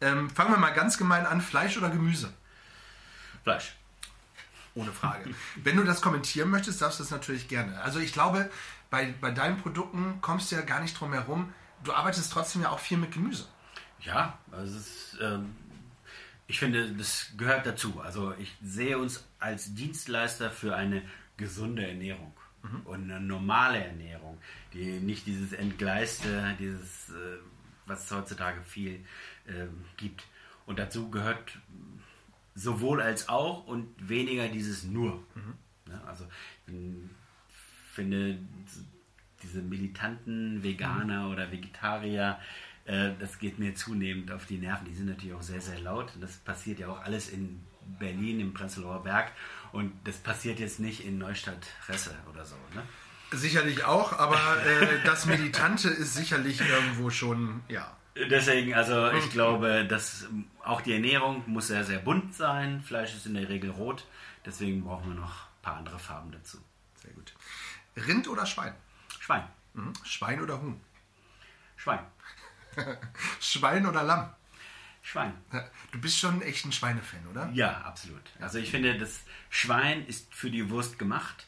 Ähm, 0.00 0.28
fangen 0.28 0.50
wir 0.50 0.58
mal 0.58 0.72
ganz 0.72 0.98
gemein 0.98 1.24
an: 1.24 1.40
Fleisch 1.40 1.76
oder 1.76 1.88
Gemüse? 1.88 2.32
Fleisch. 3.44 3.76
Ohne 4.74 4.92
Frage. 4.92 5.30
Wenn 5.56 5.76
du 5.76 5.84
das 5.84 6.00
kommentieren 6.00 6.50
möchtest, 6.50 6.82
darfst 6.82 6.98
du 6.98 7.04
das 7.04 7.10
natürlich 7.10 7.48
gerne. 7.48 7.80
Also, 7.80 7.98
ich 8.00 8.12
glaube, 8.12 8.50
bei, 8.90 9.14
bei 9.20 9.30
deinen 9.30 9.58
Produkten 9.58 10.20
kommst 10.20 10.50
du 10.50 10.56
ja 10.56 10.62
gar 10.62 10.80
nicht 10.80 10.98
drum 10.98 11.12
herum. 11.12 11.52
Du 11.84 11.92
arbeitest 11.92 12.32
trotzdem 12.32 12.62
ja 12.62 12.70
auch 12.70 12.80
viel 12.80 12.98
mit 12.98 13.12
Gemüse. 13.12 13.46
Ja, 14.00 14.38
also 14.50 14.76
ist. 14.76 15.18
Ähm 15.20 15.54
ich 16.48 16.58
finde, 16.58 16.92
das 16.92 17.32
gehört 17.36 17.66
dazu. 17.66 18.00
Also 18.00 18.32
ich 18.38 18.54
sehe 18.62 18.98
uns 18.98 19.24
als 19.38 19.74
Dienstleister 19.74 20.50
für 20.50 20.76
eine 20.76 21.02
gesunde 21.36 21.86
Ernährung 21.86 22.32
mhm. 22.62 22.80
und 22.84 23.10
eine 23.10 23.20
normale 23.20 23.84
Ernährung, 23.84 24.38
die 24.72 25.00
nicht 25.00 25.26
dieses 25.26 25.52
Entgleiste, 25.52 26.54
dieses, 26.58 27.10
äh, 27.10 27.38
was 27.86 28.04
es 28.04 28.12
heutzutage 28.12 28.62
viel 28.62 29.04
äh, 29.46 29.66
gibt. 29.96 30.24
Und 30.66 30.78
dazu 30.78 31.10
gehört 31.10 31.58
sowohl 32.54 33.02
als 33.02 33.28
auch 33.28 33.66
und 33.66 33.88
weniger 34.08 34.48
dieses 34.48 34.84
nur. 34.84 35.24
Mhm. 35.34 35.54
Ja, 35.88 36.02
also 36.06 36.26
ich 36.66 36.74
finde 37.92 38.38
diese 39.42 39.62
militanten 39.62 40.62
Veganer 40.62 41.26
mhm. 41.26 41.32
oder 41.32 41.50
Vegetarier, 41.50 42.38
äh, 42.86 43.10
das 43.18 43.38
geht 43.38 43.58
mir 43.58 43.74
zunehmend 43.74 44.30
auf 44.32 44.46
die 44.46 44.58
Nerven. 44.58 44.86
Die 44.86 44.94
sind 44.94 45.06
natürlich 45.06 45.34
auch 45.34 45.42
sehr, 45.42 45.60
sehr 45.60 45.78
laut. 45.80 46.12
Das 46.20 46.36
passiert 46.36 46.78
ja 46.78 46.88
auch 46.88 47.02
alles 47.02 47.28
in 47.28 47.64
Berlin, 47.98 48.40
im 48.40 48.54
Prenzlauer 48.54 49.02
Berg. 49.02 49.32
Und 49.72 49.92
das 50.04 50.16
passiert 50.16 50.58
jetzt 50.60 50.80
nicht 50.80 51.04
in 51.04 51.18
Neustadt-Resse 51.18 52.14
oder 52.30 52.44
so. 52.44 52.56
Ne? 52.74 52.82
Sicherlich 53.32 53.84
auch, 53.84 54.12
aber 54.12 54.38
äh, 54.64 55.04
das 55.04 55.26
Militante 55.26 55.88
ist 55.88 56.14
sicherlich 56.14 56.60
irgendwo 56.60 57.10
schon, 57.10 57.62
ja. 57.68 57.96
Deswegen, 58.30 58.72
also 58.72 59.10
ich 59.12 59.30
glaube, 59.30 59.84
dass 59.86 60.26
auch 60.64 60.80
die 60.80 60.94
Ernährung 60.94 61.42
muss 61.46 61.66
sehr, 61.66 61.84
sehr 61.84 61.98
bunt 61.98 62.34
sein. 62.34 62.80
Fleisch 62.80 63.14
ist 63.14 63.26
in 63.26 63.34
der 63.34 63.48
Regel 63.50 63.70
rot. 63.70 64.06
Deswegen 64.46 64.84
brauchen 64.84 65.08
wir 65.08 65.20
noch 65.20 65.48
ein 65.48 65.62
paar 65.62 65.76
andere 65.76 65.98
Farben 65.98 66.32
dazu. 66.32 66.56
Sehr 67.02 67.12
gut. 67.12 67.34
Rind 67.94 68.26
oder 68.28 68.46
Schwein? 68.46 68.74
Schwein. 69.20 69.44
Mhm. 69.74 69.92
Schwein 70.02 70.40
oder 70.40 70.62
Huhn? 70.62 70.80
Schwein. 71.76 71.98
Schwein 73.40 73.86
oder 73.86 74.02
Lamm? 74.02 74.30
Schwein. 75.02 75.34
Du 75.92 76.00
bist 76.00 76.18
schon 76.18 76.42
echt 76.42 76.64
ein 76.64 76.72
Schweinefan, 76.72 77.26
oder? 77.30 77.48
Ja, 77.54 77.82
absolut. 77.82 78.22
Also 78.40 78.58
ich 78.58 78.70
finde, 78.70 78.98
das 78.98 79.20
Schwein 79.50 80.04
ist 80.06 80.34
für 80.34 80.50
die 80.50 80.68
Wurst 80.68 80.98
gemacht. 80.98 81.46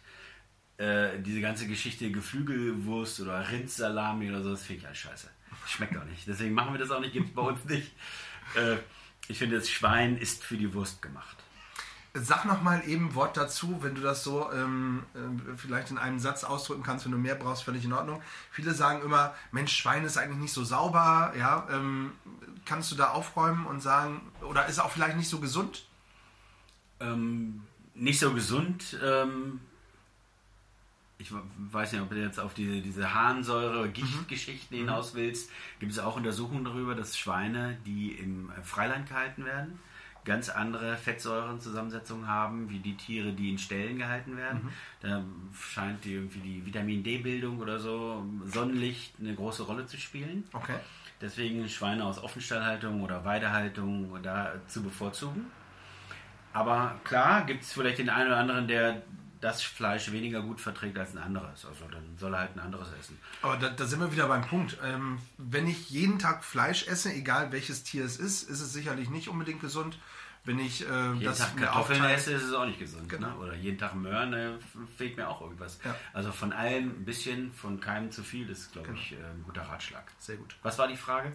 Äh, 0.76 1.20
diese 1.20 1.40
ganze 1.40 1.66
Geschichte 1.66 2.12
Geflügelwurst 2.12 3.18
oder 3.20 3.50
Rindsalami 3.50 4.28
oder 4.28 4.42
so, 4.44 4.50
das 4.52 4.62
finde 4.62 4.80
ich 4.82 4.86
alles 4.86 4.98
scheiße. 4.98 5.28
Schmeckt 5.66 5.96
auch 5.96 6.04
nicht. 6.04 6.28
Deswegen 6.28 6.54
machen 6.54 6.72
wir 6.72 6.78
das 6.78 6.92
auch 6.92 7.00
nicht, 7.00 7.12
gibt 7.12 7.30
es 7.30 7.34
bei 7.34 7.42
uns 7.42 7.64
nicht. 7.64 7.90
Äh, 8.54 8.76
ich 9.26 9.38
finde, 9.38 9.56
das 9.56 9.68
Schwein 9.68 10.16
ist 10.16 10.44
für 10.44 10.56
die 10.56 10.72
Wurst 10.72 11.02
gemacht. 11.02 11.36
Sag 12.22 12.44
noch 12.44 12.62
mal 12.62 12.82
eben 12.86 13.06
ein 13.06 13.14
Wort 13.14 13.36
dazu, 13.36 13.82
wenn 13.82 13.94
du 13.94 14.00
das 14.00 14.24
so 14.24 14.50
ähm, 14.52 15.02
äh, 15.14 15.56
vielleicht 15.56 15.90
in 15.90 15.98
einem 15.98 16.18
Satz 16.18 16.44
ausdrücken 16.44 16.82
kannst, 16.82 17.04
wenn 17.04 17.12
du 17.12 17.18
mehr 17.18 17.34
brauchst, 17.34 17.64
völlig 17.64 17.84
in 17.84 17.92
Ordnung. 17.92 18.22
Viele 18.50 18.74
sagen 18.74 19.02
immer, 19.02 19.34
Mensch, 19.52 19.72
Schwein 19.72 20.04
ist 20.04 20.16
eigentlich 20.16 20.38
nicht 20.38 20.52
so 20.52 20.64
sauber. 20.64 21.32
Ja, 21.38 21.66
ähm, 21.70 22.12
kannst 22.64 22.92
du 22.92 22.96
da 22.96 23.10
aufräumen 23.10 23.66
und 23.66 23.80
sagen, 23.80 24.20
oder 24.42 24.66
ist 24.66 24.78
auch 24.78 24.90
vielleicht 24.90 25.16
nicht 25.16 25.28
so 25.28 25.40
gesund? 25.40 25.86
Ähm, 27.00 27.62
nicht 27.94 28.18
so 28.20 28.32
gesund. 28.32 28.98
Ähm, 29.02 29.60
ich 31.18 31.32
weiß 31.32 31.92
nicht, 31.92 32.02
ob 32.02 32.10
du 32.10 32.16
jetzt 32.16 32.38
auf 32.38 32.54
diese, 32.54 32.80
diese 32.80 33.12
Harnsäure, 33.12 33.88
Gichtgeschichten 33.90 34.76
mhm. 34.76 34.82
hinaus 34.82 35.14
willst. 35.14 35.50
Gibt 35.80 35.92
es 35.92 35.98
auch 35.98 36.16
Untersuchungen 36.16 36.64
darüber, 36.64 36.94
dass 36.94 37.18
Schweine, 37.18 37.76
die 37.84 38.12
im 38.12 38.50
Freiland 38.62 39.08
gehalten 39.08 39.44
werden, 39.44 39.80
ganz 40.28 40.48
andere 40.48 40.96
Fettsäurenzusammensetzungen 40.96 42.28
haben, 42.28 42.70
wie 42.70 42.78
die 42.78 42.96
Tiere, 42.96 43.32
die 43.32 43.50
in 43.50 43.58
Ställen 43.58 43.98
gehalten 43.98 44.36
werden. 44.36 44.60
Mhm. 44.62 44.70
Da 45.00 45.24
scheint 45.60 46.04
die 46.04 46.14
irgendwie 46.14 46.38
die 46.38 46.64
Vitamin 46.64 47.02
D-Bildung 47.02 47.58
oder 47.58 47.80
so, 47.80 48.24
Sonnenlicht 48.44 49.14
eine 49.18 49.34
große 49.34 49.64
Rolle 49.64 49.86
zu 49.86 49.96
spielen. 49.96 50.44
Okay. 50.52 50.76
Deswegen 51.20 51.68
Schweine 51.68 52.04
aus 52.04 52.22
Offenstallhaltung 52.22 53.02
oder 53.02 53.24
Weidehaltung 53.24 54.22
da 54.22 54.52
zu 54.68 54.84
bevorzugen. 54.84 55.46
Aber 56.52 56.94
klar, 57.02 57.44
gibt 57.44 57.64
es 57.64 57.72
vielleicht 57.72 57.98
den 57.98 58.08
einen 58.08 58.28
oder 58.28 58.36
anderen, 58.38 58.68
der 58.68 59.02
das 59.40 59.62
Fleisch 59.62 60.10
weniger 60.10 60.42
gut 60.42 60.60
verträgt 60.60 60.98
als 60.98 61.12
ein 61.14 61.18
anderes. 61.18 61.64
Also 61.64 61.84
dann 61.90 62.16
soll 62.18 62.34
er 62.34 62.40
halt 62.40 62.56
ein 62.56 62.60
anderes 62.60 62.88
essen. 62.98 63.18
Aber 63.42 63.56
da, 63.56 63.68
da 63.68 63.86
sind 63.86 64.00
wir 64.00 64.12
wieder 64.12 64.26
beim 64.26 64.42
Punkt. 64.42 64.76
Ähm, 64.84 65.18
wenn 65.36 65.66
ich 65.66 65.90
jeden 65.90 66.18
Tag 66.18 66.44
Fleisch 66.44 66.86
esse, 66.88 67.12
egal 67.12 67.52
welches 67.52 67.84
Tier 67.84 68.04
es 68.04 68.16
ist, 68.16 68.48
ist 68.48 68.60
es 68.60 68.72
sicherlich 68.72 69.10
nicht 69.10 69.28
unbedingt 69.28 69.60
gesund. 69.60 69.98
Wenn 70.48 70.60
ich 70.60 70.80
äh, 70.80 71.12
jeden 71.12 71.24
das 71.24 71.40
Tag 71.40 71.58
Kartoffeln 71.58 72.02
esse, 72.04 72.32
ist 72.32 72.44
es 72.44 72.54
auch 72.54 72.64
nicht 72.64 72.78
gesund. 72.78 73.06
Genau. 73.06 73.26
Ne? 73.26 73.36
Oder 73.36 73.54
jeden 73.54 73.76
Tag 73.76 73.94
Möhren, 73.94 74.32
äh, 74.32 74.52
fehlt 74.96 75.18
mir 75.18 75.28
auch 75.28 75.42
irgendwas. 75.42 75.78
Ja. 75.84 75.94
Also 76.14 76.32
von 76.32 76.54
allem 76.54 76.88
ein 76.88 77.04
bisschen, 77.04 77.52
von 77.52 77.80
keinem 77.80 78.10
zu 78.10 78.22
viel, 78.22 78.48
ist, 78.48 78.72
glaube 78.72 78.88
genau. 78.88 78.98
ich, 78.98 79.12
äh, 79.12 79.16
ein 79.16 79.42
guter 79.44 79.60
Ratschlag. 79.60 80.04
Sehr 80.18 80.36
gut. 80.38 80.56
Was 80.62 80.78
war 80.78 80.88
die 80.88 80.96
Frage? 80.96 81.34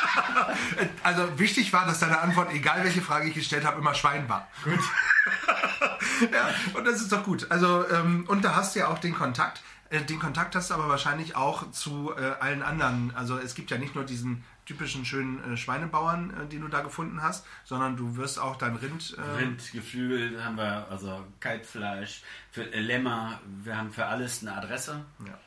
also 1.02 1.38
wichtig 1.38 1.74
war, 1.74 1.84
dass 1.84 2.00
deine 2.00 2.18
Antwort, 2.20 2.54
egal 2.54 2.84
welche 2.84 3.02
Frage 3.02 3.28
ich 3.28 3.34
gestellt 3.34 3.66
habe, 3.66 3.80
immer 3.80 3.92
Schwein 3.92 4.26
war. 4.30 4.48
Gut. 4.64 4.80
ja, 6.32 6.48
und 6.72 6.86
das 6.86 7.02
ist 7.02 7.12
doch 7.12 7.22
gut. 7.22 7.50
Also, 7.50 7.86
ähm, 7.90 8.24
und 8.28 8.46
da 8.46 8.56
hast 8.56 8.74
du 8.74 8.78
ja 8.78 8.88
auch 8.88 8.98
den 8.98 9.12
Kontakt. 9.14 9.60
Äh, 9.96 10.04
den 10.04 10.18
Kontakt 10.18 10.54
hast 10.54 10.70
du 10.70 10.74
aber 10.74 10.88
wahrscheinlich 10.88 11.36
auch 11.36 11.70
zu 11.70 12.12
äh, 12.16 12.32
allen 12.40 12.62
anderen. 12.62 13.12
Also 13.14 13.38
es 13.38 13.54
gibt 13.54 13.70
ja 13.70 13.78
nicht 13.78 13.94
nur 13.94 14.04
diesen 14.04 14.44
typischen 14.64 15.04
schönen 15.04 15.52
äh, 15.52 15.56
Schweinebauern, 15.56 16.30
äh, 16.30 16.46
den 16.46 16.62
du 16.62 16.68
da 16.68 16.80
gefunden 16.80 17.22
hast, 17.22 17.46
sondern 17.64 17.96
du 17.96 18.16
wirst 18.16 18.38
auch 18.38 18.56
dein 18.56 18.76
Rind. 18.76 19.16
Äh 19.16 19.38
Rind, 19.38 19.72
Geflügel 19.72 20.44
haben 20.44 20.56
wir, 20.56 20.86
also 20.90 21.24
Kalbfleisch, 21.40 22.22
für 22.50 22.72
äh, 22.72 22.80
Lämmer, 22.80 23.40
wir 23.62 23.76
haben 23.76 23.92
für 23.92 24.06
alles 24.06 24.42
eine 24.42 24.56
Adresse. 24.56 25.04
Ja. 25.26 25.38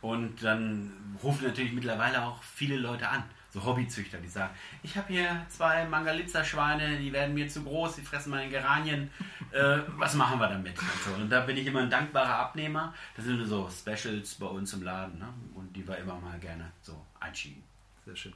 Und 0.00 0.42
dann 0.42 0.92
rufen 1.22 1.46
natürlich 1.46 1.72
mittlerweile 1.72 2.24
auch 2.24 2.42
viele 2.42 2.76
Leute 2.76 3.08
an 3.08 3.24
so 3.52 3.64
Hobbyzüchter, 3.64 4.18
die 4.18 4.28
sagen, 4.28 4.54
ich 4.82 4.96
habe 4.96 5.12
hier 5.12 5.44
zwei 5.48 5.84
Mangalitza-Schweine, 5.84 6.98
die 6.98 7.12
werden 7.12 7.34
mir 7.34 7.48
zu 7.48 7.62
groß, 7.62 7.96
die 7.96 8.02
fressen 8.02 8.30
meine 8.30 8.48
Geranien, 8.48 9.10
äh, 9.50 9.78
was 9.96 10.14
machen 10.14 10.38
wir 10.38 10.48
damit? 10.48 10.78
Und, 10.78 10.88
so. 11.04 11.20
und, 11.20 11.30
da 11.30 11.40
bin 11.40 11.56
ich 11.56 11.66
immer 11.66 11.80
ein 11.80 11.90
dankbarer 11.90 12.36
Abnehmer. 12.36 12.94
Das 13.16 13.24
sind 13.24 13.44
so 13.46 13.68
Specials 13.68 14.36
bei 14.36 14.46
uns 14.46 14.72
im 14.72 14.82
Laden 14.82 15.18
ne? 15.18 15.28
und 15.54 15.74
die 15.74 15.86
wir 15.86 15.98
immer 15.98 16.14
mal 16.20 16.38
gerne 16.38 16.70
so 16.80 17.04
einschieben. 17.18 17.62
Sehr 18.04 18.16
schön. 18.16 18.34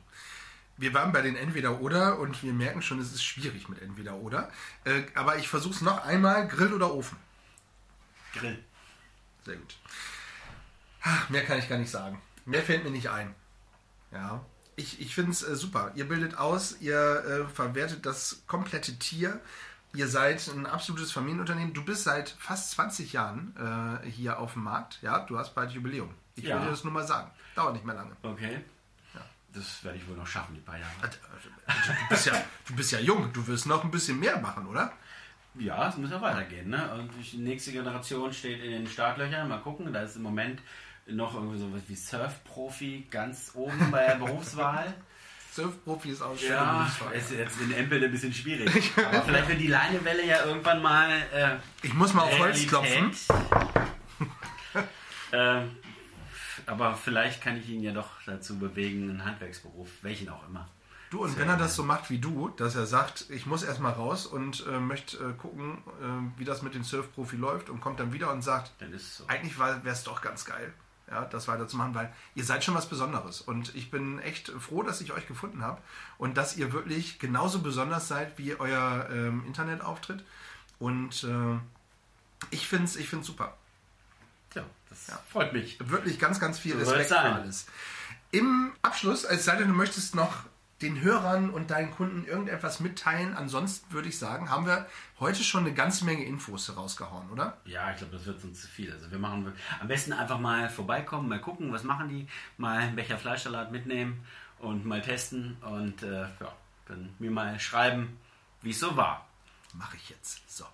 Wir 0.77 0.93
waren 0.93 1.13
bei 1.13 1.23
den 1.23 1.37
Entweder-Oder 1.37 2.19
und 2.19 2.43
wir 2.43 2.53
merken 2.53 2.83
schon, 2.83 2.99
es 2.99 3.13
ist 3.13 3.23
schwierig 3.23 3.69
mit 3.69 3.81
Entweder-Oder. 3.81 4.51
Äh, 4.85 5.05
aber 5.15 5.39
ich 5.39 5.49
versuche 5.49 5.75
es 5.75 5.81
noch 5.81 6.05
einmal, 6.05 6.49
Grill 6.49 6.73
oder 6.73 6.93
Ofen? 6.93 7.17
Grill. 8.33 8.59
Sehr 9.45 9.57
gut. 9.57 9.77
Ach, 11.03 11.29
mehr 11.29 11.45
kann 11.45 11.61
ich 11.61 11.69
gar 11.69 11.79
nicht 11.79 11.91
sagen. 11.91 12.21
Mehr 12.45 12.63
fällt 12.63 12.83
mir 12.83 12.91
nicht 12.91 13.09
ein. 13.09 13.33
Ja, 14.11 14.45
ich, 14.77 15.01
ich 15.01 15.15
finde 15.15 15.33
es 15.33 15.43
äh, 15.43 15.57
super. 15.57 15.93
Ihr 15.95 16.09
bildet 16.09 16.37
aus, 16.37 16.81
ihr 16.81 16.97
äh, 16.97 17.49
verwertet 17.49 18.07
das 18.07 18.43
komplette 18.47 18.99
Tier. 18.99 19.41
Ihr 19.95 20.09
seid 20.09 20.49
ein 20.49 20.67
absolutes 20.67 21.13
Familienunternehmen. 21.13 21.73
Du 21.73 21.85
bist 21.85 22.05
seit 22.05 22.31
fast 22.31 22.73
20 22.73 23.13
Jahren 23.13 23.55
äh, 24.05 24.09
hier 24.09 24.41
auf 24.41 24.55
dem 24.55 24.65
Markt. 24.65 24.99
Ja, 25.03 25.21
du 25.21 25.39
hast 25.39 25.55
bald 25.55 25.71
Jubiläum. 25.71 26.11
Ich 26.35 26.45
ja. 26.45 26.57
will 26.57 26.65
dir 26.65 26.71
das 26.71 26.83
nur 26.83 26.93
mal 26.93 27.07
sagen. 27.07 27.31
Dauert 27.55 27.75
nicht 27.75 27.85
mehr 27.85 27.95
lange. 27.95 28.11
Okay. 28.23 28.61
Ja. 29.15 29.21
Das 29.53 29.85
werde 29.85 29.99
ich 29.99 30.09
wohl 30.09 30.17
noch 30.17 30.27
schaffen, 30.27 30.55
die 30.55 30.61
paar 30.61 30.77
Jahre. 30.77 30.93
Also, 31.01 31.19
also, 31.67 31.93
du, 31.93 32.09
bist 32.09 32.27
ja, 32.27 32.33
du 32.67 32.75
bist 32.75 32.93
ja 32.93 32.99
jung. 32.99 33.33
Du 33.33 33.47
wirst 33.47 33.67
noch 33.67 33.85
ein 33.85 33.91
bisschen 33.93 34.19
mehr 34.19 34.39
machen, 34.41 34.67
oder? 34.67 34.93
Ja, 35.57 35.89
es 35.89 35.97
muss 35.97 36.11
ja 36.11 36.21
weitergehen. 36.21 36.71
Ne? 36.71 36.93
Und 36.95 37.11
die 37.33 37.37
nächste 37.37 37.71
Generation 37.71 38.33
steht 38.33 38.61
in 38.65 38.73
den 38.73 38.87
Startlöchern. 38.89 39.49
Mal 39.49 39.61
gucken. 39.61 39.93
Da 39.93 40.03
ist 40.03 40.17
im 40.17 40.23
Moment 40.23 40.61
noch 41.07 41.35
irgendwie 41.35 41.59
so 41.59 41.71
wie 41.87 41.95
Surfprofi 41.95 43.07
ganz 43.11 43.53
oben 43.55 43.91
bei 43.91 44.07
der 44.07 44.15
Berufswahl. 44.25 44.95
Surfprofi 45.53 46.11
ist 46.11 46.23
auch 46.23 46.37
schön. 46.37 46.51
Ja, 46.51 46.91
ist 47.13 47.31
jetzt 47.31 47.61
in 47.61 47.73
Empel 47.73 48.03
ein 48.03 48.11
bisschen 48.11 48.33
schwierig. 48.33 48.93
Aber 48.97 49.23
vielleicht 49.23 49.49
wird 49.49 49.61
die 49.61 49.69
Leinewelle 49.69 50.27
ja 50.27 50.45
irgendwann 50.45 50.83
mal. 50.83 51.11
Äh, 51.33 51.57
ich 51.83 51.95
muss 51.95 52.13
mal 52.13 52.23
auf 52.23 52.39
Holz 52.39 52.67
klopfen. 52.67 53.13
äh, 55.31 55.61
aber 56.67 56.95
vielleicht 56.95 57.43
kann 57.43 57.59
ich 57.59 57.69
ihn 57.69 57.83
ja 57.83 57.93
doch 57.93 58.09
dazu 58.25 58.59
bewegen, 58.59 59.11
einen 59.11 59.25
Handwerksberuf, 59.27 59.89
welchen 60.01 60.31
auch 60.31 60.49
immer. 60.49 60.67
Du, 61.11 61.23
und 61.23 61.39
wenn 61.39 61.49
er 61.49 61.59
das 61.59 61.77
so 61.77 61.83
macht 61.83 62.09
wie 62.09 62.19
du, 62.19 62.49
dass 62.49 62.75
er 62.75 62.87
sagt, 62.87 63.27
ich 63.29 63.45
muss 63.45 63.63
erstmal 63.63 63.93
raus 63.93 64.27
und 64.27 64.67
äh, 64.67 64.81
möchte 64.81 65.19
äh, 65.19 65.33
gucken, 65.35 65.83
äh, 66.01 66.39
wie 66.39 66.45
das 66.45 66.63
mit 66.63 66.75
dem 66.75 66.83
Surfprofi 66.83 67.37
läuft 67.37 67.69
und 67.69 67.83
kommt 67.83 68.01
dann 68.01 68.15
wieder 68.15 68.33
und 68.33 68.43
sagt, 68.43 68.73
so. 68.97 69.27
eigentlich 69.27 69.59
wäre 69.59 69.83
es 69.85 70.05
doch 70.05 70.23
ganz 70.23 70.47
geil 70.47 70.73
ja, 71.11 71.25
das 71.27 71.49
weiterzumachen, 71.49 71.95
weil 71.95 72.13
ihr 72.35 72.45
seid 72.45 72.65
schon 72.65 72.75
was 72.75 72.89
Besonderes. 72.89 73.41
Und 73.41 73.75
ich 73.75 73.91
bin 73.91 74.19
echt 74.21 74.49
froh, 74.49 74.83
dass 74.83 75.01
ich 75.01 75.13
euch 75.13 75.27
gefunden 75.27 75.63
habe 75.63 75.81
und 76.19 76.37
dass 76.37 76.57
ihr 76.57 76.73
wirklich 76.73 77.19
genauso 77.19 77.61
besonders 77.61 78.09
seid 78.09 78.39
wie 78.39 78.55
euer 78.55 79.09
ähm, 79.13 79.45
Internetauftritt. 79.47 80.25
Und 80.79 81.25
äh, 81.25 81.59
ich 82.51 82.67
finde 82.67 82.85
es 82.85 82.97
ich 82.97 83.09
find's 83.09 83.27
super. 83.27 83.57
Ja, 84.55 84.65
das 84.89 85.07
ja. 85.09 85.21
freut 85.31 85.53
mich. 85.53 85.79
Wirklich 85.81 86.19
ganz, 86.19 86.41
ganz 86.41 86.59
viel 86.59 86.77
Respekt 86.77 87.09
für 87.09 87.19
alles. 87.19 87.67
Im 88.31 88.73
Abschluss, 88.83 89.25
es 89.25 89.45
sei 89.45 89.57
denn, 89.57 89.69
du 89.69 89.75
möchtest 89.75 90.15
noch 90.15 90.45
den 90.85 91.01
Hörern 91.01 91.51
und 91.51 91.71
deinen 91.71 91.91
Kunden 91.91 92.27
irgendetwas 92.27 92.81
mitteilen. 92.81 93.35
Ansonsten 93.35 93.91
würde 93.93 94.09
ich 94.09 94.19
sagen, 94.19 94.51
haben 94.51 94.67
wir 94.67 94.87
heute 95.19 95.43
schon 95.43 95.65
eine 95.65 95.75
ganze 95.75 96.05
Menge 96.05 96.25
Infos 96.25 96.77
rausgehauen, 96.77 97.31
oder? 97.31 97.57
Ja, 97.65 97.91
ich 97.91 97.97
glaube, 97.97 98.17
das 98.17 98.27
wird 98.27 98.45
uns 98.45 98.61
zu 98.61 98.69
viel. 98.69 98.93
Also 98.93 99.11
wir 99.11 99.19
machen 99.19 99.53
am 99.81 99.89
besten 99.89 100.13
einfach 100.13 100.39
mal 100.39 100.69
vorbeikommen, 100.69 101.29
mal 101.29 101.41
gucken, 101.41 101.73
was 101.73 101.83
machen 101.83 102.09
die, 102.09 102.29
mal 102.59 102.79
einen 102.79 102.97
Becher 102.97 103.19
Fleischsalat 103.19 103.73
mitnehmen 103.73 104.25
und 104.59 104.85
mal 104.85 105.01
testen 105.01 105.57
und 105.63 106.03
äh, 106.03 106.23
ja, 106.23 106.53
dann 106.87 107.15
mir 107.19 107.31
mal 107.31 107.59
schreiben, 107.59 108.19
wie 108.61 108.71
es 108.71 108.81
so 108.81 108.97
war. 108.97 109.27
Mache 109.73 109.97
ich 109.97 110.11
jetzt. 110.11 110.43
So. 110.51 110.65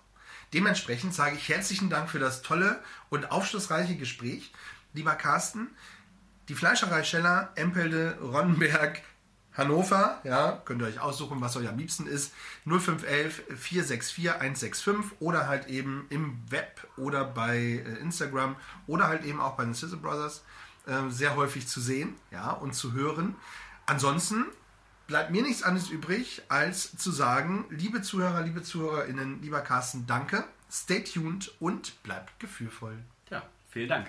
Dementsprechend 0.53 1.13
sage 1.13 1.37
ich 1.37 1.47
herzlichen 1.47 1.89
Dank 1.89 2.09
für 2.09 2.19
das 2.19 2.41
tolle 2.41 2.81
und 3.09 3.31
aufschlussreiche 3.31 3.95
Gespräch, 3.95 4.51
lieber 4.93 5.15
Carsten. 5.15 5.69
Die 6.49 6.55
Fleischerei 6.55 7.03
Scheller, 7.03 7.51
Empelde, 7.55 8.17
Ronnenberg, 8.21 9.01
Hannover, 9.53 10.21
ja, 10.23 10.61
könnt 10.63 10.81
ihr 10.81 10.87
euch 10.87 10.99
aussuchen, 10.99 11.41
was 11.41 11.57
euch 11.57 11.67
am 11.67 11.77
liebsten 11.77 12.07
ist. 12.07 12.33
0511 12.65 13.43
464 13.57 14.31
165 14.31 15.17
oder 15.19 15.47
halt 15.47 15.67
eben 15.67 16.05
im 16.09 16.39
Web 16.49 16.87
oder 16.97 17.25
bei 17.25 17.57
äh, 17.57 17.99
Instagram 17.99 18.55
oder 18.87 19.07
halt 19.07 19.25
eben 19.25 19.41
auch 19.41 19.57
bei 19.57 19.65
den 19.65 19.73
Sizzle 19.73 19.97
Brothers 19.97 20.43
äh, 20.87 21.09
sehr 21.09 21.35
häufig 21.35 21.67
zu 21.67 21.81
sehen, 21.81 22.15
ja, 22.31 22.51
und 22.51 22.73
zu 22.73 22.93
hören. 22.93 23.35
Ansonsten 23.85 24.45
bleibt 25.07 25.31
mir 25.31 25.43
nichts 25.43 25.63
anderes 25.63 25.89
übrig, 25.89 26.41
als 26.47 26.95
zu 26.95 27.11
sagen, 27.11 27.65
liebe 27.69 28.01
Zuhörer, 28.01 28.41
liebe 28.43 28.63
ZuhörerInnen, 28.63 29.41
lieber 29.41 29.59
Carsten, 29.59 30.07
danke, 30.07 30.45
stay 30.71 31.03
tuned 31.03 31.51
und 31.59 32.01
bleibt 32.03 32.39
gefühlvoll. 32.39 32.97
Ja, 33.29 33.43
vielen 33.69 33.89
Dank. 33.89 34.07